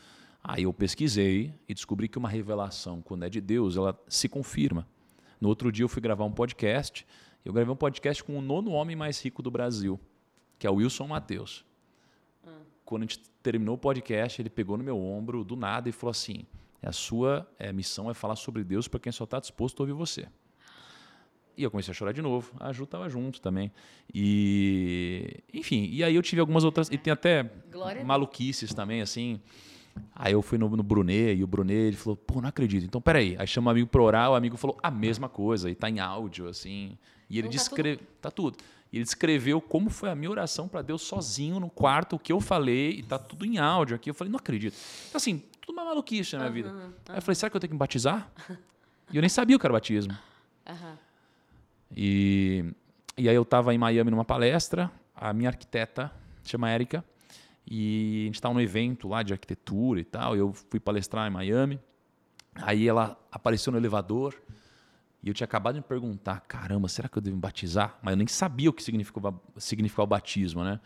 Aí 0.44 0.64
eu 0.64 0.74
pesquisei 0.74 1.54
e 1.68 1.74
descobri 1.74 2.08
que 2.08 2.18
uma 2.18 2.30
revelação, 2.30 3.02
quando 3.02 3.24
é 3.26 3.30
de 3.30 3.42
Deus, 3.42 3.76
ela 3.76 4.00
se 4.08 4.30
confirma. 4.30 4.88
No 5.40 5.50
outro 5.50 5.72
dia 5.72 5.84
eu 5.84 5.90
fui 5.90 6.02
gravar 6.02 6.24
um 6.26 6.32
podcast. 6.32 7.06
Eu 7.44 7.54
gravei 7.54 7.74
um 7.74 7.78
podcast 7.78 8.24
com 8.24 8.38
o 8.38 8.42
nono 8.42 8.72
homem 8.72 8.96
mais 8.96 9.22
rico 9.24 9.42
do 9.42 9.50
Brasil, 9.50 10.00
que 10.58 10.68
é 10.68 10.70
o 10.70 10.76
Wilson 10.76 11.08
Matheus. 11.08 11.66
Quando 12.90 13.04
a 13.04 13.06
gente 13.06 13.20
terminou 13.44 13.76
o 13.76 13.78
podcast, 13.78 14.42
ele 14.42 14.50
pegou 14.50 14.76
no 14.76 14.84
meu 14.84 15.00
ombro 15.00 15.44
do 15.44 15.56
nada 15.56 15.88
e 15.88 15.92
falou 15.92 16.10
assim: 16.10 16.48
a 16.82 16.92
sua 16.92 17.48
eh, 17.60 17.72
missão 17.72 18.10
é 18.10 18.16
falar 18.16 18.36
sobre 18.36 18.64
Deus 18.64 18.88
para 18.88 19.00
quem 19.00 19.12
só 19.12 19.26
está 19.26 19.40
disposto 19.40 19.80
a 19.80 19.84
ouvir 19.84 19.94
você. 19.94 20.26
E 21.56 21.62
eu 21.62 21.70
comecei 21.70 21.92
a 21.92 21.94
chorar 21.94 22.14
de 22.14 22.22
novo. 22.24 22.52
A 22.60 22.74
Ju 22.74 22.86
estava 22.86 23.08
junto 23.08 23.40
também. 23.42 23.72
E, 24.12 25.44
enfim, 25.54 25.88
e 25.92 26.04
aí 26.04 26.16
eu 26.16 26.24
tive 26.24 26.40
algumas 26.42 26.64
outras. 26.64 26.90
E 26.90 26.98
tem 26.98 27.14
até 27.14 27.44
Glória 27.72 28.04
maluquices 28.04 28.74
também, 28.74 29.02
assim. 29.02 29.40
Aí 30.16 30.34
eu 30.34 30.42
fui 30.42 30.58
no, 30.58 30.68
no 30.68 30.82
Brunet 30.82 31.38
e 31.38 31.44
o 31.44 31.48
Brunet 31.48 31.78
ele 31.90 31.96
falou: 31.96 32.16
pô, 32.16 32.42
não 32.42 32.50
acredito. 32.50 32.86
Então 32.86 33.00
peraí. 33.00 33.36
Aí 33.38 33.46
chama 33.46 33.68
o 33.68 33.72
amigo 33.72 33.88
pra 33.88 34.02
orar, 34.02 34.32
o 34.32 34.34
amigo 34.34 34.58
falou 34.58 34.76
a 34.82 34.90
mesma 34.90 35.30
coisa. 35.30 35.70
E 35.70 35.76
tá 35.76 35.88
em 35.92 36.00
áudio, 36.00 36.48
assim. 36.48 36.98
E 37.30 37.38
ele 37.38 37.48
Então 37.48 37.52
tá 37.52 37.64
descreveu. 37.64 38.08
Tá 38.20 38.32
tudo. 38.32 38.58
E 38.92 38.98
ele 38.98 39.04
descreveu 39.04 39.62
como 39.62 39.90
foi 39.90 40.10
a 40.10 40.16
minha 40.16 40.32
oração 40.32 40.68
para 40.68 40.82
Deus 40.82 41.02
sozinho 41.04 41.60
no 41.60 41.70
quarto, 41.70 42.16
o 42.16 42.20
que 42.20 42.34
eu 42.34 42.42
falei, 42.42 42.92
e 43.00 43.04
tá 43.04 43.20
tudo 43.20 43.46
em 43.46 43.58
áudio 43.58 43.96
aqui. 43.96 44.10
Eu 44.10 44.14
falei, 44.14 44.32
não 44.32 44.40
acredito. 44.40 44.76
Então, 45.08 45.18
assim, 45.18 45.44
tudo 45.62 45.74
uma 45.74 45.86
maluquice 45.86 46.36
na 46.36 46.40
minha 46.40 46.52
vida. 46.52 46.94
Aí 47.08 47.18
eu 47.18 47.22
falei, 47.22 47.36
será 47.36 47.50
que 47.50 47.56
eu 47.56 47.62
tenho 47.62 47.70
que 47.70 47.76
me 47.76 47.80
batizar? 47.80 48.32
e 49.12 49.18
eu 49.18 49.22
nem 49.22 49.30
sabia 49.30 49.56
o 49.56 49.60
que 49.60 49.66
era 49.66 49.74
batismo. 49.74 50.18
Aham. 50.66 50.98
E, 51.96 52.66
e 53.18 53.30
aí 53.30 53.36
eu 53.36 53.42
estava 53.42 53.74
em 53.74 53.78
Miami 53.78 54.12
numa 54.12 54.26
palestra, 54.26 54.92
a 55.16 55.34
minha 55.34 55.50
arquiteta, 55.50 56.12
chama 56.44 56.70
Érica, 56.70 57.04
e 57.70 58.24
a 58.24 58.26
gente 58.26 58.36
estava 58.36 58.54
num 58.54 58.62
evento 58.62 59.08
lá 59.08 59.22
de 59.22 59.34
arquitetura 59.34 60.00
e 60.00 60.04
tal, 60.04 60.36
eu 60.36 60.54
fui 60.54 60.80
palestrar 60.80 61.28
em 61.28 61.32
Miami, 61.32 61.80
aí 62.56 62.88
ela 62.88 63.20
apareceu 63.32 63.72
no 63.72 63.78
elevador, 63.78 64.36
e 65.22 65.28
eu 65.28 65.34
tinha 65.34 65.46
acabado 65.46 65.76
de 65.76 65.82
me 65.82 65.86
perguntar, 65.86 66.42
caramba, 66.42 66.88
será 66.88 67.10
que 67.10 67.18
eu 67.18 67.22
devo 67.22 67.36
me 67.36 67.42
batizar? 67.42 67.98
Mas 68.02 68.14
eu 68.14 68.18
nem 68.18 68.28
sabia 68.28 68.70
o 68.70 68.74
que 68.74 68.82
significava, 68.82 69.40
significava 69.58 70.04
o 70.04 70.08
batismo, 70.08 70.64
né? 70.64 70.80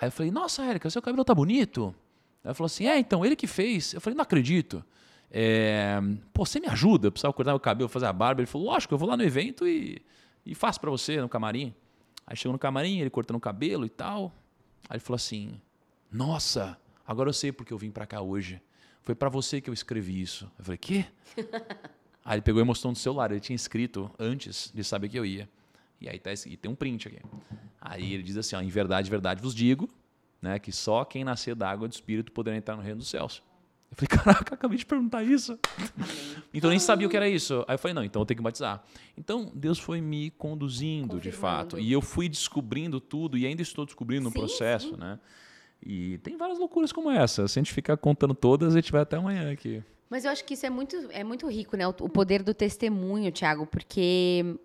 Aí 0.00 0.08
eu 0.08 0.12
falei, 0.12 0.32
nossa, 0.32 0.64
Érica, 0.64 0.90
seu 0.90 1.00
cabelo 1.00 1.24
tá 1.24 1.34
bonito. 1.34 1.94
Ela 2.42 2.54
falou 2.54 2.66
assim, 2.66 2.86
é, 2.86 2.98
então, 2.98 3.24
ele 3.24 3.36
que 3.36 3.46
fez. 3.46 3.94
Eu 3.94 4.00
falei, 4.00 4.16
não 4.16 4.22
acredito. 4.22 4.84
É, 5.30 5.98
Pô, 6.32 6.44
você 6.44 6.60
me 6.60 6.66
ajuda? 6.66 7.06
Eu 7.06 7.12
precisava 7.12 7.32
cortar 7.32 7.52
meu 7.52 7.60
cabelo, 7.60 7.88
fazer 7.88 8.06
a 8.06 8.12
barba. 8.12 8.40
Ele 8.40 8.46
falou, 8.46 8.68
lógico, 8.68 8.92
eu 8.92 8.98
vou 8.98 9.08
lá 9.08 9.16
no 9.16 9.22
evento 9.22 9.66
e, 9.66 10.02
e 10.44 10.54
faço 10.54 10.80
pra 10.80 10.90
você 10.90 11.20
no 11.20 11.28
camarim. 11.28 11.72
Aí 12.26 12.36
chegou 12.36 12.52
no 12.52 12.58
camarim, 12.58 12.98
ele 12.98 13.10
cortando 13.10 13.36
o 13.36 13.40
cabelo 13.40 13.86
e 13.86 13.88
tal. 13.88 14.34
Aí 14.88 14.96
ele 14.96 15.00
falou 15.00 15.16
assim, 15.16 15.60
nossa, 16.10 16.76
agora 17.06 17.28
eu 17.28 17.32
sei 17.32 17.52
porque 17.52 17.72
eu 17.72 17.78
vim 17.78 17.90
pra 17.90 18.06
cá 18.06 18.20
hoje. 18.20 18.60
Foi 19.02 19.14
pra 19.14 19.28
você 19.28 19.60
que 19.60 19.70
eu 19.70 19.74
escrevi 19.74 20.20
isso. 20.20 20.50
Eu 20.58 20.64
falei, 20.64 20.78
quê? 20.78 21.06
Aí 22.26 22.34
ele 22.34 22.42
pegou 22.42 22.60
e 22.60 22.64
mostrou 22.64 22.90
no 22.90 22.96
celular. 22.96 23.30
Ele 23.30 23.38
tinha 23.38 23.54
escrito 23.54 24.10
antes 24.18 24.72
de 24.74 24.82
saber 24.82 25.08
que 25.08 25.16
eu 25.16 25.24
ia. 25.24 25.48
E 26.00 26.08
aí 26.08 26.18
tá, 26.18 26.32
e 26.32 26.56
tem 26.56 26.68
um 26.70 26.74
print 26.74 27.06
aqui. 27.06 27.20
Aí 27.80 28.12
ele 28.12 28.22
diz 28.24 28.36
assim: 28.36 28.56
ó, 28.56 28.60
em 28.60 28.68
verdade, 28.68 29.08
verdade 29.08 29.40
vos 29.40 29.54
digo, 29.54 29.88
né, 30.42 30.58
que 30.58 30.72
só 30.72 31.04
quem 31.04 31.22
nascer 31.22 31.54
da 31.54 31.70
água 31.70 31.86
e 31.86 31.88
do 31.88 31.92
espírito 31.92 32.32
poderá 32.32 32.56
entrar 32.56 32.74
no 32.74 32.82
reino 32.82 32.98
dos 32.98 33.08
céus. 33.08 33.40
Eu 33.88 33.96
falei, 33.96 34.08
caraca, 34.24 34.54
acabei 34.56 34.76
de 34.76 34.84
perguntar 34.84 35.22
isso. 35.22 35.56
então 36.52 36.68
eu 36.68 36.70
nem 36.70 36.80
sabia 36.80 37.06
o 37.06 37.10
que 37.10 37.16
era 37.16 37.28
isso. 37.28 37.64
Aí 37.68 37.76
eu 37.76 37.78
falei, 37.78 37.94
não, 37.94 38.02
então 38.02 38.20
eu 38.20 38.26
tenho 38.26 38.38
que 38.38 38.42
batizar. 38.42 38.82
Então 39.16 39.52
Deus 39.54 39.78
foi 39.78 40.00
me 40.00 40.32
conduzindo 40.32 41.20
de 41.20 41.30
fato. 41.30 41.78
E 41.78 41.92
eu 41.92 42.02
fui 42.02 42.28
descobrindo 42.28 43.00
tudo 43.00 43.38
e 43.38 43.46
ainda 43.46 43.62
estou 43.62 43.86
descobrindo 43.86 44.24
no 44.24 44.30
Sim, 44.30 44.38
processo, 44.38 44.90
sim. 44.90 44.96
né? 44.96 45.20
E 45.80 46.18
tem 46.18 46.36
várias 46.36 46.58
loucuras 46.58 46.90
como 46.90 47.08
essa. 47.08 47.46
Se 47.46 47.56
a 47.56 47.62
gente 47.62 47.72
ficar 47.72 47.96
contando 47.96 48.34
todas, 48.34 48.74
a 48.74 48.80
gente 48.80 48.90
vai 48.90 49.02
até 49.02 49.16
amanhã 49.16 49.52
aqui. 49.52 49.80
Mas 50.08 50.24
eu 50.24 50.30
acho 50.30 50.44
que 50.44 50.54
isso 50.54 50.64
é 50.64 50.70
muito, 50.70 50.96
é 51.10 51.24
muito 51.24 51.48
rico, 51.48 51.76
né? 51.76 51.86
O, 51.86 51.90
o 51.90 52.08
poder 52.08 52.42
do 52.42 52.54
testemunho, 52.54 53.32
Thiago, 53.32 53.66
porque 53.66 54.56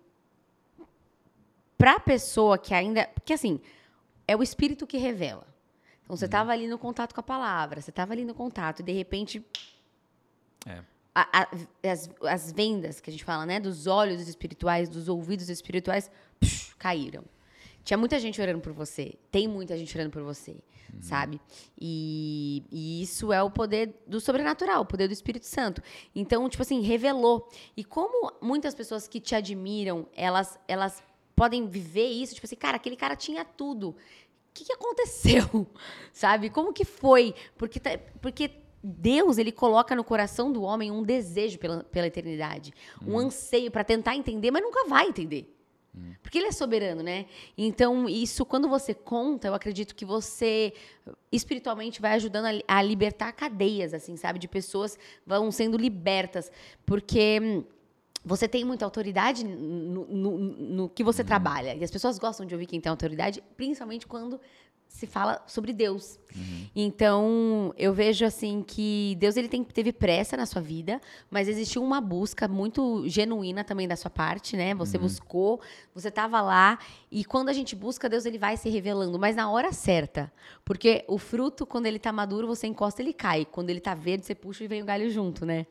pra 1.76 1.98
pessoa 1.98 2.58
que 2.58 2.72
ainda. 2.74 3.06
Porque 3.08 3.32
assim, 3.32 3.60
é 4.26 4.36
o 4.36 4.42
espírito 4.42 4.86
que 4.86 4.96
revela. 4.98 5.46
Então 6.04 6.16
você 6.16 6.26
estava 6.26 6.52
ali 6.52 6.68
no 6.68 6.78
contato 6.78 7.14
com 7.14 7.20
a 7.20 7.24
palavra, 7.24 7.80
você 7.80 7.90
estava 7.90 8.12
ali 8.12 8.24
no 8.24 8.34
contato, 8.34 8.80
e 8.80 8.82
de 8.82 8.92
repente. 8.92 9.44
É. 10.66 10.80
a- 11.14 11.42
a- 11.42 11.48
as, 11.90 12.08
as 12.22 12.52
vendas 12.52 13.00
que 13.00 13.10
a 13.10 13.12
gente 13.12 13.24
fala, 13.24 13.44
né? 13.44 13.58
Dos 13.60 13.86
olhos 13.86 14.26
espirituais, 14.28 14.88
dos 14.88 15.08
ouvidos 15.08 15.48
espirituais, 15.50 16.10
psh, 16.40 16.74
caíram. 16.78 17.24
Tinha 17.84 17.98
muita 17.98 18.18
gente 18.20 18.40
orando 18.40 18.60
por 18.60 18.72
você. 18.72 19.14
Tem 19.30 19.48
muita 19.48 19.76
gente 19.76 19.94
orando 19.96 20.10
por 20.12 20.22
você, 20.22 20.54
sabe? 21.00 21.40
E, 21.80 22.64
e 22.70 23.02
isso 23.02 23.32
é 23.32 23.42
o 23.42 23.50
poder 23.50 24.02
do 24.06 24.20
sobrenatural, 24.20 24.82
o 24.82 24.86
poder 24.86 25.08
do 25.08 25.12
Espírito 25.12 25.46
Santo. 25.46 25.82
Então, 26.14 26.48
tipo 26.48 26.62
assim, 26.62 26.80
revelou. 26.80 27.48
E 27.76 27.84
como 27.84 28.32
muitas 28.40 28.74
pessoas 28.74 29.08
que 29.08 29.20
te 29.20 29.34
admiram, 29.34 30.06
elas, 30.14 30.58
elas 30.68 31.02
podem 31.34 31.66
viver 31.66 32.08
isso, 32.08 32.34
tipo 32.34 32.46
assim, 32.46 32.56
cara, 32.56 32.76
aquele 32.76 32.96
cara 32.96 33.16
tinha 33.16 33.44
tudo. 33.44 33.90
O 33.90 33.96
que, 34.54 34.64
que 34.64 34.72
aconteceu? 34.72 35.66
Sabe? 36.12 36.50
Como 36.50 36.72
que 36.72 36.84
foi? 36.84 37.34
Porque, 37.56 37.80
tá- 37.80 37.98
porque 38.20 38.50
Deus, 38.82 39.38
ele 39.38 39.52
coloca 39.52 39.94
no 39.94 40.02
coração 40.04 40.52
do 40.52 40.62
homem 40.62 40.90
um 40.90 41.02
desejo 41.02 41.58
pela, 41.58 41.84
pela 41.84 42.06
eternidade, 42.06 42.72
um 43.06 43.16
anseio 43.18 43.70
para 43.70 43.84
tentar 43.84 44.16
entender, 44.16 44.50
mas 44.50 44.62
nunca 44.62 44.86
vai 44.88 45.06
entender. 45.08 45.51
Porque 46.22 46.38
ele 46.38 46.46
é 46.46 46.52
soberano, 46.52 47.02
né? 47.02 47.26
Então, 47.56 48.08
isso, 48.08 48.46
quando 48.46 48.66
você 48.66 48.94
conta, 48.94 49.48
eu 49.48 49.54
acredito 49.54 49.94
que 49.94 50.04
você 50.04 50.72
espiritualmente 51.30 52.00
vai 52.00 52.12
ajudando 52.12 52.46
a, 52.46 52.78
a 52.78 52.82
libertar 52.82 53.30
cadeias, 53.32 53.92
assim, 53.92 54.16
sabe? 54.16 54.38
De 54.38 54.48
pessoas 54.48 54.98
vão 55.26 55.50
sendo 55.50 55.76
libertas. 55.76 56.50
Porque 56.86 57.38
hum, 57.42 57.64
você 58.24 58.48
tem 58.48 58.64
muita 58.64 58.86
autoridade 58.86 59.44
no, 59.44 60.06
no, 60.06 60.38
no 60.38 60.88
que 60.88 61.04
você 61.04 61.22
trabalha. 61.22 61.74
E 61.74 61.84
as 61.84 61.90
pessoas 61.90 62.18
gostam 62.18 62.46
de 62.46 62.54
ouvir 62.54 62.66
quem 62.66 62.80
tem 62.80 62.88
autoridade, 62.88 63.42
principalmente 63.54 64.06
quando 64.06 64.40
se 64.92 65.06
fala 65.06 65.42
sobre 65.46 65.72
Deus. 65.72 66.20
Uhum. 66.36 66.66
Então, 66.76 67.72
eu 67.78 67.92
vejo 67.94 68.24
assim 68.26 68.62
que 68.64 69.16
Deus 69.18 69.36
ele 69.38 69.48
tem, 69.48 69.64
teve 69.64 69.90
pressa 69.90 70.36
na 70.36 70.44
sua 70.44 70.60
vida, 70.60 71.00
mas 71.30 71.48
existiu 71.48 71.82
uma 71.82 71.98
busca 72.00 72.46
muito 72.46 73.02
genuína 73.08 73.64
também 73.64 73.88
da 73.88 73.96
sua 73.96 74.10
parte, 74.10 74.54
né? 74.54 74.74
Você 74.74 74.98
Uhum. 74.98 75.04
buscou, 75.04 75.60
você 75.94 76.08
estava 76.08 76.40
lá, 76.42 76.78
e 77.10 77.24
quando 77.24 77.48
a 77.48 77.52
gente 77.54 77.74
busca, 77.74 78.06
Deus 78.08 78.26
ele 78.26 78.38
vai 78.38 78.56
se 78.58 78.68
revelando, 78.68 79.18
mas 79.18 79.34
na 79.34 79.50
hora 79.50 79.72
certa. 79.72 80.30
Porque 80.62 81.04
o 81.08 81.16
fruto, 81.18 81.64
quando 81.64 81.86
ele 81.86 81.98
tá 81.98 82.12
maduro, 82.12 82.46
você 82.46 82.66
encosta, 82.66 83.00
ele 83.00 83.14
cai. 83.14 83.46
Quando 83.46 83.70
ele 83.70 83.80
tá 83.80 83.94
verde, 83.94 84.26
você 84.26 84.34
puxa 84.34 84.62
e 84.62 84.68
vem 84.68 84.82
o 84.82 84.86
galho 84.86 85.10
junto, 85.10 85.46
né? 85.46 85.66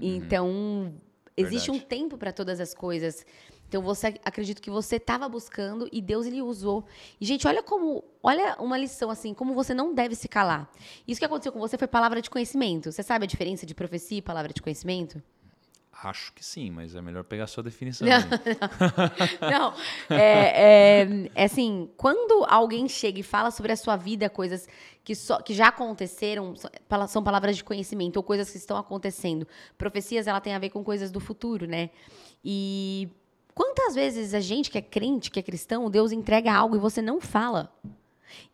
Então, 0.00 0.94
existe 1.36 1.70
um 1.70 1.74
Uhum, 1.74 1.78
Verdade. 1.80 1.88
tempo 2.00 2.16
para 2.18 2.32
todas 2.32 2.58
as 2.58 2.72
coisas. 2.74 3.24
Então, 3.70 3.80
você 3.82 4.08
acredito 4.24 4.60
que 4.60 4.68
você 4.68 4.96
estava 4.96 5.28
buscando 5.28 5.88
e 5.92 6.02
Deus 6.02 6.26
ele 6.26 6.42
usou. 6.42 6.84
E 7.20 7.24
gente, 7.24 7.46
olha 7.46 7.62
como, 7.62 8.02
olha 8.20 8.56
uma 8.58 8.76
lição 8.76 9.10
assim, 9.10 9.32
como 9.32 9.54
você 9.54 9.72
não 9.72 9.94
deve 9.94 10.16
se 10.16 10.26
calar. 10.26 10.68
Isso 11.06 11.20
que 11.20 11.24
aconteceu 11.24 11.52
com 11.52 11.60
você 11.60 11.78
foi 11.78 11.86
palavra 11.86 12.20
de 12.20 12.28
conhecimento. 12.28 12.90
Você 12.90 13.00
sabe 13.04 13.26
a 13.26 13.28
diferença 13.28 13.64
de 13.64 13.72
profecia 13.72 14.18
e 14.18 14.22
palavra 14.22 14.52
de 14.52 14.60
conhecimento? 14.60 15.22
Acho 16.02 16.32
que 16.32 16.44
sim, 16.44 16.68
mas 16.68 16.96
é 16.96 17.00
melhor 17.00 17.22
pegar 17.22 17.44
a 17.44 17.46
sua 17.46 17.62
definição. 17.62 18.08
Não. 18.08 18.16
aí. 18.16 18.24
Não, 19.52 19.74
é, 20.18 21.02
é- 21.04 21.30
é 21.32 21.44
assim, 21.44 21.88
quando 21.96 22.44
alguém 22.48 22.88
chega 22.88 23.20
e 23.20 23.22
fala 23.22 23.52
sobre 23.52 23.70
a 23.70 23.76
sua 23.76 23.96
vida, 23.96 24.28
coisas 24.28 24.66
que, 25.04 25.14
só, 25.14 25.40
que 25.40 25.54
já 25.54 25.68
aconteceram, 25.68 26.54
são 27.06 27.22
palavras 27.22 27.56
de 27.56 27.62
conhecimento 27.62 28.16
ou 28.16 28.22
coisas 28.24 28.50
que 28.50 28.56
estão 28.56 28.76
acontecendo. 28.76 29.46
Profecias, 29.78 30.26
ela 30.26 30.40
tem 30.40 30.54
a 30.54 30.58
ver 30.58 30.70
com 30.70 30.82
coisas 30.82 31.12
do 31.12 31.20
futuro, 31.20 31.66
né? 31.68 31.90
E 32.44 33.08
quantas 33.54 33.94
vezes 33.94 34.34
a 34.34 34.40
gente 34.40 34.70
que 34.70 34.78
é 34.78 34.82
crente, 34.82 35.30
que 35.30 35.38
é 35.38 35.42
cristão, 35.42 35.90
Deus 35.90 36.12
entrega 36.12 36.52
algo 36.52 36.76
e 36.76 36.78
você 36.78 37.00
não 37.02 37.20
fala? 37.20 37.72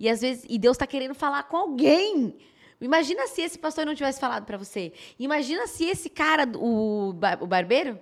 E 0.01 0.09
às 0.09 0.21
vezes, 0.21 0.45
e 0.49 0.59
Deus 0.59 0.77
está 0.77 0.87
querendo 0.87 1.15
falar 1.15 1.43
com 1.45 1.57
alguém. 1.57 2.37
Imagina 2.81 3.27
se 3.27 3.41
esse 3.43 3.59
pastor 3.59 3.87
não 3.87 3.95
tivesse 3.95 4.21
falado 4.21 4.45
para 4.45 4.57
você. 4.59 4.93
Imagina 5.19 5.67
se 5.67 5.85
esse 5.85 6.09
cara, 6.11 6.47
o, 6.57 7.11
o 7.41 7.47
barbeiro, 7.47 7.99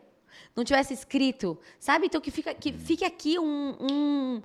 não 0.57 0.65
tivesse 0.65 0.95
escrito, 0.95 1.59
sabe? 1.79 2.07
Então 2.07 2.21
que 2.21 2.31
fica 2.31 2.55
que 2.55 2.73
fique 2.73 3.05
aqui 3.05 3.39
um, 3.39 3.77
um 3.81 4.43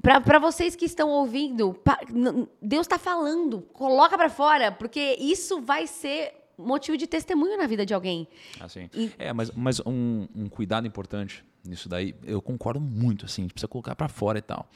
para 0.00 0.38
vocês 0.38 0.74
que 0.74 0.84
estão 0.84 1.10
ouvindo, 1.10 1.78
n- 2.12 2.48
Deus 2.60 2.86
está 2.86 2.98
falando, 2.98 3.62
coloca 3.72 4.16
para 4.16 4.28
fora, 4.28 4.72
porque 4.72 5.16
isso 5.20 5.60
vai 5.60 5.86
ser 5.86 6.34
motivo 6.58 6.96
de 6.96 7.06
testemunho 7.06 7.56
na 7.58 7.66
vida 7.66 7.84
de 7.86 7.92
alguém. 7.94 8.26
Assim. 8.60 8.88
E- 8.94 9.10
É, 9.18 9.32
mas, 9.32 9.50
mas 9.52 9.80
um, 9.86 10.26
um 10.34 10.48
cuidado 10.48 10.86
importante 10.86 11.44
nisso 11.64 11.88
daí, 11.88 12.14
eu 12.24 12.42
concordo 12.42 12.80
muito, 12.80 13.24
assim, 13.26 13.42
a 13.42 13.44
gente 13.44 13.52
precisa 13.54 13.68
colocar 13.68 13.94
pra 13.94 14.08
fora 14.08 14.38
e 14.38 14.42
tal. 14.42 14.68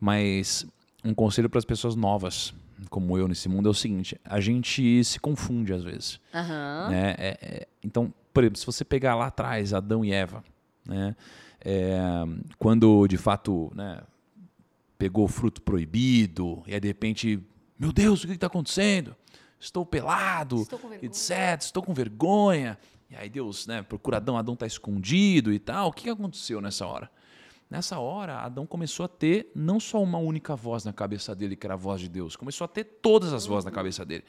Mas 0.00 0.66
um 1.04 1.14
conselho 1.14 1.48
para 1.48 1.58
as 1.58 1.64
pessoas 1.64 1.94
novas, 1.94 2.52
como 2.90 3.16
eu 3.16 3.28
nesse 3.28 3.48
mundo, 3.48 3.68
é 3.68 3.70
o 3.70 3.74
seguinte: 3.74 4.18
a 4.24 4.40
gente 4.40 5.02
se 5.04 5.18
confunde 5.20 5.72
às 5.72 5.82
vezes. 5.84 6.18
Aham. 6.32 6.88
né? 6.90 7.14
É- 7.18 7.38
é- 7.40 7.68
então, 7.82 8.12
por 8.32 8.42
exemplo, 8.42 8.58
se 8.58 8.66
você 8.66 8.84
pegar 8.84 9.14
lá 9.14 9.26
atrás 9.26 9.72
Adão 9.72 10.04
e 10.04 10.12
Eva, 10.12 10.42
né? 10.86 11.14
É, 11.66 11.98
quando 12.58 13.06
de 13.06 13.16
fato 13.16 13.72
né, 13.74 14.02
pegou 14.98 15.24
o 15.24 15.28
fruto 15.28 15.62
proibido, 15.62 16.62
e 16.66 16.74
aí 16.74 16.80
de 16.80 16.88
repente, 16.88 17.40
meu 17.78 17.92
Deus, 17.92 18.22
o 18.22 18.26
que 18.26 18.34
está 18.34 18.48
acontecendo? 18.48 19.14
Estou 19.64 19.86
pelado, 19.86 20.62
Estou 20.62 20.78
etc. 21.02 21.60
Estou 21.60 21.82
com 21.82 21.94
vergonha. 21.94 22.78
E 23.10 23.16
aí 23.16 23.30
Deus, 23.30 23.66
né, 23.66 23.82
procura 23.82 24.18
Adão, 24.18 24.36
Adão 24.36 24.54
está 24.54 24.66
escondido 24.66 25.52
e 25.52 25.58
tal. 25.58 25.88
O 25.88 25.92
que 25.92 26.10
aconteceu 26.10 26.60
nessa 26.60 26.86
hora? 26.86 27.10
Nessa 27.70 27.98
hora, 27.98 28.40
Adão 28.40 28.66
começou 28.66 29.04
a 29.04 29.08
ter 29.08 29.50
não 29.54 29.80
só 29.80 30.02
uma 30.02 30.18
única 30.18 30.54
voz 30.54 30.84
na 30.84 30.92
cabeça 30.92 31.34
dele, 31.34 31.56
que 31.56 31.66
era 31.66 31.74
a 31.74 31.78
voz 31.78 32.00
de 32.00 32.08
Deus, 32.08 32.36
começou 32.36 32.66
a 32.66 32.68
ter 32.68 32.84
todas 32.84 33.32
as 33.32 33.46
vozes 33.46 33.64
na 33.64 33.70
cabeça 33.70 34.04
dele. 34.04 34.22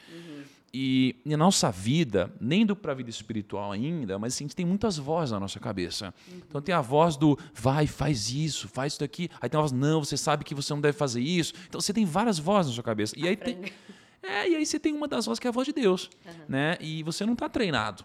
E 0.73 1.17
na 1.25 1.37
nossa 1.37 1.69
vida, 1.69 2.33
nem 2.39 2.63
indo 2.63 2.75
para 2.75 2.93
a 2.93 2.95
vida 2.95 3.09
espiritual 3.09 3.71
ainda, 3.71 4.17
mas 4.17 4.33
assim, 4.33 4.45
a 4.45 4.47
gente 4.47 4.55
tem 4.55 4.65
muitas 4.65 4.97
vozes 4.97 5.31
na 5.31 5.39
nossa 5.39 5.59
cabeça. 5.59 6.13
Então 6.47 6.61
tem 6.61 6.73
a 6.73 6.81
voz 6.81 7.17
do 7.17 7.37
vai, 7.53 7.87
faz 7.87 8.31
isso, 8.31 8.67
faz 8.67 8.93
isso 8.93 8.99
daqui. 9.01 9.29
Aí 9.39 9.49
tem 9.49 9.57
a 9.57 9.61
voz, 9.61 9.71
não, 9.71 10.03
você 10.03 10.17
sabe 10.17 10.43
que 10.43 10.55
você 10.55 10.73
não 10.73 10.81
deve 10.81 10.97
fazer 10.97 11.21
isso. 11.21 11.53
Então 11.67 11.79
você 11.79 11.93
tem 11.93 12.05
várias 12.05 12.39
vozes 12.39 12.71
na 12.71 12.75
sua 12.75 12.83
cabeça. 12.83 13.13
E 13.17 13.27
aí 13.27 13.37
tem, 13.37 13.57
é, 14.27 14.49
e 14.49 14.55
aí 14.55 14.65
você 14.65 14.79
tem 14.79 14.93
uma 14.93 15.07
das 15.07 15.25
vozes 15.25 15.39
que 15.39 15.47
é 15.47 15.49
a 15.49 15.53
voz 15.53 15.65
de 15.65 15.73
Deus, 15.73 16.09
né? 16.47 16.77
E 16.79 17.03
você 17.03 17.25
não 17.25 17.33
está 17.33 17.47
treinado, 17.49 18.03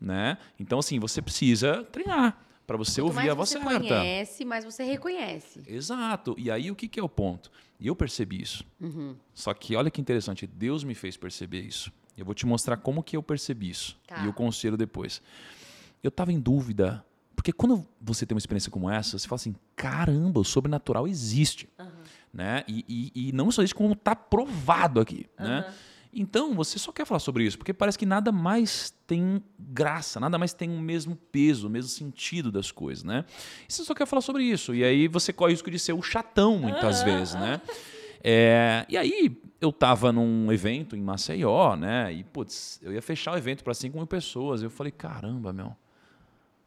né? 0.00 0.38
Então 0.58 0.78
assim, 0.78 0.98
você 0.98 1.20
precisa 1.22 1.84
treinar 1.84 2.38
para 2.66 2.76
você 2.76 3.00
Quanto 3.02 3.16
ouvir 3.16 3.30
a 3.30 3.34
voz 3.34 3.48
você 3.48 3.60
certa. 3.60 3.78
conhece, 3.80 4.44
mais 4.44 4.64
você 4.64 4.84
reconhece. 4.84 5.62
Exato. 5.66 6.34
E 6.38 6.50
aí 6.50 6.70
o 6.70 6.76
que, 6.76 6.88
que 6.88 7.00
é 7.00 7.02
o 7.02 7.08
ponto? 7.08 7.50
E 7.78 7.88
eu 7.88 7.96
percebi 7.96 8.40
isso. 8.40 8.64
Só 9.34 9.52
que 9.52 9.74
olha 9.74 9.90
que 9.90 10.00
interessante, 10.00 10.46
Deus 10.46 10.84
me 10.84 10.94
fez 10.94 11.16
perceber 11.16 11.62
isso. 11.62 11.92
Eu 12.16 12.24
vou 12.24 12.34
te 12.34 12.46
mostrar 12.46 12.76
como 12.76 13.02
que 13.02 13.16
eu 13.16 13.22
percebi 13.22 13.70
isso. 13.70 13.98
Tá. 14.06 14.24
E 14.24 14.28
o 14.28 14.32
conselho 14.32 14.76
depois. 14.76 15.20
Eu 16.02 16.08
estava 16.08 16.32
em 16.32 16.38
dúvida, 16.38 17.04
porque 17.34 17.52
quando 17.52 17.86
você 18.00 18.24
tem 18.26 18.34
uma 18.34 18.38
experiência 18.38 18.70
como 18.70 18.88
essa, 18.88 19.18
você 19.18 19.26
fala 19.26 19.36
assim, 19.36 19.54
caramba, 19.74 20.40
o 20.40 20.44
sobrenatural 20.44 21.08
existe. 21.08 21.68
Né? 22.32 22.64
E, 22.66 22.84
e- 23.14 23.28
e 23.28 23.32
não 23.32 23.50
só 23.50 23.62
isso, 23.62 23.74
como 23.74 23.92
está 23.92 24.16
provado 24.16 25.00
aqui. 25.00 25.26
Né? 25.38 25.70
Então, 26.14 26.54
você 26.54 26.78
só 26.78 26.92
quer 26.92 27.06
falar 27.06 27.18
sobre 27.20 27.44
isso, 27.44 27.56
porque 27.58 27.72
parece 27.72 27.98
que 27.98 28.04
nada 28.06 28.30
mais 28.32 28.94
tem 29.06 29.42
graça, 29.58 30.20
nada 30.20 30.38
mais 30.38 30.52
tem 30.52 30.68
o 30.70 30.78
mesmo 30.80 31.16
peso, 31.30 31.66
o 31.66 31.70
mesmo 31.70 31.88
sentido 31.90 32.50
das 32.52 32.70
coisas, 32.70 33.02
né? 33.02 33.24
E 33.68 33.72
você 33.72 33.82
só 33.82 33.94
quer 33.94 34.06
falar 34.06 34.20
sobre 34.20 34.44
isso. 34.44 34.74
E 34.74 34.84
aí 34.84 35.08
você 35.08 35.32
corre 35.32 35.52
o 35.52 35.54
risco 35.54 35.70
de 35.70 35.78
ser 35.78 35.94
o 35.94 36.02
chatão, 36.02 36.58
muitas 36.58 37.02
vezes, 37.02 37.34
né? 37.34 37.60
É, 38.22 38.84
e 38.90 38.96
aí, 38.96 39.40
eu 39.60 39.72
tava 39.72 40.12
num 40.12 40.52
evento 40.52 40.94
em 40.94 41.00
Maceió, 41.00 41.76
né? 41.76 42.12
E, 42.12 42.22
putz, 42.24 42.78
eu 42.82 42.92
ia 42.92 43.02
fechar 43.02 43.32
o 43.32 43.36
evento 43.38 43.64
para 43.64 43.72
5 43.74 43.96
mil 43.96 44.06
pessoas. 44.06 44.62
Eu 44.62 44.70
falei, 44.70 44.92
caramba, 44.92 45.50
meu. 45.52 45.74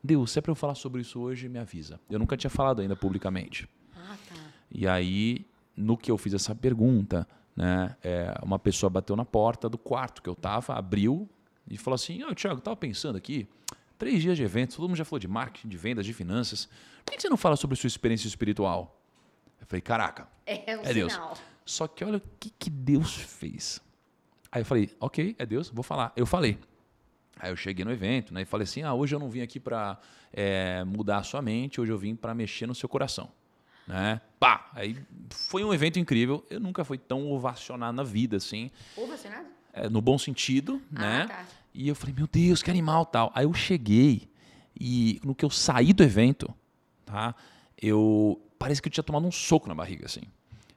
Deus, 0.03 0.31
se 0.31 0.39
é 0.39 0.41
para 0.41 0.51
eu 0.51 0.55
falar 0.55 0.75
sobre 0.75 1.01
isso 1.01 1.19
hoje, 1.19 1.47
me 1.47 1.57
avisa. 1.59 1.99
Eu 2.09 2.19
nunca 2.19 2.35
tinha 2.35 2.49
falado 2.49 2.81
ainda 2.81 2.95
publicamente. 2.95 3.69
Ah, 3.95 4.15
tá. 4.27 4.35
E 4.71 4.87
aí, 4.87 5.45
no 5.75 5.97
que 5.97 6.09
eu 6.11 6.17
fiz 6.17 6.33
essa 6.33 6.53
pergunta, 6.55 7.27
né, 7.55 7.95
é, 8.03 8.33
uma 8.43 8.59
pessoa 8.59 8.89
bateu 8.89 9.15
na 9.15 9.25
porta 9.25 9.67
do 9.69 9.77
quarto 9.77 10.21
que 10.21 10.29
eu 10.29 10.35
tava, 10.35 10.73
abriu 10.75 11.29
e 11.69 11.77
falou 11.77 11.95
assim: 11.95 12.23
Ô, 12.23 12.33
Thiago, 12.35 12.57
eu 12.57 12.61
tava 12.63 12.75
pensando 12.77 13.17
aqui, 13.17 13.47
três 13.97 14.21
dias 14.21 14.37
de 14.37 14.43
evento, 14.43 14.75
todo 14.75 14.87
mundo 14.87 14.97
já 14.97 15.05
falou 15.05 15.19
de 15.19 15.27
marketing, 15.27 15.67
de 15.67 15.77
vendas, 15.77 16.05
de 16.05 16.13
finanças. 16.13 16.67
Por 17.05 17.13
que 17.13 17.21
você 17.21 17.29
não 17.29 17.37
fala 17.37 17.55
sobre 17.55 17.75
sua 17.77 17.87
experiência 17.87 18.27
espiritual? 18.27 19.01
Eu 19.59 19.67
falei: 19.67 19.81
caraca, 19.81 20.27
É 20.45 20.77
um 20.77 20.81
É 20.83 20.93
Deus. 20.93 21.13
sinal. 21.13 21.33
só 21.65 21.87
que 21.87 22.03
olha 22.03 22.17
o 22.17 22.21
que, 22.39 22.49
que 22.51 22.69
Deus 22.69 23.15
fez. 23.15 23.81
Aí 24.51 24.61
eu 24.61 24.65
falei, 24.65 24.89
ok, 25.01 25.35
é 25.37 25.45
Deus, 25.45 25.69
vou 25.69 25.83
falar. 25.83 26.13
Eu 26.15 26.25
falei. 26.25 26.57
Aí 27.37 27.51
eu 27.51 27.57
cheguei 27.57 27.83
no 27.83 27.91
evento, 27.91 28.33
né, 28.33 28.43
e 28.43 28.45
falei 28.45 28.63
assim, 28.63 28.81
ah, 28.83 28.93
hoje 28.93 29.13
eu 29.13 29.19
não 29.19 29.29
vim 29.29 29.41
aqui 29.41 29.59
para 29.59 29.99
mudar 30.87 31.17
a 31.17 31.23
sua 31.23 31.41
mente, 31.41 31.81
hoje 31.81 31.91
eu 31.91 31.97
vim 31.97 32.15
para 32.15 32.33
mexer 32.33 32.65
no 32.65 32.73
seu 32.73 32.87
coração. 32.87 33.29
Né? 33.87 34.19
Pá! 34.39 34.69
Aí 34.73 34.97
foi 35.29 35.63
um 35.63 35.73
evento 35.73 35.99
incrível. 35.99 36.45
Eu 36.49 36.59
nunca 36.59 36.83
fui 36.83 36.97
tão 36.97 37.31
ovacionado 37.31 37.95
na 37.95 38.03
vida, 38.03 38.37
assim, 38.37 38.71
Ovacionado? 38.95 39.47
é, 39.73 39.89
no 39.89 40.01
bom 40.01 40.17
sentido, 40.17 40.81
né? 40.91 41.23
Ah, 41.23 41.27
tá. 41.27 41.45
E 41.73 41.87
eu 41.87 41.95
falei, 41.95 42.15
meu 42.15 42.27
Deus, 42.27 42.63
que 42.63 42.71
animal 42.71 43.05
tal. 43.05 43.31
Aí 43.35 43.45
eu 43.45 43.53
cheguei 43.53 44.29
e 44.79 45.19
no 45.23 45.35
que 45.35 45.43
eu 45.43 45.49
saí 45.49 45.93
do 45.93 46.03
evento, 46.03 46.53
tá? 47.05 47.35
Eu 47.79 48.41
parece 48.57 48.81
que 48.81 48.87
eu 48.87 48.91
tinha 48.91 49.03
tomado 49.03 49.27
um 49.27 49.31
soco 49.31 49.67
na 49.67 49.75
barriga, 49.75 50.05
assim, 50.05 50.21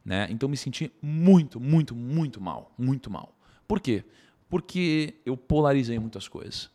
né? 0.05 0.27
Então 0.31 0.49
eu 0.49 0.51
me 0.51 0.57
senti 0.57 0.93
muito, 1.01 1.61
muito, 1.61 1.95
muito 1.95 2.41
mal, 2.41 2.75
muito 2.77 3.11
mal. 3.11 3.33
Por 3.67 3.81
quê? 3.81 4.05
Porque 4.49 5.15
eu 5.25 5.37
polarizei 5.37 5.99
muitas 5.99 6.27
coisas. 6.27 6.71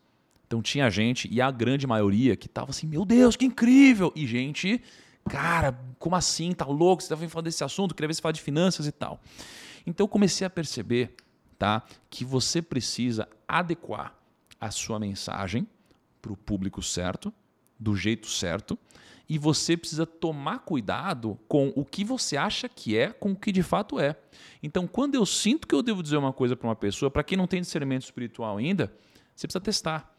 Então 0.47 0.61
tinha 0.61 0.89
gente 0.89 1.27
e 1.31 1.41
a 1.41 1.51
grande 1.51 1.85
maioria 1.85 2.35
que 2.35 2.47
tava 2.47 2.69
assim, 2.69 2.87
meu 2.87 3.03
Deus, 3.03 3.35
que 3.35 3.45
incrível! 3.45 4.13
E 4.15 4.25
gente, 4.25 4.81
cara, 5.29 5.77
como 5.99 6.15
assim? 6.15 6.51
Tá 6.51 6.65
louco? 6.65 7.01
Você 7.01 7.09
tava 7.09 7.27
falando 7.27 7.45
desse 7.45 7.63
assunto, 7.63 7.95
queria 7.95 8.07
ver 8.07 8.13
se 8.13 8.21
fala 8.21 8.33
de 8.33 8.41
finanças 8.41 8.87
e 8.87 8.91
tal. 8.91 9.21
Então 9.85 10.03
eu 10.03 10.07
comecei 10.07 10.45
a 10.45 10.49
perceber, 10.49 11.15
tá, 11.57 11.83
que 12.09 12.23
você 12.23 12.61
precisa 12.61 13.27
adequar 13.47 14.15
a 14.59 14.71
sua 14.71 14.99
mensagem 14.99 15.67
para 16.21 16.31
o 16.31 16.37
público 16.37 16.81
certo, 16.81 17.33
do 17.79 17.95
jeito 17.95 18.27
certo, 18.27 18.77
e 19.27 19.37
você 19.37 19.75
precisa 19.75 20.05
tomar 20.05 20.59
cuidado 20.59 21.39
com 21.47 21.71
o 21.75 21.83
que 21.83 22.03
você 22.03 22.37
acha 22.37 22.69
que 22.69 22.97
é, 22.97 23.11
com 23.11 23.31
o 23.31 23.35
que 23.35 23.51
de 23.51 23.63
fato 23.63 23.99
é. 23.99 24.15
Então, 24.61 24.87
quando 24.87 25.15
eu 25.15 25.25
sinto 25.25 25.67
que 25.67 25.75
eu 25.75 25.81
devo 25.81 26.03
dizer 26.03 26.17
uma 26.17 26.33
coisa 26.33 26.55
para 26.55 26.67
uma 26.67 26.75
pessoa, 26.75 27.09
para 27.09 27.23
quem 27.23 27.37
não 27.37 27.47
tem 27.47 27.61
discernimento 27.61 28.03
espiritual 28.03 28.57
ainda, 28.57 28.93
você 29.35 29.47
precisa 29.47 29.61
testar. 29.61 30.12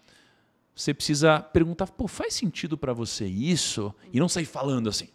Você 0.75 0.93
precisa 0.93 1.41
perguntar, 1.41 1.87
pô, 1.87 2.09
faz 2.09 2.35
sentido 2.35 2.77
para 2.77 2.93
você 2.93 3.27
isso? 3.27 3.95
E 4.12 4.18
não 4.18 4.29
sair 4.29 4.45
falando 4.45 4.89
assim. 4.89 5.09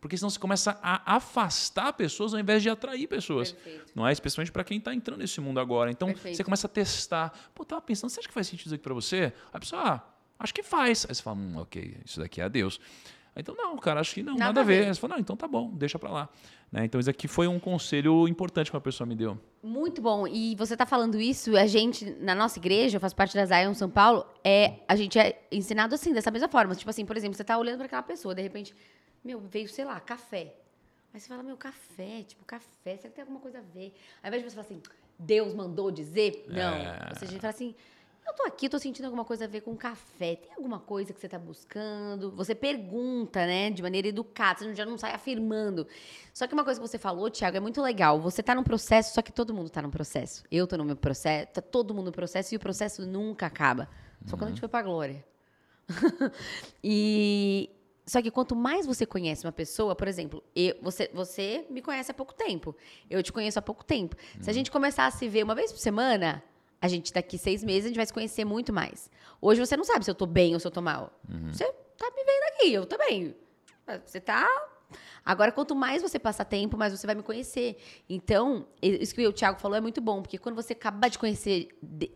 Porque 0.00 0.16
senão 0.16 0.28
você 0.28 0.38
começa 0.38 0.78
a 0.82 1.16
afastar 1.16 1.92
pessoas 1.94 2.34
ao 2.34 2.38
invés 2.38 2.62
de 2.62 2.68
atrair 2.68 3.08
pessoas. 3.08 3.52
Perfeito. 3.52 3.92
Não 3.94 4.06
é? 4.06 4.12
Especialmente 4.12 4.52
para 4.52 4.62
quem 4.62 4.78
está 4.78 4.94
entrando 4.94 5.18
nesse 5.18 5.40
mundo 5.40 5.58
agora. 5.58 5.90
Então, 5.90 6.08
Perfeito. 6.08 6.36
você 6.36 6.44
começa 6.44 6.66
a 6.66 6.70
testar. 6.70 7.32
Pô, 7.54 7.64
tava 7.64 7.80
pensando, 7.80 8.10
você 8.10 8.20
acha 8.20 8.28
que 8.28 8.34
faz 8.34 8.46
sentido 8.46 8.66
isso 8.66 8.74
aqui 8.74 8.84
para 8.84 8.94
você? 8.94 9.32
A 9.52 9.58
pessoa, 9.58 9.82
ah, 9.82 10.02
acho 10.38 10.52
que 10.54 10.62
faz. 10.62 11.06
Aí 11.08 11.14
você 11.14 11.22
fala, 11.22 11.36
hum, 11.36 11.56
ok, 11.56 11.96
isso 12.04 12.20
daqui 12.20 12.40
é 12.40 12.44
a 12.44 12.48
Deus. 12.48 12.78
Então, 13.36 13.54
não, 13.54 13.76
cara, 13.76 14.00
acho 14.00 14.14
que 14.14 14.22
não, 14.22 14.32
nada, 14.32 14.44
Nada 14.46 14.60
a 14.62 14.64
ver. 14.64 14.84
ver. 14.84 14.94
Você 14.94 15.00
fala, 15.00 15.14
não, 15.14 15.20
então 15.20 15.36
tá 15.36 15.46
bom, 15.46 15.70
deixa 15.74 15.98
para 15.98 16.10
lá. 16.10 16.28
Né? 16.72 16.84
Então, 16.84 16.98
isso 16.98 17.10
aqui 17.10 17.28
foi 17.28 17.46
um 17.46 17.58
conselho 17.58 18.26
importante 18.26 18.70
que 18.70 18.76
uma 18.76 18.80
pessoa 18.80 19.06
me 19.06 19.14
deu. 19.14 19.38
Muito 19.62 20.00
bom. 20.00 20.26
E 20.26 20.54
você 20.56 20.76
tá 20.76 20.86
falando 20.86 21.20
isso, 21.20 21.56
a 21.56 21.66
gente, 21.66 22.04
na 22.20 22.34
nossa 22.34 22.58
igreja, 22.58 22.96
eu 22.96 23.00
faço 23.00 23.14
parte 23.14 23.34
da 23.34 23.44
Zion 23.44 23.74
São 23.74 23.90
Paulo, 23.90 24.26
é, 24.42 24.80
a 24.88 24.96
gente 24.96 25.18
é 25.18 25.46
ensinado 25.52 25.94
assim, 25.94 26.12
dessa 26.12 26.30
mesma 26.30 26.48
forma. 26.48 26.74
Tipo 26.74 26.90
assim, 26.90 27.04
por 27.04 27.16
exemplo, 27.16 27.36
você 27.36 27.44
tá 27.44 27.58
olhando 27.58 27.76
para 27.76 27.86
aquela 27.86 28.02
pessoa, 28.02 28.34
de 28.34 28.42
repente, 28.42 28.74
meu, 29.24 29.40
veio, 29.40 29.68
sei 29.68 29.84
lá, 29.84 30.00
café. 30.00 30.54
Aí 31.12 31.20
você 31.20 31.28
fala, 31.28 31.42
meu, 31.42 31.56
café, 31.56 32.22
tipo, 32.22 32.44
café, 32.44 32.96
será 32.96 33.08
que 33.08 33.14
tem 33.14 33.22
alguma 33.22 33.40
coisa 33.40 33.58
a 33.58 33.62
ver? 33.62 33.94
Ao 34.22 34.28
invés 34.28 34.42
de 34.42 34.50
você 34.50 34.54
falar 34.54 34.66
assim, 34.66 34.82
Deus 35.18 35.54
mandou 35.54 35.90
dizer, 35.90 36.44
não. 36.48 36.74
É. 36.74 37.08
Ou 37.10 37.14
seja, 37.14 37.24
a 37.24 37.32
gente 37.32 37.40
fala 37.40 37.54
assim, 37.54 37.74
eu 38.26 38.34
tô 38.34 38.42
aqui, 38.44 38.68
tô 38.68 38.78
sentindo 38.78 39.04
alguma 39.06 39.24
coisa 39.24 39.44
a 39.44 39.48
ver 39.48 39.60
com 39.62 39.76
café. 39.76 40.36
Tem 40.36 40.52
alguma 40.56 40.78
coisa 40.80 41.12
que 41.12 41.20
você 41.20 41.28
tá 41.28 41.38
buscando? 41.38 42.30
Você 42.32 42.54
pergunta, 42.54 43.46
né, 43.46 43.70
de 43.70 43.82
maneira 43.82 44.08
educada, 44.08 44.58
você 44.60 44.74
já 44.74 44.84
não 44.84 44.98
sai 44.98 45.12
afirmando. 45.12 45.86
Só 46.34 46.46
que 46.46 46.54
uma 46.54 46.64
coisa 46.64 46.80
que 46.80 46.86
você 46.86 46.98
falou, 46.98 47.30
Thiago, 47.30 47.56
é 47.56 47.60
muito 47.60 47.80
legal. 47.80 48.20
Você 48.20 48.42
tá 48.42 48.54
num 48.54 48.62
processo, 48.64 49.14
só 49.14 49.22
que 49.22 49.32
todo 49.32 49.54
mundo 49.54 49.70
tá 49.70 49.80
num 49.80 49.90
processo. 49.90 50.42
Eu 50.50 50.66
tô 50.66 50.76
no 50.76 50.84
meu 50.84 50.96
processo, 50.96 51.48
tá 51.52 51.62
todo 51.62 51.94
mundo 51.94 52.06
no 52.06 52.12
processo 52.12 52.52
e 52.54 52.56
o 52.56 52.60
processo 52.60 53.06
nunca 53.06 53.46
acaba. 53.46 53.88
Só 54.26 54.36
quando 54.36 54.48
a 54.48 54.50
gente 54.50 54.60
foi 54.60 54.68
pra 54.68 54.82
glória. 54.82 55.24
e 56.82 57.70
só 58.04 58.22
que 58.22 58.30
quanto 58.30 58.54
mais 58.54 58.86
você 58.86 59.04
conhece 59.04 59.44
uma 59.46 59.52
pessoa, 59.52 59.94
por 59.94 60.06
exemplo, 60.08 60.42
eu- 60.54 60.76
você, 60.80 61.10
você 61.12 61.66
me 61.70 61.82
conhece 61.82 62.10
há 62.10 62.14
pouco 62.14 62.34
tempo, 62.34 62.76
eu 63.10 63.22
te 63.22 63.32
conheço 63.32 63.58
há 63.58 63.62
pouco 63.62 63.84
tempo. 63.84 64.16
Se 64.40 64.48
a 64.50 64.52
gente 64.52 64.70
começar 64.70 65.06
a 65.06 65.10
se 65.10 65.28
ver 65.28 65.42
uma 65.44 65.54
vez 65.54 65.72
por 65.72 65.78
semana, 65.78 66.42
a 66.86 66.88
gente 66.88 67.12
daqui 67.12 67.36
seis 67.36 67.62
meses 67.62 67.84
a 67.84 67.88
gente 67.88 67.96
vai 67.96 68.06
se 68.06 68.12
conhecer 68.12 68.44
muito 68.44 68.72
mais. 68.72 69.10
Hoje 69.40 69.60
você 69.60 69.76
não 69.76 69.84
sabe 69.84 70.04
se 70.04 70.10
eu 70.10 70.14
tô 70.14 70.26
bem 70.26 70.54
ou 70.54 70.60
se 70.60 70.66
eu 70.66 70.70
tô 70.70 70.80
mal. 70.80 71.12
Você 71.52 71.64
tá 71.96 72.10
me 72.16 72.24
vendo 72.24 72.42
aqui, 72.54 72.72
eu 72.72 72.86
também. 72.86 73.34
Você 74.04 74.20
tá. 74.20 74.46
Agora, 75.24 75.50
quanto 75.50 75.74
mais 75.74 76.02
você 76.02 76.18
passar 76.18 76.44
tempo, 76.44 76.76
mais 76.76 76.92
você 76.96 77.06
vai 77.06 77.16
me 77.16 77.22
conhecer. 77.22 77.76
Então, 78.08 78.66
isso 78.80 79.14
que 79.14 79.26
o 79.26 79.32
Thiago 79.32 79.60
falou 79.60 79.76
é 79.76 79.80
muito 79.80 80.00
bom, 80.00 80.22
porque 80.22 80.38
quando 80.38 80.54
você 80.54 80.72
acaba 80.72 81.08
de 81.08 81.18
conhecer 81.18 81.68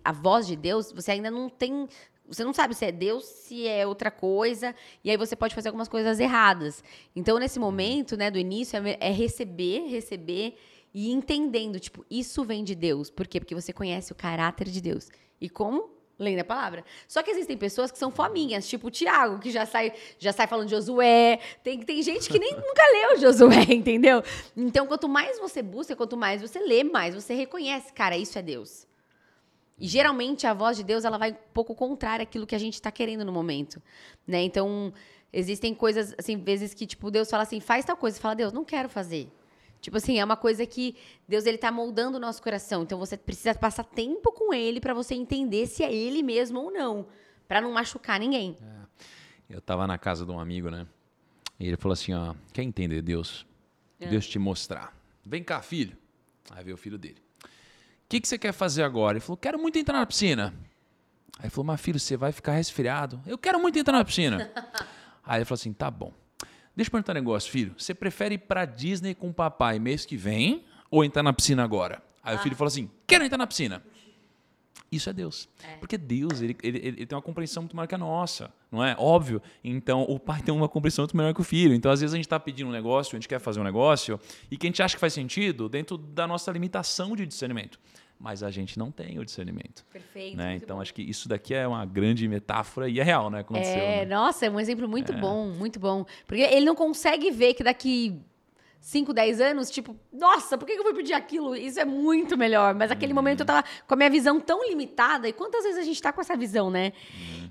a 0.04 0.12
voz 0.12 0.46
de 0.46 0.54
Deus, 0.54 0.92
você 0.92 1.12
ainda 1.12 1.30
não 1.30 1.48
tem. 1.48 1.88
Você 2.28 2.44
não 2.44 2.52
sabe 2.52 2.74
se 2.76 2.84
é 2.84 2.92
Deus, 2.92 3.24
se 3.24 3.66
é 3.66 3.84
outra 3.84 4.08
coisa, 4.08 4.72
e 5.02 5.10
aí 5.10 5.16
você 5.16 5.34
pode 5.34 5.52
fazer 5.52 5.68
algumas 5.68 5.88
coisas 5.88 6.20
erradas. 6.20 6.84
Então, 7.14 7.36
nesse 7.38 7.58
momento, 7.58 8.16
né, 8.16 8.30
do 8.30 8.38
início, 8.38 8.80
é, 8.86 8.96
é 9.00 9.10
receber, 9.10 9.88
receber 9.88 10.56
e 10.92 11.10
entendendo, 11.10 11.78
tipo, 11.78 12.04
isso 12.10 12.44
vem 12.44 12.64
de 12.64 12.74
Deus. 12.74 13.10
Por 13.10 13.26
quê? 13.26 13.40
Porque 13.40 13.54
você 13.54 13.72
conhece 13.72 14.12
o 14.12 14.14
caráter 14.14 14.68
de 14.68 14.80
Deus. 14.80 15.08
E 15.40 15.48
como? 15.48 15.90
Lendo 16.18 16.40
a 16.40 16.44
palavra. 16.44 16.84
Só 17.08 17.22
que 17.22 17.30
existem 17.30 17.56
pessoas 17.56 17.90
que 17.90 17.98
são 17.98 18.10
fominhas, 18.10 18.68
tipo 18.68 18.88
o 18.88 18.90
Tiago, 18.90 19.38
que 19.38 19.50
já 19.50 19.64
sai, 19.64 19.92
já 20.18 20.32
sai 20.32 20.46
falando 20.46 20.66
de 20.66 20.74
Josué. 20.74 21.38
Tem, 21.62 21.80
tem 21.80 22.02
gente 22.02 22.28
que 22.28 22.38
nem 22.38 22.52
nunca 22.56 22.82
leu 22.92 23.18
Josué, 23.18 23.62
entendeu? 23.72 24.22
Então, 24.56 24.86
quanto 24.86 25.08
mais 25.08 25.38
você 25.38 25.62
busca, 25.62 25.96
quanto 25.96 26.16
mais 26.16 26.42
você 26.42 26.58
lê, 26.58 26.84
mais 26.84 27.14
você 27.14 27.34
reconhece, 27.34 27.92
cara, 27.92 28.18
isso 28.18 28.38
é 28.38 28.42
Deus. 28.42 28.86
E 29.78 29.88
geralmente 29.88 30.46
a 30.46 30.52
voz 30.52 30.76
de 30.76 30.84
Deus 30.84 31.06
ela 31.06 31.16
vai 31.16 31.32
um 31.32 31.36
pouco 31.54 31.74
contrária 31.74 32.22
àquilo 32.22 32.46
que 32.46 32.54
a 32.54 32.58
gente 32.58 32.74
está 32.74 32.90
querendo 32.90 33.24
no 33.24 33.32
momento, 33.32 33.80
né? 34.26 34.42
Então 34.42 34.92
existem 35.32 35.74
coisas 35.74 36.14
assim, 36.18 36.36
vezes 36.36 36.74
que 36.74 36.86
tipo 36.86 37.10
Deus 37.10 37.30
fala 37.30 37.44
assim, 37.44 37.60
faz 37.60 37.86
tal 37.86 37.96
coisa, 37.96 38.16
você 38.16 38.20
fala 38.20 38.34
Deus, 38.34 38.52
não 38.52 38.64
quero 38.64 38.90
fazer. 38.90 39.30
Tipo 39.80 39.96
assim, 39.96 40.18
é 40.18 40.24
uma 40.24 40.36
coisa 40.36 40.66
que 40.66 40.94
Deus 41.26 41.46
ele 41.46 41.56
tá 41.56 41.72
moldando 41.72 42.18
o 42.18 42.20
nosso 42.20 42.42
coração. 42.42 42.82
Então 42.82 42.98
você 42.98 43.16
precisa 43.16 43.54
passar 43.54 43.84
tempo 43.84 44.30
com 44.32 44.52
ele 44.52 44.80
para 44.80 44.92
você 44.92 45.14
entender 45.14 45.66
se 45.66 45.82
é 45.82 45.92
ele 45.92 46.22
mesmo 46.22 46.60
ou 46.60 46.70
não, 46.70 47.06
para 47.48 47.60
não 47.60 47.72
machucar 47.72 48.20
ninguém. 48.20 48.56
Eu 49.48 49.60
tava 49.60 49.86
na 49.86 49.98
casa 49.98 50.24
de 50.24 50.30
um 50.30 50.38
amigo, 50.38 50.70
né? 50.70 50.86
E 51.58 51.66
ele 51.66 51.76
falou 51.76 51.92
assim, 51.92 52.14
ó, 52.14 52.34
quer 52.52 52.62
entender 52.62 53.02
Deus? 53.02 53.46
Deus 53.98 54.26
te 54.26 54.38
mostrar. 54.38 54.96
Vem 55.24 55.42
cá, 55.42 55.60
filho. 55.60 55.96
Aí 56.50 56.64
veio 56.64 56.74
o 56.74 56.78
filho 56.78 56.98
dele. 56.98 57.20
O 57.44 57.48
que, 58.08 58.20
que 58.20 58.28
você 58.28 58.38
quer 58.38 58.52
fazer 58.52 58.82
agora? 58.82 59.14
Ele 59.14 59.20
falou, 59.20 59.36
quero 59.36 59.58
muito 59.58 59.78
entrar 59.78 59.98
na 59.98 60.06
piscina. 60.06 60.54
Aí 61.38 61.44
ele 61.44 61.50
falou, 61.50 61.64
mas 61.64 61.80
filho, 61.80 61.98
você 61.98 62.16
vai 62.16 62.32
ficar 62.32 62.52
resfriado. 62.52 63.20
Eu 63.26 63.38
quero 63.38 63.60
muito 63.60 63.78
entrar 63.78 63.96
na 63.96 64.04
piscina. 64.04 64.50
Aí 65.24 65.38
ele 65.38 65.44
falou 65.44 65.54
assim, 65.54 65.72
tá 65.72 65.90
bom. 65.90 66.12
Deixa 66.80 66.88
eu 66.88 66.92
perguntar 66.92 67.12
um 67.12 67.14
negócio, 67.16 67.52
filho. 67.52 67.74
Você 67.76 67.92
prefere 67.92 68.36
ir 68.36 68.38
pra 68.38 68.64
Disney 68.64 69.14
com 69.14 69.28
o 69.28 69.34
papai 69.34 69.78
mês 69.78 70.06
que 70.06 70.16
vem 70.16 70.64
ou 70.90 71.04
entrar 71.04 71.22
na 71.22 71.30
piscina 71.30 71.62
agora? 71.62 72.02
Aí 72.22 72.34
o 72.34 72.38
filho 72.38 72.56
falou 72.56 72.68
assim, 72.68 72.90
quero 73.06 73.22
entrar 73.22 73.36
na 73.36 73.46
piscina. 73.46 73.82
Isso 74.90 75.10
é 75.10 75.12
Deus. 75.12 75.46
Porque 75.78 75.98
Deus, 75.98 76.40
ele, 76.40 76.56
ele, 76.62 76.78
ele 76.78 77.06
tem 77.06 77.14
uma 77.14 77.20
compreensão 77.20 77.64
muito 77.64 77.76
maior 77.76 77.86
que 77.86 77.94
a 77.94 77.98
nossa, 77.98 78.50
não 78.72 78.82
é? 78.82 78.96
Óbvio. 78.98 79.42
Então, 79.62 80.06
o 80.08 80.18
pai 80.18 80.40
tem 80.40 80.54
uma 80.54 80.70
compreensão 80.70 81.02
muito 81.02 81.14
melhor 81.14 81.34
que 81.34 81.42
o 81.42 81.44
filho. 81.44 81.74
Então, 81.74 81.92
às 81.92 82.00
vezes, 82.00 82.14
a 82.14 82.16
gente 82.16 82.24
está 82.24 82.40
pedindo 82.40 82.70
um 82.70 82.72
negócio, 82.72 83.14
a 83.14 83.20
gente 83.20 83.28
quer 83.28 83.40
fazer 83.40 83.60
um 83.60 83.64
negócio, 83.64 84.18
e 84.50 84.56
que 84.56 84.66
a 84.66 84.68
gente 84.68 84.82
acha 84.82 84.94
que 84.94 85.00
faz 85.00 85.12
sentido 85.12 85.68
dentro 85.68 85.98
da 85.98 86.26
nossa 86.26 86.50
limitação 86.50 87.14
de 87.14 87.26
discernimento. 87.26 87.78
Mas 88.20 88.42
a 88.42 88.50
gente 88.50 88.78
não 88.78 88.90
tem 88.90 89.18
o 89.18 89.24
discernimento. 89.24 89.82
Perfeito. 89.90 90.36
Né? 90.36 90.56
Então, 90.56 90.78
acho 90.78 90.92
que 90.92 91.00
isso 91.00 91.26
daqui 91.26 91.54
é 91.54 91.66
uma 91.66 91.86
grande 91.86 92.28
metáfora 92.28 92.86
e 92.86 93.00
é 93.00 93.02
real, 93.02 93.30
né? 93.30 93.40
Aconteceu. 93.40 93.80
É, 93.80 94.04
né? 94.04 94.14
nossa, 94.14 94.44
é 94.44 94.50
um 94.50 94.60
exemplo 94.60 94.86
muito 94.86 95.10
bom, 95.14 95.46
muito 95.46 95.80
bom. 95.80 96.04
Porque 96.26 96.42
ele 96.42 96.66
não 96.66 96.74
consegue 96.74 97.30
ver 97.30 97.54
que 97.54 97.64
daqui 97.64 98.20
5, 98.80 99.12
10 99.12 99.40
anos, 99.40 99.70
tipo, 99.70 99.94
nossa, 100.12 100.56
por 100.56 100.66
que 100.66 100.72
eu 100.72 100.82
fui 100.82 100.94
pedir 100.94 101.12
aquilo? 101.12 101.54
Isso 101.54 101.78
é 101.78 101.84
muito 101.84 102.36
melhor. 102.36 102.74
Mas 102.74 102.88
naquele 102.88 103.12
momento 103.12 103.40
eu 103.40 103.46
tava 103.46 103.64
com 103.86 103.94
a 103.94 103.96
minha 103.96 104.10
visão 104.10 104.40
tão 104.40 104.66
limitada. 104.66 105.28
E 105.28 105.32
quantas 105.32 105.64
vezes 105.64 105.78
a 105.78 105.82
gente 105.82 106.00
tá 106.00 106.12
com 106.12 106.20
essa 106.20 106.36
visão, 106.36 106.70
né? 106.70 106.92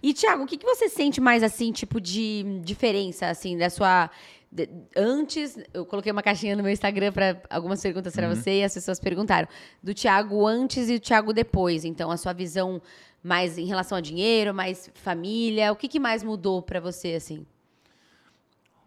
E, 0.01 0.13
Thiago, 0.13 0.43
o 0.43 0.47
que, 0.47 0.57
que 0.57 0.65
você 0.65 0.89
sente 0.89 1.21
mais, 1.21 1.43
assim, 1.43 1.71
tipo, 1.71 2.01
de 2.01 2.43
diferença, 2.63 3.27
assim, 3.27 3.57
da 3.57 3.69
sua. 3.69 4.09
De- 4.51 4.69
antes, 4.95 5.57
eu 5.73 5.85
coloquei 5.85 6.11
uma 6.11 6.23
caixinha 6.23 6.55
no 6.55 6.63
meu 6.63 6.71
Instagram 6.71 7.11
para 7.11 7.41
algumas 7.49 7.81
perguntas 7.81 8.13
para 8.15 8.27
você 8.33 8.59
e 8.59 8.63
as 8.63 8.73
pessoas 8.73 8.99
perguntaram. 8.99 9.47
Do 9.83 9.93
Thiago 9.93 10.45
antes 10.47 10.89
e 10.89 10.97
do 10.97 11.01
Thiago 11.03 11.31
depois. 11.33 11.85
Então, 11.85 12.09
a 12.11 12.17
sua 12.17 12.33
visão 12.33 12.81
mais 13.23 13.57
em 13.57 13.65
relação 13.65 13.97
a 13.97 14.01
dinheiro, 14.01 14.53
mais 14.53 14.89
família. 14.95 15.71
O 15.71 15.75
que, 15.75 15.87
que 15.87 15.99
mais 15.99 16.23
mudou 16.23 16.61
para 16.61 16.79
você, 16.79 17.13
assim? 17.15 17.45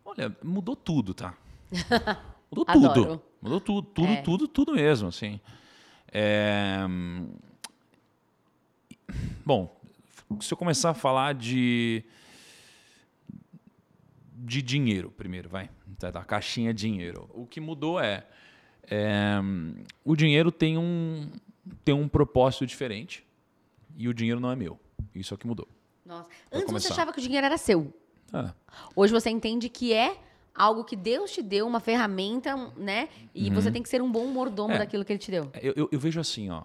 Olha, 0.04 0.34
mudou 0.42 0.74
tudo, 0.74 1.14
tá? 1.14 1.34
Mudou 2.50 2.64
tudo. 2.66 3.22
Mudou 3.40 3.60
tudo, 3.60 3.82
tudo, 3.82 4.08
É. 4.12 4.16
tudo, 4.22 4.48
tudo 4.48 4.72
mesmo, 4.74 5.08
assim. 5.08 5.40
É, 6.12 6.80
Bom, 9.44 9.74
se 10.40 10.52
eu 10.52 10.56
começar 10.58 10.90
a 10.90 10.94
falar 10.94 11.34
de 11.34 12.04
de 14.44 14.60
dinheiro 14.62 15.10
primeiro, 15.10 15.48
vai. 15.48 15.70
Tá, 15.98 16.10
da 16.10 16.24
caixinha 16.24 16.74
dinheiro. 16.74 17.28
O 17.32 17.46
que 17.46 17.60
mudou 17.60 18.00
é, 18.00 18.26
é, 18.90 19.36
o 20.04 20.16
dinheiro 20.16 20.50
tem 20.50 20.76
um 20.76 21.30
tem 21.84 21.94
um 21.94 22.08
propósito 22.08 22.66
diferente 22.66 23.24
e 23.96 24.08
o 24.08 24.14
dinheiro 24.14 24.40
não 24.40 24.50
é 24.50 24.56
meu. 24.56 24.80
Isso 25.14 25.32
é 25.32 25.36
o 25.36 25.38
que 25.38 25.46
mudou. 25.46 25.68
Nossa. 26.04 26.28
Antes 26.50 26.66
começar. 26.66 26.88
você 26.88 26.92
achava 26.92 27.12
que 27.12 27.20
o 27.20 27.22
dinheiro 27.22 27.46
era 27.46 27.56
seu. 27.56 27.92
Ah, 28.32 28.52
Hoje 28.96 29.12
você 29.12 29.30
entende 29.30 29.68
que 29.68 29.92
é 29.92 30.16
algo 30.54 30.82
que 30.84 30.96
Deus 30.96 31.30
te 31.30 31.40
deu, 31.42 31.66
uma 31.66 31.78
ferramenta, 31.80 32.56
né? 32.76 33.08
E 33.34 33.48
você 33.50 33.70
tem 33.70 33.82
que 33.82 33.88
ser 33.88 34.02
um 34.02 34.10
bom 34.10 34.26
mordomo 34.26 34.74
É. 34.74 34.78
daquilo 34.78 35.04
que 35.04 35.12
ele 35.12 35.18
te 35.20 35.30
deu. 35.30 35.50
Eu, 35.62 35.72
eu- 35.76 35.88
eu 35.92 36.00
vejo 36.00 36.18
assim, 36.18 36.50
ó. 36.50 36.64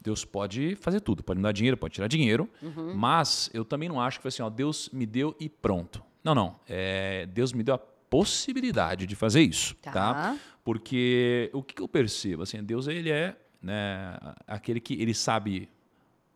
Deus 0.00 0.24
pode 0.24 0.74
fazer 0.76 1.00
tudo, 1.00 1.22
pode 1.22 1.38
me 1.38 1.42
dar 1.42 1.52
dinheiro, 1.52 1.76
pode 1.76 1.94
tirar 1.94 2.06
dinheiro, 2.06 2.48
Uhum. 2.62 2.94
mas 2.94 3.50
eu 3.52 3.64
também 3.64 3.88
não 3.88 4.00
acho 4.00 4.18
que 4.18 4.22
foi 4.22 4.28
assim, 4.30 4.42
ó, 4.42 4.48
Deus 4.48 4.88
me 4.90 5.04
deu 5.04 5.36
e 5.40 5.48
pronto. 5.48 6.02
Não, 6.28 6.34
não. 6.34 6.56
É, 6.68 7.26
Deus 7.26 7.52
me 7.52 7.62
deu 7.62 7.74
a 7.74 7.78
possibilidade 7.78 9.06
de 9.06 9.16
fazer 9.16 9.42
isso, 9.42 9.74
Tá. 9.76 9.92
tá? 9.92 10.38
Porque 10.64 11.50
o 11.54 11.62
que, 11.62 11.80
eu 11.80 11.88
percebo, 11.88 12.42
assim, 12.42 12.62
Deus 12.62 12.86
ele 12.86 13.10
é, 13.10 13.34
né, 13.62 14.18
aquele 14.46 14.80
que 14.80 14.94
ele 15.00 15.14
sabe 15.14 15.68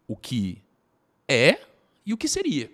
o 0.09 0.17
que 0.17 0.63
é 1.29 1.61
e 2.07 2.15
o 2.15 2.17
que 2.17 2.27
seria. 2.27 2.71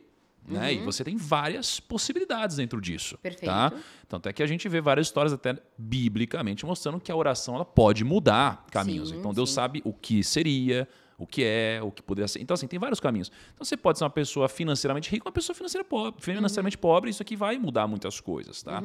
Né? 0.47 0.75
E 0.75 0.79
você 0.79 1.05
tem 1.05 1.17
várias 1.17 1.79
possibilidades 1.79 2.57
dentro 2.57 2.81
disso. 2.81 3.17
Uhum. 3.17 3.21
Perfeito. 3.21 3.51
Tá? 3.51 3.73
Tanto 4.09 4.29
é 4.29 4.33
que 4.33 4.43
a 4.43 4.47
gente 4.47 4.67
vê 4.69 4.81
várias 4.81 5.09
histórias 5.09 5.33
até 5.33 5.59
biblicamente 5.77 6.65
mostrando 6.65 6.99
que 7.01 7.13
a 7.13 7.17
oração 7.17 7.55
ela 7.57 7.65
pode 7.65 8.03
mudar 8.05 8.65
caminhos. 8.71 9.11
Sim, 9.11 9.19
então 9.19 9.35
Deus 9.35 9.51
sim. 9.51 9.57
sabe 9.57 9.83
o 9.85 9.93
que 9.93 10.25
seria, 10.25 10.89
o 11.19 11.27
que 11.27 11.43
é, 11.45 11.81
o 11.83 11.91
que 11.91 12.01
poderia 12.01 12.29
ser. 12.29 12.41
Então 12.41 12.55
assim, 12.55 12.69
tem 12.69 12.79
vários 12.79 13.01
caminhos. 13.01 13.31
Então 13.53 13.65
você 13.65 13.77
pode 13.77 13.99
ser 13.99 14.05
uma 14.05 14.11
pessoa 14.11 14.49
financeiramente 14.49 15.11
rica, 15.11 15.27
uma 15.27 15.33
pessoa 15.33 15.55
financeira 15.55 15.85
pobre, 15.85 16.23
financeiramente 16.23 16.79
pobre, 16.79 17.11
isso 17.11 17.21
aqui 17.21 17.35
vai 17.35 17.59
mudar 17.59 17.87
muitas 17.89 18.21
coisas, 18.21 18.63
tá? 18.63 18.81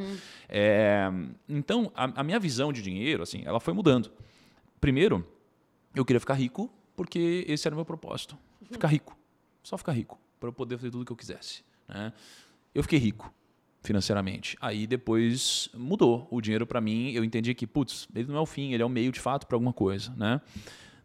É, 0.49 1.09
então 1.47 1.91
a, 1.95 2.21
a 2.21 2.23
minha 2.23 2.39
visão 2.39 2.73
de 2.73 2.81
dinheiro, 2.81 3.21
assim, 3.21 3.43
ela 3.45 3.59
foi 3.59 3.73
mudando. 3.73 4.11
Primeiro, 4.81 5.25
eu 5.95 6.03
queria 6.03 6.19
ficar 6.19 6.33
rico 6.33 6.73
porque 6.95 7.45
esse 7.47 7.67
era 7.67 7.75
o 7.75 7.77
meu 7.77 7.85
propósito. 7.85 8.37
Ficar 8.71 8.87
rico. 8.87 9.17
Só 9.61 9.77
ficar 9.77 9.91
rico. 9.93 10.19
para 10.39 10.49
eu 10.49 10.53
poder 10.53 10.77
fazer 10.77 10.91
tudo 10.91 11.03
o 11.03 11.05
que 11.05 11.11
eu 11.11 11.15
quisesse. 11.15 11.63
Né? 11.87 12.11
Eu 12.73 12.83
fiquei 12.83 12.99
rico 12.99 13.33
financeiramente. 13.81 14.57
Aí 14.59 14.87
depois 14.87 15.69
mudou 15.73 16.27
o 16.31 16.41
dinheiro 16.41 16.65
para 16.65 16.81
mim. 16.81 17.11
Eu 17.11 17.23
entendi 17.23 17.53
que, 17.53 17.67
putz, 17.67 18.07
ele 18.15 18.27
não 18.27 18.37
é 18.37 18.41
o 18.41 18.45
fim, 18.45 18.73
ele 18.73 18.81
é 18.81 18.85
o 18.85 18.89
meio 18.89 19.11
de 19.11 19.19
fato 19.19 19.45
para 19.45 19.55
alguma 19.55 19.73
coisa, 19.73 20.13
né? 20.15 20.41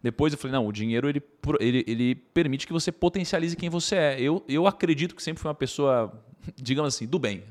Depois 0.02 0.32
eu 0.32 0.38
falei, 0.38 0.52
não, 0.52 0.66
o 0.66 0.72
dinheiro 0.72 1.08
ele, 1.08 1.22
ele, 1.58 1.84
ele 1.86 2.14
permite 2.14 2.66
que 2.66 2.72
você 2.72 2.92
potencialize 2.92 3.56
quem 3.56 3.68
você 3.68 3.96
é. 3.96 4.20
Eu, 4.20 4.44
eu 4.48 4.66
acredito 4.66 5.14
que 5.14 5.22
sempre 5.22 5.40
fui 5.40 5.48
uma 5.48 5.54
pessoa, 5.54 6.12
digamos 6.56 6.94
assim, 6.94 7.06
do 7.06 7.18
bem. 7.18 7.42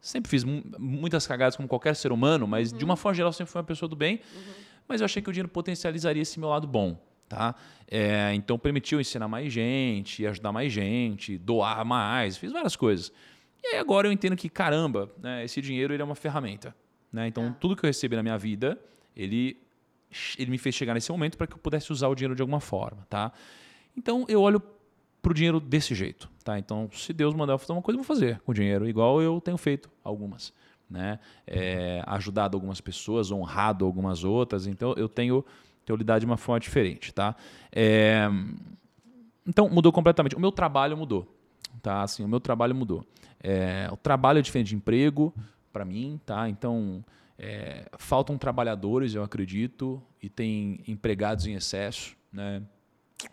Sempre 0.00 0.28
fiz 0.28 0.42
muitas 0.44 1.26
cagadas 1.26 1.54
como 1.54 1.68
qualquer 1.68 1.94
ser 1.94 2.10
humano, 2.10 2.46
mas 2.46 2.72
uhum. 2.72 2.78
de 2.78 2.84
uma 2.84 2.96
forma 2.96 3.14
geral 3.14 3.32
sempre 3.32 3.52
fui 3.52 3.60
uma 3.60 3.66
pessoa 3.66 3.88
do 3.88 3.94
bem. 3.94 4.20
Uhum. 4.34 4.52
Mas 4.88 5.00
eu 5.00 5.04
achei 5.04 5.22
que 5.22 5.30
o 5.30 5.32
dinheiro 5.32 5.48
potencializaria 5.48 6.22
esse 6.22 6.40
meu 6.40 6.48
lado 6.48 6.66
bom. 6.66 7.00
Tá? 7.28 7.54
É, 7.90 8.34
então 8.34 8.58
permitiu 8.58 9.00
ensinar 9.00 9.26
mais 9.26 9.50
gente, 9.50 10.26
ajudar 10.26 10.52
mais 10.52 10.70
gente, 10.70 11.38
doar 11.38 11.82
mais, 11.82 12.36
fiz 12.36 12.52
várias 12.52 12.76
coisas. 12.76 13.10
E 13.62 13.68
aí 13.68 13.78
agora 13.78 14.06
eu 14.06 14.12
entendo 14.12 14.36
que, 14.36 14.50
caramba, 14.50 15.10
né, 15.18 15.42
esse 15.42 15.62
dinheiro 15.62 15.94
ele 15.94 16.02
é 16.02 16.04
uma 16.04 16.14
ferramenta. 16.14 16.74
Né? 17.10 17.28
Então 17.28 17.46
ah. 17.46 17.56
tudo 17.58 17.74
que 17.76 17.86
eu 17.86 17.88
recebi 17.88 18.16
na 18.16 18.22
minha 18.22 18.36
vida, 18.36 18.78
ele 19.16 19.61
ele 20.38 20.50
me 20.50 20.58
fez 20.58 20.74
chegar 20.74 20.94
nesse 20.94 21.10
momento 21.10 21.36
para 21.36 21.46
que 21.46 21.54
eu 21.54 21.58
pudesse 21.58 21.92
usar 21.92 22.08
o 22.08 22.14
dinheiro 22.14 22.34
de 22.34 22.42
alguma 22.42 22.60
forma, 22.60 23.06
tá? 23.08 23.32
Então 23.96 24.24
eu 24.28 24.40
olho 24.40 24.62
para 25.20 25.30
o 25.30 25.34
dinheiro 25.34 25.60
desse 25.60 25.94
jeito, 25.94 26.30
tá? 26.44 26.58
Então 26.58 26.88
se 26.92 27.12
Deus 27.12 27.34
mandar 27.34 27.54
eu 27.54 27.58
fazer 27.58 27.72
uma 27.72 27.82
coisa, 27.82 27.98
eu 27.98 28.04
vou 28.04 28.14
fazer 28.14 28.40
com 28.40 28.52
o 28.52 28.54
dinheiro, 28.54 28.88
igual 28.88 29.22
eu 29.22 29.40
tenho 29.40 29.56
feito 29.56 29.90
algumas, 30.02 30.52
né? 30.88 31.18
É, 31.46 32.02
ajudado 32.06 32.56
algumas 32.56 32.80
pessoas, 32.80 33.30
honrado 33.30 33.84
algumas 33.84 34.24
outras, 34.24 34.66
então 34.66 34.94
eu 34.96 35.08
tenho, 35.08 35.44
tenho 35.84 35.96
lidado 35.96 36.20
de 36.20 36.26
uma 36.26 36.36
forma 36.36 36.60
diferente, 36.60 37.12
tá? 37.12 37.36
É, 37.70 38.28
então 39.46 39.68
mudou 39.68 39.92
completamente. 39.92 40.36
O 40.36 40.40
meu 40.40 40.52
trabalho 40.52 40.96
mudou, 40.96 41.26
tá? 41.82 42.02
Assim, 42.02 42.24
o 42.24 42.28
meu 42.28 42.40
trabalho 42.40 42.74
mudou. 42.74 43.04
É, 43.42 43.88
o 43.90 43.96
trabalho 43.96 44.38
é 44.38 44.42
diferente 44.42 44.68
de 44.68 44.76
emprego 44.76 45.34
para 45.72 45.84
mim, 45.84 46.20
tá? 46.24 46.48
Então 46.48 47.04
é, 47.42 47.86
faltam 47.98 48.38
trabalhadores, 48.38 49.16
eu 49.16 49.24
acredito, 49.24 50.00
e 50.22 50.28
tem 50.28 50.78
empregados 50.86 51.44
em 51.44 51.54
excesso. 51.54 52.14
Né? 52.32 52.62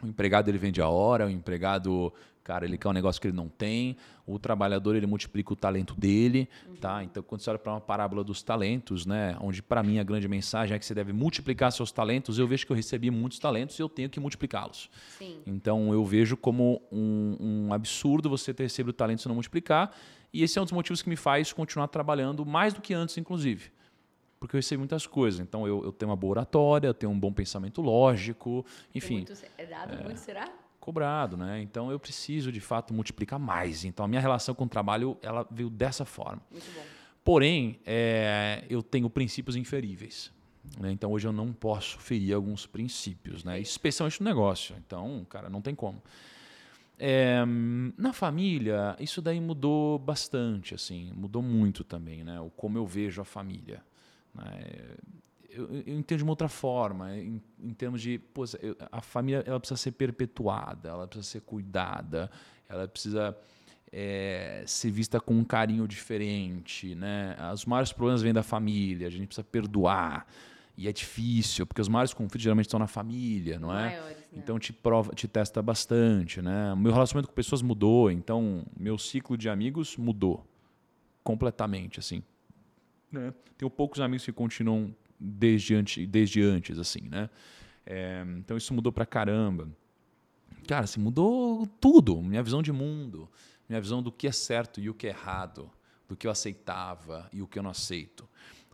O 0.02 0.08
empregado 0.08 0.50
ele 0.50 0.58
vende 0.58 0.82
a 0.82 0.90
hora, 0.90 1.28
o 1.28 1.30
empregado, 1.30 2.12
cara, 2.44 2.66
ele 2.66 2.76
quer 2.76 2.90
um 2.90 2.94
negócio 2.94 3.22
que 3.22 3.28
ele 3.28 3.38
não 3.38 3.48
tem. 3.48 3.96
O 4.26 4.40
trabalhador 4.40 4.96
ele 4.96 5.06
multiplica 5.06 5.54
o 5.54 5.56
talento 5.56 5.94
dele, 5.96 6.50
uhum. 6.68 6.76
tá? 6.76 7.04
Então 7.04 7.22
quando 7.22 7.42
você 7.42 7.52
olha 7.52 7.60
para 7.60 7.72
uma 7.72 7.82
parábola 7.82 8.24
dos 8.24 8.42
talentos, 8.42 9.06
né, 9.06 9.38
onde 9.42 9.62
para 9.62 9.84
mim 9.84 10.00
a 10.00 10.04
grande 10.04 10.28
mensagem 10.28 10.76
é 10.76 10.80
que 10.80 10.86
você 10.86 10.96
deve 10.96 11.14
multiplicar 11.14 11.72
seus 11.72 11.92
talentos, 11.92 12.40
eu 12.40 12.48
vejo 12.48 12.66
que 12.66 12.72
eu 12.72 12.76
recebi 12.76 13.12
muitos 13.12 13.38
talentos 13.38 13.78
e 13.78 13.82
eu 13.82 13.90
tenho 13.90 14.10
que 14.10 14.20
multiplicá-los. 14.20 14.90
Então 15.46 15.94
eu 15.94 16.04
vejo 16.04 16.36
como 16.36 16.82
um, 16.92 17.38
um 17.40 17.74
absurdo 17.74 18.28
você 18.28 18.56
ter 18.56 18.64
recebido 18.64 18.94
talentos 18.94 19.24
e 19.26 19.28
não 19.28 19.36
multiplicar. 19.36 19.92
E 20.32 20.44
esse 20.44 20.58
é 20.58 20.62
um 20.62 20.66
dos 20.66 20.74
motivos 20.74 21.02
que 21.02 21.10
me 21.10 21.16
faz 21.16 21.54
continuar 21.54 21.88
trabalhando 21.88 22.44
mais 22.44 22.74
do 22.74 22.82
que 22.82 22.94
antes, 22.94 23.16
inclusive 23.18 23.72
porque 24.40 24.56
eu 24.56 24.60
recebo 24.60 24.80
muitas 24.80 25.06
coisas. 25.06 25.40
Então 25.40 25.68
eu, 25.68 25.84
eu 25.84 25.92
tenho 25.92 26.10
uma 26.10 26.16
boa 26.16 26.32
oratória, 26.32 26.88
eu 26.88 26.94
tenho 26.94 27.12
um 27.12 27.20
bom 27.20 27.32
pensamento 27.32 27.82
lógico, 27.82 28.66
enfim. 28.96 29.18
Muito, 29.18 29.34
é 29.58 29.66
dado 29.66 29.94
é, 29.94 30.04
muito, 30.04 30.20
será? 30.20 30.50
Cobrado, 30.80 31.36
né? 31.36 31.62
Então 31.62 31.92
eu 31.92 32.00
preciso 32.00 32.52
de 32.52 32.62
fato 32.62 32.94
multiplicar 32.94 33.38
mais. 33.38 33.84
Então 33.84 34.06
a 34.06 34.08
minha 34.08 34.22
relação 34.22 34.56
com 34.56 34.64
o 34.64 34.70
trabalho 34.70 35.18
ela 35.22 35.46
veio 35.52 35.70
dessa 35.70 36.06
forma. 36.06 36.42
Muito 36.50 36.72
bom. 36.74 36.82
Porém, 37.24 37.80
é, 37.86 38.64
eu 38.70 38.82
tenho 38.82 39.10
princípios 39.10 39.56
inferíveis. 39.56 40.32
Né? 40.80 40.92
Então 40.92 41.12
hoje 41.12 41.28
eu 41.28 41.34
não 41.34 41.52
posso 41.52 42.00
ferir 42.00 42.34
alguns 42.34 42.66
princípios, 42.66 43.44
né? 43.44 43.60
especialmente 43.60 44.22
no 44.22 44.26
negócio. 44.26 44.76
Então, 44.80 45.26
cara, 45.30 45.50
não 45.50 45.62
tem 45.62 45.76
como. 45.76 46.02
É, 46.98 47.46
na 47.98 48.12
família, 48.12 48.96
isso 49.00 49.22
daí 49.22 49.40
mudou 49.40 49.98
bastante, 49.98 50.76
assim, 50.76 51.14
mudou 51.16 51.42
muito 51.42 51.82
também, 51.82 52.26
né? 52.26 52.42
O 52.42 52.50
como 52.50 52.78
eu 52.78 52.86
vejo 52.86 53.22
a 53.22 53.26
família. 53.26 53.82
Né? 54.34 54.62
Eu, 55.50 55.68
eu, 55.86 55.98
entendo 55.98 56.20
de 56.20 56.24
uma 56.24 56.32
outra 56.32 56.48
forma, 56.48 57.16
em, 57.18 57.42
em 57.60 57.74
termos 57.74 58.02
de 58.02 58.20
pô, 58.20 58.46
eu, 58.62 58.76
a 58.92 59.02
família 59.02 59.44
ela 59.46 59.60
precisa 59.60 59.78
ser 59.78 59.92
perpetuada, 59.92 60.90
ela 60.90 61.08
precisa 61.08 61.28
ser 61.28 61.42
cuidada, 61.42 62.30
ela 62.68 62.88
precisa 62.88 63.36
é, 63.92 64.64
ser 64.66 64.92
vista 64.92 65.20
com 65.20 65.34
um 65.34 65.44
carinho 65.44 65.88
diferente. 65.88 66.94
Né? 66.96 67.36
Os 67.54 67.66
maiores 67.66 67.92
problemas 67.92 68.22
vêm 68.22 68.34
da 68.34 68.44
família, 68.44 69.08
a 69.08 69.10
gente 69.10 69.28
precisa 69.28 69.44
perdoar. 69.44 70.28
E 70.78 70.88
é 70.88 70.94
difícil, 70.94 71.66
porque 71.66 71.82
os 71.82 71.90
maiores 71.90 72.14
conflitos 72.14 72.42
geralmente 72.42 72.68
estão 72.68 72.80
na 72.80 72.88
família, 72.88 73.60
não 73.60 73.78
é? 73.78 73.90
Maiores, 73.90 74.18
né? 74.18 74.24
Então 74.32 74.58
te 74.58 74.72
prova, 74.72 75.14
te 75.14 75.28
testa 75.28 75.62
bastante, 75.62 76.42
né? 76.42 76.74
Meu 76.76 76.94
relacionamento 76.94 77.28
com 77.28 77.36
pessoas 77.36 77.62
mudou, 77.62 78.10
então 78.10 78.66
meu 78.80 78.98
ciclo 78.98 79.38
de 79.38 79.50
amigos 79.50 79.98
mudou 79.98 80.48
completamente, 81.22 82.00
assim. 82.00 82.24
Né? 83.12 83.34
Tenho 83.58 83.70
poucos 83.70 84.00
amigos 84.00 84.26
que 84.26 84.32
continuam 84.32 84.94
desde 85.20 85.76
antes, 85.76 86.08
desde 86.08 86.42
antes 86.42 86.78
assim, 86.78 87.02
né? 87.10 87.30
É, 87.86 88.24
então 88.38 88.56
isso 88.56 88.74
mudou 88.74 88.92
pra 88.92 89.06
caramba. 89.06 89.68
Cara, 90.68 90.84
assim, 90.84 91.00
mudou 91.02 91.66
tudo. 91.82 92.22
Minha 92.22 92.44
visão 92.44 92.62
de 92.62 92.72
mundo, 92.72 93.28
minha 93.68 93.82
visão 93.82 94.02
do 94.04 94.12
que 94.12 94.28
é 94.28 94.32
certo 94.32 94.80
e 94.80 94.90
o 94.90 94.94
que 94.94 95.08
é 95.08 95.10
errado, 95.10 95.70
do 96.08 96.16
que 96.16 96.28
eu 96.28 96.32
aceitava 96.32 97.28
e 97.34 97.42
o 97.42 97.48
que 97.48 97.58
eu 97.58 97.64
não 97.64 97.72
aceito. 97.72 98.30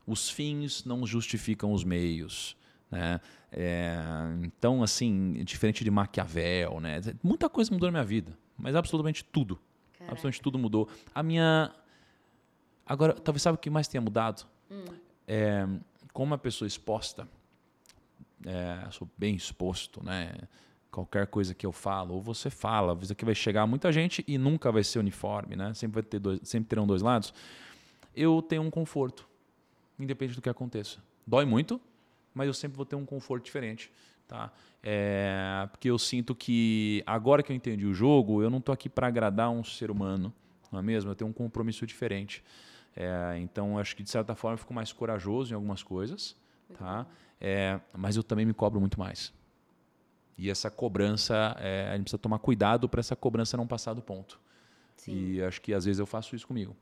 Os 0.05 0.29
fins 0.29 0.83
não 0.83 1.05
justificam 1.07 1.71
os 1.71 1.83
meios. 1.83 2.57
Né? 2.91 3.19
É, 3.51 3.97
então, 4.43 4.83
assim, 4.83 5.41
diferente 5.43 5.83
de 5.83 5.89
Maquiavel, 5.89 6.79
né? 6.79 7.01
muita 7.23 7.49
coisa 7.49 7.73
mudou 7.73 7.87
na 7.87 7.93
minha 7.93 8.03
vida, 8.03 8.37
mas 8.57 8.75
absolutamente 8.75 9.23
tudo. 9.23 9.59
Caraca. 9.93 10.11
Absolutamente 10.11 10.41
tudo 10.41 10.59
mudou. 10.59 10.89
A 11.13 11.23
minha 11.23 11.73
Agora, 12.85 13.13
talvez 13.13 13.41
sabe 13.41 13.55
o 13.55 13.57
que 13.57 13.69
mais 13.69 13.87
tenha 13.87 14.01
mudado? 14.01 14.45
Hum. 14.69 14.85
É, 15.27 15.67
como 16.13 16.31
uma 16.31 16.37
pessoa 16.37 16.67
exposta, 16.67 17.27
é, 18.45 18.89
sou 18.91 19.09
bem 19.17 19.35
exposto, 19.35 20.03
né? 20.03 20.33
Qualquer 20.91 21.27
coisa 21.27 21.53
que 21.53 21.65
eu 21.65 21.71
falo, 21.71 22.13
ou 22.13 22.21
você 22.21 22.49
fala, 22.49 22.97
isso 23.01 23.11
aqui 23.11 23.25
vai 23.25 23.35
chegar 23.35 23.67
muita 23.67 23.91
gente 23.91 24.23
e 24.27 24.37
nunca 24.37 24.71
vai 24.71 24.83
ser 24.83 24.99
uniforme, 24.99 25.55
né? 25.55 25.73
Sempre, 25.73 25.95
vai 25.95 26.03
ter 26.03 26.19
dois, 26.19 26.39
sempre 26.43 26.69
terão 26.69 26.87
dois 26.87 27.01
lados. 27.01 27.33
Eu 28.15 28.41
tenho 28.41 28.61
um 28.61 28.69
conforto, 28.69 29.27
independente 29.99 30.37
do 30.37 30.41
que 30.41 30.49
aconteça. 30.49 30.99
Dói 31.27 31.43
muito, 31.43 31.81
mas 32.33 32.47
eu 32.47 32.53
sempre 32.53 32.77
vou 32.77 32.85
ter 32.85 32.95
um 32.95 33.05
conforto 33.05 33.43
diferente. 33.43 33.91
Tá? 34.27 34.51
É, 34.81 35.67
porque 35.71 35.89
eu 35.89 35.99
sinto 35.99 36.33
que 36.33 37.03
agora 37.05 37.43
que 37.43 37.51
eu 37.51 37.55
entendi 37.55 37.85
o 37.85 37.93
jogo, 37.93 38.41
eu 38.41 38.49
não 38.49 38.59
estou 38.59 38.73
aqui 38.73 38.87
para 38.87 39.07
agradar 39.07 39.49
um 39.49 39.63
ser 39.63 39.91
humano, 39.91 40.33
não 40.71 40.79
é 40.79 40.81
mesmo? 40.81 41.11
Eu 41.11 41.15
tenho 41.15 41.29
um 41.29 41.33
compromisso 41.33 41.85
diferente. 41.85 42.43
É, 42.95 43.37
então, 43.39 43.77
acho 43.77 43.95
que 43.95 44.03
de 44.03 44.09
certa 44.09 44.35
forma 44.35 44.53
eu 44.53 44.57
fico 44.59 44.73
mais 44.73 44.93
corajoso 44.93 45.51
em 45.51 45.55
algumas 45.55 45.83
coisas, 45.83 46.35
tá? 46.77 47.05
É, 47.39 47.79
mas 47.93 48.15
eu 48.15 48.23
também 48.23 48.45
me 48.45 48.53
cobro 48.53 48.79
muito 48.79 48.97
mais. 48.99 49.33
E 50.37 50.49
essa 50.49 50.69
cobrança, 50.69 51.55
é, 51.59 51.89
a 51.89 51.93
gente 51.93 52.03
precisa 52.03 52.17
tomar 52.17 52.39
cuidado 52.39 52.87
para 52.89 52.99
essa 52.99 53.15
cobrança 53.15 53.57
não 53.57 53.67
passar 53.67 53.93
do 53.93 54.01
ponto. 54.01 54.39
Sim. 54.95 55.13
E 55.13 55.43
acho 55.43 55.61
que 55.61 55.73
às 55.73 55.85
vezes 55.85 55.99
eu 55.99 56.05
faço 56.05 56.35
isso 56.35 56.47
comigo. 56.47 56.75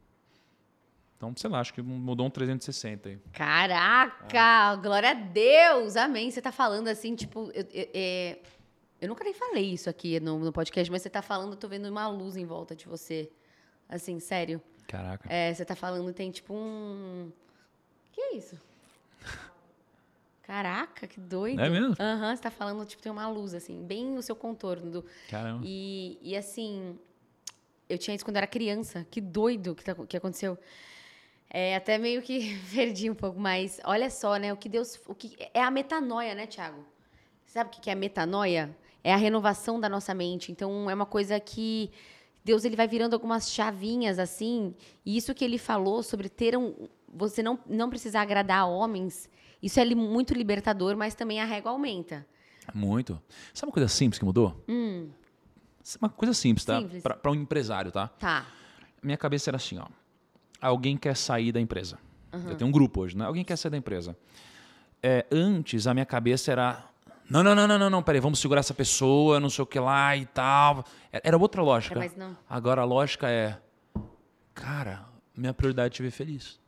Então, 1.18 1.34
sei 1.38 1.50
lá, 1.50 1.60
acho 1.60 1.74
que 1.74 1.82
mudou 1.82 2.26
um 2.26 2.30
360 2.30 3.10
aí. 3.10 3.18
Caraca! 3.32 4.40
Ah. 4.40 4.76
Glória 4.76 5.12
a 5.12 5.14
Deus! 5.14 5.96
Amém. 5.96 6.30
Você 6.30 6.40
está 6.40 6.52
falando 6.52 6.88
assim, 6.90 7.16
tipo. 7.16 7.50
Eu, 7.54 7.66
eu, 7.72 7.90
é, 7.94 8.40
eu, 9.00 9.08
nunca 9.08 9.24
nem 9.24 9.34
falei 9.34 9.74
isso 9.74 9.90
aqui 9.90 10.20
no, 10.20 10.38
no 10.40 10.52
podcast, 10.52 10.92
mas 10.92 11.02
você 11.02 11.08
está 11.08 11.22
falando, 11.22 11.54
eu 11.54 11.58
tô 11.58 11.68
vendo 11.68 11.88
uma 11.88 12.08
luz 12.08 12.36
em 12.36 12.46
volta 12.46 12.76
de 12.76 12.88
você. 12.88 13.32
Assim, 13.88 14.20
sério. 14.20 14.62
Caraca. 14.88 15.32
É, 15.32 15.54
você 15.54 15.66
tá 15.66 15.76
falando, 15.76 16.12
tem 16.14 16.32
tipo 16.32 16.54
um. 16.54 17.32
que 18.12 18.22
é 18.22 18.36
isso? 18.36 18.60
Caraca, 20.44 21.08
que 21.08 21.20
doido. 21.20 21.62
É 21.62 21.70
mesmo? 21.70 21.96
Aham, 21.98 22.30
uhum, 22.30 22.36
você 22.36 22.42
tá 22.42 22.52
falando, 22.52 22.86
tipo, 22.86 23.02
tem 23.02 23.12
uma 23.12 23.28
luz, 23.30 23.54
assim, 23.54 23.82
bem 23.82 24.06
no 24.06 24.22
seu 24.22 24.36
contorno. 24.36 24.92
Do... 24.92 25.06
Caramba. 25.30 25.64
E, 25.66 26.20
e 26.22 26.36
assim, 26.36 27.00
eu 27.90 27.98
tinha 27.98 28.14
isso 28.14 28.26
quando 28.26 28.36
eu 28.36 28.40
era 28.40 28.48
criança. 28.48 29.08
Que 29.10 29.22
doido 29.22 29.74
que, 29.74 29.84
tá, 29.84 29.96
que 29.96 30.18
aconteceu. 30.18 30.58
É, 31.50 31.76
até 31.76 31.98
meio 31.98 32.22
que 32.22 32.60
perdi 32.74 33.10
um 33.10 33.16
pouco, 33.16 33.40
mas 33.40 33.80
olha 33.86 34.10
só, 34.10 34.36
né? 34.36 34.52
O 34.52 34.58
que 34.58 34.68
Deus. 34.68 35.00
O 35.08 35.16
que, 35.16 35.38
é 35.54 35.62
a 35.62 35.72
metanoia, 35.72 36.36
né, 36.36 36.46
Tiago? 36.46 36.86
Sabe 37.46 37.70
o 37.70 37.82
que 37.82 37.90
é 37.90 37.96
metanoia? 37.96 38.76
É 39.02 39.14
a 39.14 39.18
renovação 39.18 39.80
da 39.80 39.88
nossa 39.88 40.14
mente. 40.14 40.52
Então, 40.52 40.90
é 40.90 40.94
uma 40.94 41.06
coisa 41.06 41.40
que 41.40 41.90
Deus 42.44 42.66
ele 42.66 42.76
vai 42.76 42.88
virando 42.88 43.14
algumas 43.14 43.50
chavinhas 43.50 44.20
assim. 44.20 44.76
E 45.06 45.16
isso 45.16 45.34
que 45.34 45.46
ele 45.46 45.58
falou 45.58 46.04
sobre 46.04 46.30
ter 46.30 46.58
um. 46.58 46.88
Você 47.16 47.44
não, 47.44 47.60
não 47.68 47.90
precisar 47.90 48.22
agradar 48.22 48.68
homens, 48.68 49.30
isso 49.62 49.80
é 49.80 49.86
muito 49.96 50.34
libertador, 50.34 50.98
mas 50.98 51.16
também 51.16 51.40
a 51.40 51.46
régua 51.46 51.72
aumenta. 51.72 52.26
Muito. 52.74 53.22
Sabe 53.54 53.70
uma 53.70 53.74
coisa 53.74 53.88
simples 53.88 54.20
que 54.20 54.26
mudou? 54.26 54.62
Hum. 54.68 55.10
Uma 56.02 56.10
coisa 56.10 56.34
simples, 56.34 56.66
tá? 56.66 56.82
Para 57.02 57.32
um 57.32 57.36
empresário, 57.36 57.92
tá? 57.92 58.08
Tá. 58.08 58.46
Minha 59.02 59.18
cabeça 59.18 59.50
era 59.50 59.58
assim, 59.58 59.78
ó. 59.78 59.86
Alguém 60.60 60.98
quer 60.98 61.16
sair 61.16 61.52
da 61.52 61.62
empresa. 61.62 61.98
Uhum. 62.34 62.50
Eu 62.50 62.56
tenho 62.56 62.70
um 62.70 62.72
grupo 62.72 63.02
hoje, 63.02 63.16
né? 63.18 63.26
Alguém 63.26 63.44
quer 63.44 63.58
sair 63.58 63.72
da 63.72 63.78
empresa. 63.78 64.18
É, 65.02 65.26
antes, 65.32 65.88
a 65.88 65.94
minha 65.94 66.06
cabeça 66.06 66.52
era 66.52 66.90
Não, 67.34 67.42
não, 67.42 67.56
não, 67.56 67.68
não, 67.68 67.80
não, 67.80 67.90
não, 67.90 68.04
peraí, 68.04 68.22
vamos 68.22 68.38
segurar 68.38 68.60
essa 68.60 68.76
pessoa, 68.76 69.40
não 69.40 69.50
sei 69.50 69.64
o 69.64 69.66
que 69.66 69.80
lá 69.80 70.16
e 70.16 70.24
tal. 70.24 70.86
Era 71.12 71.36
outra 71.36 71.64
lógica. 71.64 71.96
É, 71.96 71.98
mas 71.98 72.16
não. 72.16 72.38
Agora 72.48 72.82
a 72.82 72.86
lógica 72.86 73.28
é, 73.28 73.58
cara, 74.54 75.04
minha 75.36 75.52
prioridade 75.52 75.88
é 75.88 75.90
te 75.90 76.04
ver 76.04 76.12
feliz. 76.12 76.60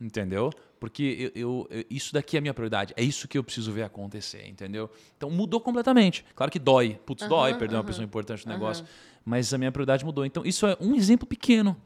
Entendeu? 0.00 0.50
Porque 0.80 1.30
eu, 1.32 1.68
eu, 1.70 1.84
isso 1.88 2.12
daqui 2.12 2.36
é 2.36 2.38
a 2.38 2.40
minha 2.40 2.52
prioridade. 2.52 2.92
É 2.96 3.04
isso 3.04 3.28
que 3.28 3.38
eu 3.38 3.44
preciso 3.44 3.70
ver 3.70 3.84
acontecer, 3.84 4.48
entendeu? 4.48 4.90
Então 5.16 5.30
mudou 5.30 5.60
completamente. 5.60 6.24
Claro 6.34 6.50
que 6.50 6.58
dói. 6.58 6.98
Putz, 7.06 7.28
dói 7.28 7.54
perder 7.54 7.76
uma 7.76 7.84
pessoa 7.84 8.04
importante 8.04 8.44
no 8.44 8.52
negócio. 8.52 8.84
Mas 9.24 9.54
a 9.54 9.58
minha 9.58 9.70
prioridade 9.70 10.04
mudou. 10.04 10.26
Então 10.26 10.44
isso 10.44 10.66
é 10.66 10.76
um 10.80 10.96
exemplo 10.96 11.24
pequeno. 11.24 11.76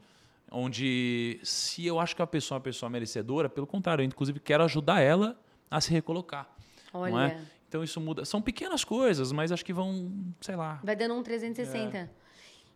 Onde, 0.51 1.39
se 1.43 1.85
eu 1.85 1.99
acho 1.99 2.15
que 2.15 2.23
a 2.23 2.27
pessoa 2.27 2.55
é 2.55 2.57
uma 2.57 2.63
pessoa 2.63 2.89
merecedora, 2.89 3.47
pelo 3.47 3.67
contrário, 3.67 4.01
eu 4.01 4.05
inclusive 4.07 4.39
quero 4.39 4.63
ajudar 4.63 4.99
ela 4.99 5.39
a 5.69 5.79
se 5.79 5.91
recolocar. 5.91 6.49
Olha. 6.91 7.11
Não 7.11 7.21
é? 7.21 7.54
Então 7.75 7.83
isso 7.83 7.99
muda. 7.99 8.23
São 8.23 8.41
pequenas 8.41 8.85
coisas, 8.85 9.33
mas 9.33 9.51
acho 9.51 9.65
que 9.65 9.73
vão, 9.73 10.09
sei 10.39 10.55
lá. 10.55 10.79
Vai 10.81 10.95
dando 10.95 11.13
um 11.13 11.21
360. 11.21 12.09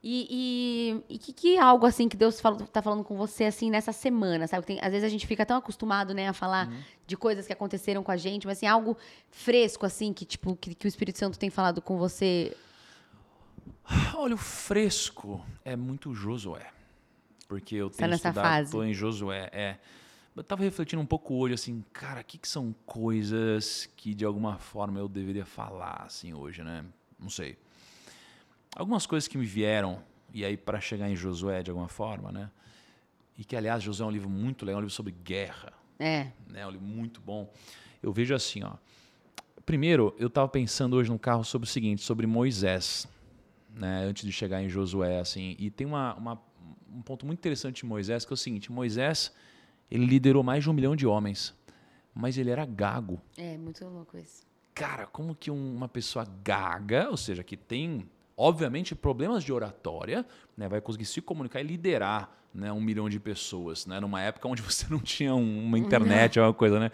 E, 0.04 1.02
e, 1.10 1.14
e 1.16 1.18
que, 1.18 1.32
que 1.34 1.58
algo 1.58 1.86
assim 1.86 2.08
que 2.10 2.18
Deus 2.18 2.40
fala, 2.42 2.58
tá 2.68 2.82
falando 2.82 3.04
com 3.04 3.16
você 3.18 3.46
assim 3.46 3.70
nessa 3.70 3.94
semana, 3.94 4.46
sabe? 4.48 4.66
Tem, 4.66 4.78
às 4.82 4.92
vezes 4.92 5.04
a 5.06 5.10
gente 5.10 5.26
fica 5.26 5.46
tão 5.46 5.58
acostumado, 5.58 6.14
né, 6.14 6.28
a 6.28 6.34
falar 6.34 6.70
de 7.08 7.16
coisas 7.18 7.48
que 7.48 7.52
aconteceram 7.54 8.04
com 8.04 8.12
a 8.12 8.18
gente, 8.18 8.46
mas 8.48 8.58
assim, 8.58 8.66
algo 8.66 8.98
fresco 9.30 9.86
assim 9.86 10.12
que 10.14 10.26
tipo 10.26 10.56
que, 10.56 10.74
que 10.76 10.86
o 10.86 10.90
Espírito 10.90 11.18
Santo 11.18 11.40
tem 11.40 11.50
falado 11.50 11.82
com 11.82 11.98
você. 11.98 12.56
Olha, 14.16 14.36
o 14.36 14.38
fresco 14.38 15.46
é 15.64 15.76
muito 15.78 16.14
Josué. 16.14 16.68
Porque 17.48 17.76
eu 17.76 17.90
Tá 17.90 17.98
tenho 18.00 18.10
nessa 18.12 18.30
estudado, 18.30 18.46
fase. 18.46 18.72
tô 18.72 18.84
em 18.84 18.94
Josué, 18.94 19.50
é. 19.52 19.78
Eu 20.40 20.44
tava 20.46 20.64
refletindo 20.64 21.02
um 21.02 21.06
pouco 21.06 21.36
hoje, 21.36 21.54
assim, 21.54 21.84
cara, 21.92 22.22
o 22.22 22.24
que, 22.24 22.38
que 22.38 22.48
são 22.48 22.74
coisas 22.86 23.90
que 23.98 24.14
de 24.14 24.24
alguma 24.24 24.58
forma 24.58 24.98
eu 24.98 25.10
deveria 25.10 25.46
falar, 25.46 26.04
assim, 26.06 26.34
hoje, 26.34 26.64
né? 26.64 26.86
Não 27.20 27.30
sei. 27.30 27.58
Algumas 28.74 29.06
coisas 29.06 29.28
que 29.28 29.38
me 29.38 29.46
vieram, 29.46 30.02
e 30.34 30.46
aí 30.46 30.56
para 30.56 30.80
chegar 30.80 31.10
em 31.10 31.16
Josué 31.16 31.62
de 31.62 31.72
alguma 31.72 31.90
forma, 31.90 32.32
né? 32.32 32.50
E 33.38 33.44
que, 33.44 33.54
aliás, 33.54 33.84
Josué 33.84 34.06
é 34.06 34.08
um 34.08 34.12
livro 34.14 34.30
muito 34.30 34.64
legal, 34.64 34.78
é 34.78 34.80
um 34.80 34.84
livro 34.84 34.94
sobre 34.96 35.12
guerra, 35.12 35.74
É. 36.00 36.28
né? 36.48 36.66
Um 36.66 36.72
livro 36.72 36.88
muito 36.88 37.20
bom. 37.20 37.52
Eu 38.02 38.14
vejo 38.14 38.34
assim, 38.34 38.64
ó. 38.64 38.76
Primeiro, 39.66 40.16
eu 40.18 40.28
estava 40.28 40.48
pensando 40.48 40.96
hoje 40.96 41.10
no 41.12 41.20
carro 41.20 41.44
sobre 41.44 41.68
o 41.68 41.70
seguinte, 41.70 42.02
sobre 42.02 42.26
Moisés, 42.26 43.06
né? 43.76 44.06
Antes 44.06 44.24
de 44.26 44.32
chegar 44.32 44.64
em 44.64 44.70
Josué, 44.70 45.20
assim. 45.20 45.58
E 45.60 45.70
tem 45.70 45.86
uma, 45.86 46.14
uma- 46.16 46.42
um 46.90 47.02
ponto 47.02 47.26
muito 47.26 47.40
interessante 47.40 47.82
de 47.82 47.86
Moisés, 47.86 48.24
que 48.24 48.32
é 48.32 48.36
o 48.36 48.38
seguinte: 48.38 48.72
Moisés, 48.72 49.34
ele 49.92 50.06
liderou 50.06 50.44
mais 50.44 50.64
de 50.64 50.70
um 50.70 50.74
milhão 50.74 50.96
de 50.96 51.06
homens, 51.08 51.54
mas 52.14 52.38
ele 52.38 52.50
era 52.50 52.66
gago. 52.66 53.20
É, 53.38 53.58
muito 53.58 53.84
louco 53.86 54.18
isso. 54.18 54.44
Cara, 54.74 55.06
como 55.08 55.36
que 55.36 55.50
um- 55.52 55.76
uma 55.76 55.88
pessoa 55.88 56.26
gaga, 56.44 57.10
ou 57.10 57.18
seja, 57.18 57.44
que 57.44 57.58
tem, 57.58 58.10
obviamente, 58.38 58.96
problemas 58.96 59.44
de 59.44 59.52
oratória, 59.52 60.26
né, 60.56 60.70
vai 60.70 60.80
conseguir 60.80 61.06
se 61.06 61.22
comunicar 61.22 61.60
e 61.60 61.64
liderar 61.64 62.36
né, 62.52 62.72
um 62.74 62.82
milhão 62.82 63.08
de 63.08 63.20
pessoas, 63.20 63.86
né, 63.86 64.00
numa 64.00 64.22
época 64.24 64.48
onde 64.48 64.62
você 64.64 64.88
não 64.90 65.00
tinha 65.00 65.36
um- 65.36 65.66
uma 65.66 65.78
internet, 65.78 66.40
alguma 66.40 66.54
coisa, 66.54 66.80
né? 66.80 66.90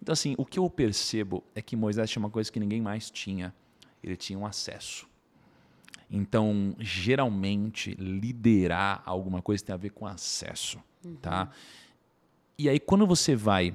Então, 0.00 0.12
assim, 0.12 0.36
o 0.38 0.44
que 0.46 0.56
eu 0.58 0.70
percebo 0.70 1.42
é 1.52 1.60
que 1.60 1.74
Moisés 1.74 2.08
tinha 2.08 2.20
uma 2.22 2.30
coisa 2.30 2.50
que 2.50 2.60
ninguém 2.60 2.80
mais 2.80 3.10
tinha. 3.10 3.52
Ele 4.04 4.16
tinha 4.16 4.38
um 4.38 4.46
acesso. 4.46 5.08
Então, 6.10 6.74
geralmente, 6.78 7.94
liderar 7.94 9.02
alguma 9.04 9.40
coisa 9.42 9.64
tem 9.64 9.74
a 9.74 9.76
ver 9.78 9.90
com 9.90 10.06
acesso, 10.06 10.78
tá? 11.20 11.50
E 12.60 12.68
aí, 12.68 12.78
quando 12.78 13.06
você 13.06 13.34
vai 13.34 13.72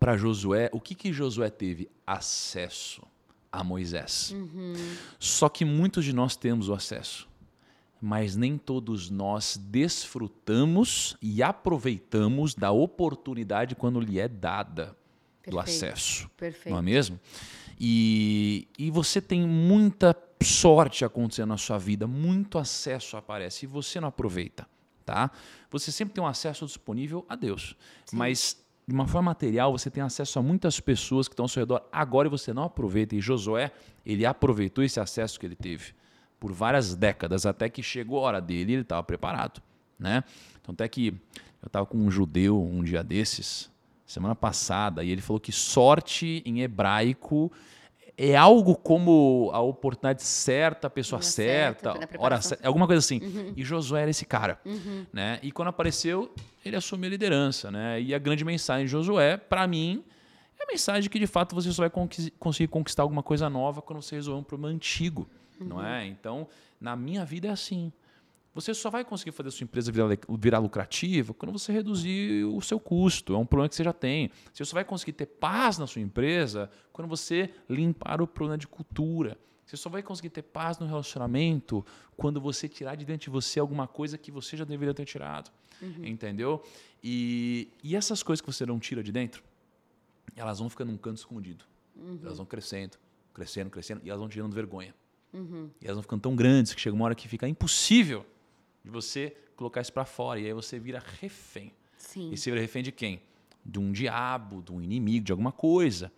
para 0.00 0.16
Josué, 0.16 0.68
o 0.72 0.80
que, 0.80 0.96
que 0.96 1.12
Josué 1.12 1.48
teve? 1.48 1.88
Acesso 2.04 3.06
a 3.52 3.62
Moisés. 3.62 4.34
Só 5.16 5.48
que 5.48 5.64
muitos 5.64 6.04
de 6.04 6.12
nós 6.12 6.34
temos 6.34 6.68
o 6.68 6.74
acesso, 6.74 7.28
mas 8.02 8.34
nem 8.34 8.58
todos 8.58 9.10
nós 9.10 9.56
desfrutamos 9.56 11.16
e 11.22 11.40
aproveitamos 11.40 12.52
da 12.52 12.72
oportunidade 12.72 13.76
quando 13.76 14.00
lhe 14.00 14.18
é 14.18 14.26
dada 14.26 14.86
do 15.46 15.52
Perfeito. 15.52 15.60
acesso. 15.60 16.30
Perfeito. 16.36 16.70
Não 16.70 16.80
é 16.80 16.82
mesmo? 16.82 17.20
E, 17.78 18.66
e 18.76 18.90
você 18.90 19.20
tem 19.20 19.46
muita 19.46 20.16
sorte 20.42 21.04
acontecendo 21.04 21.50
na 21.50 21.56
sua 21.56 21.78
vida, 21.78 22.08
muito 22.08 22.58
acesso 22.58 23.16
aparece 23.16 23.66
e 23.66 23.68
você 23.68 24.00
não 24.00 24.08
aproveita, 24.08 24.66
tá? 25.10 25.30
Você 25.72 25.90
sempre 25.90 26.14
tem 26.14 26.22
um 26.22 26.26
acesso 26.26 26.64
disponível 26.64 27.26
a 27.28 27.34
Deus, 27.34 27.74
mas 28.12 28.56
de 28.86 28.94
uma 28.94 29.08
forma 29.08 29.30
material 29.30 29.72
você 29.72 29.90
tem 29.90 30.02
acesso 30.02 30.38
a 30.38 30.42
muitas 30.42 30.78
pessoas 30.78 31.26
que 31.26 31.32
estão 31.32 31.44
ao 31.44 31.48
seu 31.48 31.62
redor 31.62 31.82
agora 31.90 32.28
e 32.28 32.30
você 32.30 32.52
não 32.52 32.62
aproveita. 32.62 33.16
E 33.16 33.20
Josué, 33.20 33.72
ele 34.06 34.24
aproveitou 34.24 34.84
esse 34.84 35.00
acesso 35.00 35.38
que 35.38 35.46
ele 35.46 35.56
teve 35.56 35.92
por 36.38 36.52
várias 36.52 36.94
décadas 36.94 37.44
até 37.44 37.68
que 37.68 37.82
chegou 37.82 38.20
a 38.20 38.22
hora 38.22 38.40
dele 38.40 38.70
e 38.70 38.74
ele 38.76 38.82
estava 38.82 39.02
preparado, 39.02 39.60
né? 39.98 40.22
Então 40.60 40.72
até 40.72 40.88
que 40.88 41.08
eu 41.60 41.66
estava 41.66 41.84
com 41.84 41.98
um 41.98 42.10
judeu 42.10 42.62
um 42.62 42.82
dia 42.84 43.02
desses, 43.02 43.68
semana 44.06 44.34
passada, 44.34 45.02
e 45.02 45.10
ele 45.10 45.20
falou 45.20 45.40
que 45.40 45.52
sorte 45.52 46.40
em 46.46 46.60
hebraico 46.60 47.50
é 48.22 48.36
algo 48.36 48.76
como 48.76 49.50
a 49.52 49.60
oportunidade 49.60 50.22
certa, 50.22 50.88
a 50.88 50.90
pessoa 50.90 51.22
certa, 51.22 51.94
certa, 51.94 52.18
na 52.18 52.22
hora 52.22 52.40
certa, 52.42 52.68
alguma 52.68 52.86
coisa 52.86 52.98
assim. 52.98 53.52
E 53.56 53.64
Josué 53.64 54.02
era 54.02 54.10
esse 54.10 54.26
cara, 54.26 54.60
né? 55.10 55.38
E 55.42 55.50
quando 55.50 55.68
apareceu, 55.68 56.30
ele 56.62 56.76
assumiu 56.76 57.06
a 57.06 57.10
liderança, 57.10 57.70
né? 57.70 57.98
E 58.00 58.14
a 58.14 58.18
grande 58.18 58.44
mensagem 58.44 58.84
de 58.84 58.92
Josué, 58.92 59.38
para 59.38 59.66
mim, 59.66 60.04
é 60.58 60.64
a 60.64 60.66
mensagem 60.70 61.08
que 61.08 61.18
de 61.18 61.26
fato 61.26 61.54
você 61.54 61.72
só 61.72 61.88
vai 61.88 61.90
conseguir 62.38 62.68
conquistar 62.68 63.02
alguma 63.04 63.22
coisa 63.22 63.48
nova 63.48 63.80
quando 63.80 64.02
você 64.02 64.16
resolver 64.16 64.40
um 64.40 64.44
problema 64.44 64.74
antigo, 64.74 65.26
não 65.58 65.82
é? 65.82 66.04
Então, 66.06 66.46
na 66.78 66.94
minha 66.94 67.24
vida 67.24 67.48
é 67.48 67.50
assim. 67.50 67.90
Você 68.52 68.74
só 68.74 68.90
vai 68.90 69.04
conseguir 69.04 69.30
fazer 69.30 69.48
a 69.48 69.52
sua 69.52 69.64
empresa 69.64 69.92
virar, 69.92 70.08
virar 70.38 70.58
lucrativa 70.58 71.32
quando 71.32 71.52
você 71.52 71.72
reduzir 71.72 72.44
o 72.44 72.60
seu 72.60 72.80
custo. 72.80 73.34
É 73.34 73.38
um 73.38 73.46
problema 73.46 73.68
que 73.68 73.76
você 73.76 73.84
já 73.84 73.92
tem. 73.92 74.30
Você 74.52 74.64
só 74.64 74.74
vai 74.74 74.84
conseguir 74.84 75.12
ter 75.12 75.26
paz 75.26 75.78
na 75.78 75.86
sua 75.86 76.02
empresa 76.02 76.68
quando 76.92 77.06
você 77.06 77.50
limpar 77.68 78.20
o 78.20 78.26
problema 78.26 78.58
de 78.58 78.66
cultura. 78.66 79.38
Você 79.64 79.76
só 79.76 79.88
vai 79.88 80.02
conseguir 80.02 80.30
ter 80.30 80.42
paz 80.42 80.80
no 80.80 80.86
relacionamento 80.86 81.86
quando 82.16 82.40
você 82.40 82.68
tirar 82.68 82.96
de 82.96 83.04
dentro 83.04 83.26
de 83.26 83.30
você 83.30 83.60
alguma 83.60 83.86
coisa 83.86 84.18
que 84.18 84.32
você 84.32 84.56
já 84.56 84.64
deveria 84.64 84.92
ter 84.92 85.04
tirado. 85.04 85.48
Entendeu? 86.04 86.62
E, 87.02 87.68
e 87.84 87.94
essas 87.94 88.20
coisas 88.20 88.40
que 88.40 88.52
você 88.52 88.66
não 88.66 88.80
tira 88.80 89.00
de 89.00 89.12
dentro, 89.12 89.44
elas 90.34 90.58
vão 90.58 90.68
ficando 90.68 90.90
num 90.90 90.98
canto 90.98 91.18
escondido. 91.18 91.64
Elas 92.24 92.38
vão 92.38 92.46
crescendo, 92.46 92.98
crescendo, 93.32 93.70
crescendo, 93.70 94.00
e 94.04 94.08
elas 94.10 94.18
vão 94.18 94.28
te 94.28 94.34
gerando 94.34 94.52
vergonha. 94.54 94.92
E 95.80 95.84
elas 95.84 95.94
vão 95.94 96.02
ficando 96.02 96.20
tão 96.22 96.34
grandes 96.34 96.74
que 96.74 96.80
chega 96.80 96.96
uma 96.96 97.04
hora 97.04 97.14
que 97.14 97.28
fica 97.28 97.46
impossível 97.46 98.26
de 98.84 98.90
você 98.90 99.36
colocar 99.56 99.80
isso 99.80 99.92
para 99.92 100.04
fora. 100.04 100.40
E 100.40 100.46
aí 100.46 100.52
você 100.52 100.78
vira 100.78 101.02
refém. 101.20 101.72
Sim. 101.96 102.30
E 102.32 102.36
você 102.36 102.50
vira 102.50 102.60
refém 102.60 102.82
de 102.82 102.92
quem? 102.92 103.20
De 103.64 103.78
um 103.78 103.92
diabo, 103.92 104.62
de 104.62 104.72
um 104.72 104.80
inimigo, 104.80 105.26
de 105.26 105.32
alguma 105.32 105.52
coisa. 105.52 106.10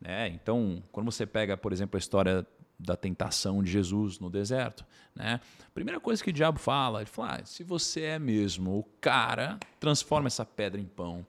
Né? 0.00 0.28
Então, 0.28 0.82
quando 0.92 1.10
você 1.10 1.24
pega, 1.24 1.56
por 1.56 1.72
exemplo, 1.72 1.96
a 1.96 1.98
história 1.98 2.46
da 2.78 2.96
tentação 2.96 3.62
de 3.62 3.70
Jesus 3.70 4.18
no 4.18 4.28
deserto, 4.28 4.84
né? 5.14 5.40
a 5.64 5.70
primeira 5.70 6.00
coisa 6.00 6.22
que 6.22 6.30
o 6.30 6.32
diabo 6.32 6.58
fala, 6.58 7.00
ele 7.00 7.10
fala, 7.10 7.36
ah, 7.40 7.46
se 7.46 7.62
você 7.62 8.02
é 8.02 8.18
mesmo 8.18 8.78
o 8.78 8.82
cara, 9.00 9.58
transforma 9.78 10.26
essa 10.26 10.44
pedra 10.44 10.80
em 10.80 10.84
pão. 10.84 11.24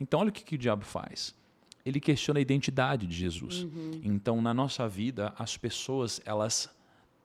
Então, 0.00 0.20
olha 0.20 0.30
o 0.30 0.32
que, 0.32 0.44
que 0.44 0.56
o 0.56 0.58
diabo 0.58 0.84
faz. 0.84 1.34
Ele 1.84 2.00
questiona 2.00 2.40
a 2.40 2.42
identidade 2.42 3.06
de 3.06 3.14
Jesus. 3.14 3.64
Então, 4.02 4.42
na 4.42 4.52
nossa 4.52 4.88
vida, 4.88 5.32
as 5.38 5.56
pessoas, 5.56 6.20
elas 6.24 6.68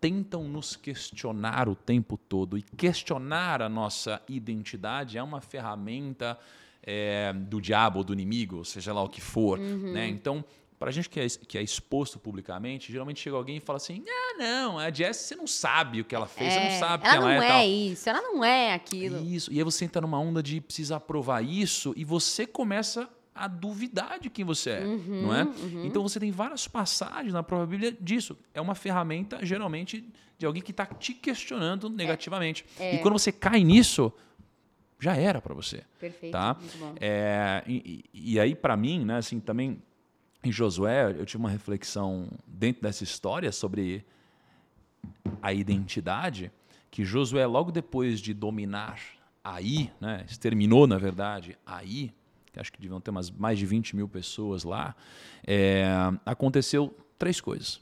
tentam 0.01 0.43
nos 0.45 0.75
questionar 0.75 1.69
o 1.69 1.75
tempo 1.75 2.17
todo. 2.17 2.57
E 2.57 2.63
questionar 2.63 3.61
a 3.61 3.69
nossa 3.69 4.19
identidade 4.27 5.17
é 5.17 5.23
uma 5.23 5.39
ferramenta 5.39 6.37
é, 6.83 7.31
do 7.31 7.61
diabo 7.61 7.99
ou 7.99 8.03
do 8.03 8.11
inimigo, 8.11 8.65
seja 8.65 8.91
lá 8.91 9.03
o 9.03 9.07
que 9.07 9.21
for. 9.21 9.59
Né? 9.59 10.07
Então, 10.07 10.43
para 10.79 10.89
a 10.89 10.91
gente 10.91 11.07
que 11.07 11.19
é, 11.19 11.27
que 11.29 11.55
é 11.59 11.61
exposto 11.61 12.17
publicamente, 12.17 12.91
geralmente 12.91 13.19
chega 13.21 13.35
alguém 13.35 13.57
e 13.57 13.59
fala 13.59 13.77
assim: 13.77 14.03
ah, 14.09 14.37
não, 14.39 14.79
a 14.79 14.91
Jess, 14.91 15.17
você 15.17 15.35
não 15.35 15.45
sabe 15.45 16.01
o 16.01 16.05
que 16.05 16.15
ela 16.15 16.25
fez, 16.25 16.51
você 16.51 16.59
É, 16.59 16.71
não 16.71 16.79
sabe 16.79 17.05
ela 17.05 17.13
quem 17.13 17.21
ela 17.21 17.35
não 17.35 17.43
é. 17.43 17.45
é, 17.45 17.49
tal. 17.51 17.65
isso, 17.67 18.09
ela 18.09 18.21
não 18.23 18.43
é 18.43 18.73
aquilo. 18.73 19.23
Isso. 19.23 19.53
E 19.53 19.59
aí 19.59 19.63
você 19.63 19.85
entra 19.85 20.01
numa 20.01 20.19
onda 20.19 20.41
de 20.41 20.59
precisar 20.59 20.99
provar 21.01 21.43
isso 21.43 21.93
e 21.95 22.03
você 22.03 22.47
começa 22.47 23.07
a 23.33 23.47
duvidar 23.47 24.19
de 24.19 24.29
quem 24.29 24.43
você 24.43 24.71
é, 24.71 24.85
Uhum, 24.85 25.21
não 25.23 25.35
é? 25.35 25.47
Então 25.85 26.03
você 26.03 26.19
tem 26.19 26.31
várias 26.31 26.67
passagens 26.67 27.33
na 27.33 27.41
própria 27.41 27.67
Bíblia 27.67 27.97
disso. 27.99 28.37
É 28.53 28.59
uma 28.59 28.75
ferramenta, 28.75 29.43
geralmente, 29.45 30.05
de 30.37 30.45
alguém 30.45 30.61
que 30.61 30.71
está 30.71 30.85
te 30.85 31.13
questionando 31.13 31.89
negativamente. 31.89 32.65
É. 32.79 32.95
E 32.95 32.99
quando 32.99 33.17
você 33.17 33.31
cai 33.31 33.63
nisso, 33.63 34.11
já 34.99 35.15
era 35.15 35.41
para 35.41 35.53
você. 35.53 35.83
Perfeito. 35.99 36.31
Tá? 36.33 36.57
É, 36.99 37.63
e, 37.65 38.03
e- 38.13 38.39
aí, 38.39 38.53
para 38.53 38.75
mim, 38.75 39.05
né, 39.05 39.17
assim, 39.17 39.39
também 39.39 39.81
em 40.43 40.51
Josué, 40.51 41.11
eu 41.17 41.25
tive 41.25 41.37
uma 41.41 41.49
reflexão 41.49 42.27
dentro 42.45 42.81
dessa 42.81 43.03
história 43.03 43.51
sobre 43.51 44.05
a 45.41 45.53
identidade, 45.53 46.51
que 46.89 47.05
Josué, 47.05 47.45
logo 47.45 47.71
depois 47.71 48.19
de 48.19 48.33
dominar 48.33 48.99
Aí, 49.43 49.89
né, 49.99 50.23
exterminou, 50.29 50.85
na 50.85 50.99
verdade, 50.99 51.57
Aí, 51.65 52.13
acho 52.59 52.71
que 52.71 52.81
deviam 52.81 52.99
ter 52.99 53.11
umas 53.11 53.31
mais 53.31 53.57
de 53.57 53.65
20 53.65 53.95
mil 53.95 54.07
pessoas 54.07 54.63
lá, 54.63 54.95
é, 55.45 55.85
aconteceu 56.25 56.95
Três 57.21 57.39
coisas. 57.39 57.79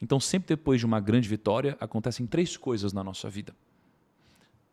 Então, 0.00 0.20
sempre 0.20 0.54
depois 0.54 0.78
de 0.78 0.86
uma 0.86 1.00
grande 1.00 1.28
vitória, 1.28 1.76
acontecem 1.80 2.28
três 2.28 2.56
coisas 2.56 2.92
na 2.92 3.02
nossa 3.02 3.28
vida. 3.28 3.52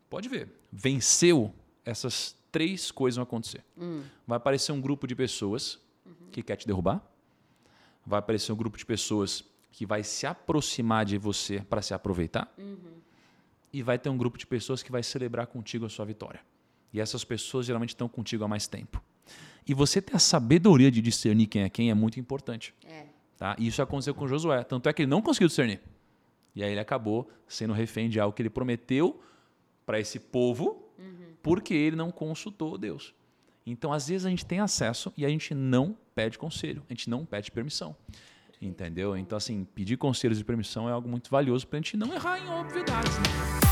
Pode 0.08 0.30
ver. 0.30 0.48
Venceu, 0.72 1.52
essas 1.84 2.38
três 2.52 2.92
coisas 2.92 3.16
vão 3.16 3.24
acontecer. 3.24 3.66
Vai 4.28 4.38
aparecer 4.38 4.72
um 4.74 4.80
grupo 4.80 5.08
de 5.08 5.16
pessoas 5.16 5.80
que 6.32 6.44
quer 6.44 6.56
te 6.56 6.68
derrubar. 6.68 7.02
Vai 8.06 8.20
aparecer 8.20 8.52
um 8.52 8.56
grupo 8.56 8.78
de 8.78 8.86
pessoas 8.86 9.44
que 9.72 9.88
vai 9.88 10.04
se 10.04 10.28
aproximar 10.28 11.04
de 11.04 11.18
você 11.18 11.62
para 11.62 11.82
se 11.82 11.96
aproveitar. 11.96 12.54
E 13.74 13.82
vai 13.82 13.98
ter 13.98 14.10
um 14.10 14.18
grupo 14.18 14.38
de 14.38 14.46
pessoas 14.46 14.84
que 14.84 14.92
vai 14.92 15.02
celebrar 15.02 15.48
contigo 15.48 15.84
a 15.84 15.90
sua 15.90 16.06
vitória. 16.06 16.42
E 16.94 17.00
essas 17.00 17.24
pessoas 17.24 17.66
geralmente 17.66 17.90
estão 17.90 18.08
contigo 18.08 18.44
há 18.44 18.48
mais 18.48 18.68
tempo. 18.68 19.02
E 19.68 19.74
você 19.74 20.02
ter 20.02 20.16
a 20.16 20.20
sabedoria 20.20 20.90
de 20.90 21.02
discernir 21.02 21.48
quem 21.48 21.64
é 21.64 21.70
quem 21.70 21.90
é 21.90 21.94
muito 21.94 22.20
importante. 22.20 22.74
É. 22.86 23.06
Tá? 23.38 23.56
E 23.60 23.68
isso 23.68 23.82
aconteceu 23.82 24.16
com 24.16 24.28
Josué. 24.28 24.64
Tanto 24.64 24.88
é 24.90 24.94
que 24.94 25.04
ele 25.04 25.10
não 25.10 25.22
conseguiu 25.22 25.48
discernir. 25.48 25.82
E 26.56 26.64
aí 26.64 26.72
ele 26.72 26.80
acabou 26.80 27.30
sendo 27.48 27.74
refém 27.74 28.10
de 28.10 28.20
algo 28.20 28.34
que 28.34 28.42
ele 28.42 28.50
prometeu 28.50 29.22
para 29.86 30.00
esse 30.00 30.20
povo, 30.20 30.88
porque 31.44 31.74
ele 31.74 31.96
não 31.96 32.12
consultou 32.12 32.78
Deus. 32.78 33.14
Então, 33.66 33.94
às 33.94 34.08
vezes, 34.08 34.26
a 34.26 34.30
gente 34.30 34.46
tem 34.46 34.60
acesso 34.60 35.14
e 35.16 35.26
a 35.26 35.30
gente 35.30 35.54
não 35.54 35.96
pede 36.16 36.38
conselho, 36.38 36.84
a 36.90 36.94
gente 36.94 37.10
não 37.10 37.26
pede 37.26 37.52
permissão. 37.52 37.96
Entendeu? 38.62 39.16
Então, 39.16 39.38
assim, 39.38 39.66
pedir 39.76 39.98
conselhos 39.98 40.40
e 40.40 40.44
permissão 40.44 40.90
é 40.90 40.92
algo 40.92 41.08
muito 41.08 41.30
valioso 41.30 41.68
para 41.68 41.78
a 41.78 41.82
gente 41.82 41.96
não 41.96 42.14
errar 42.14 42.40
em 42.40 42.50
obviedades. 42.50 43.18
Né? 43.20 43.66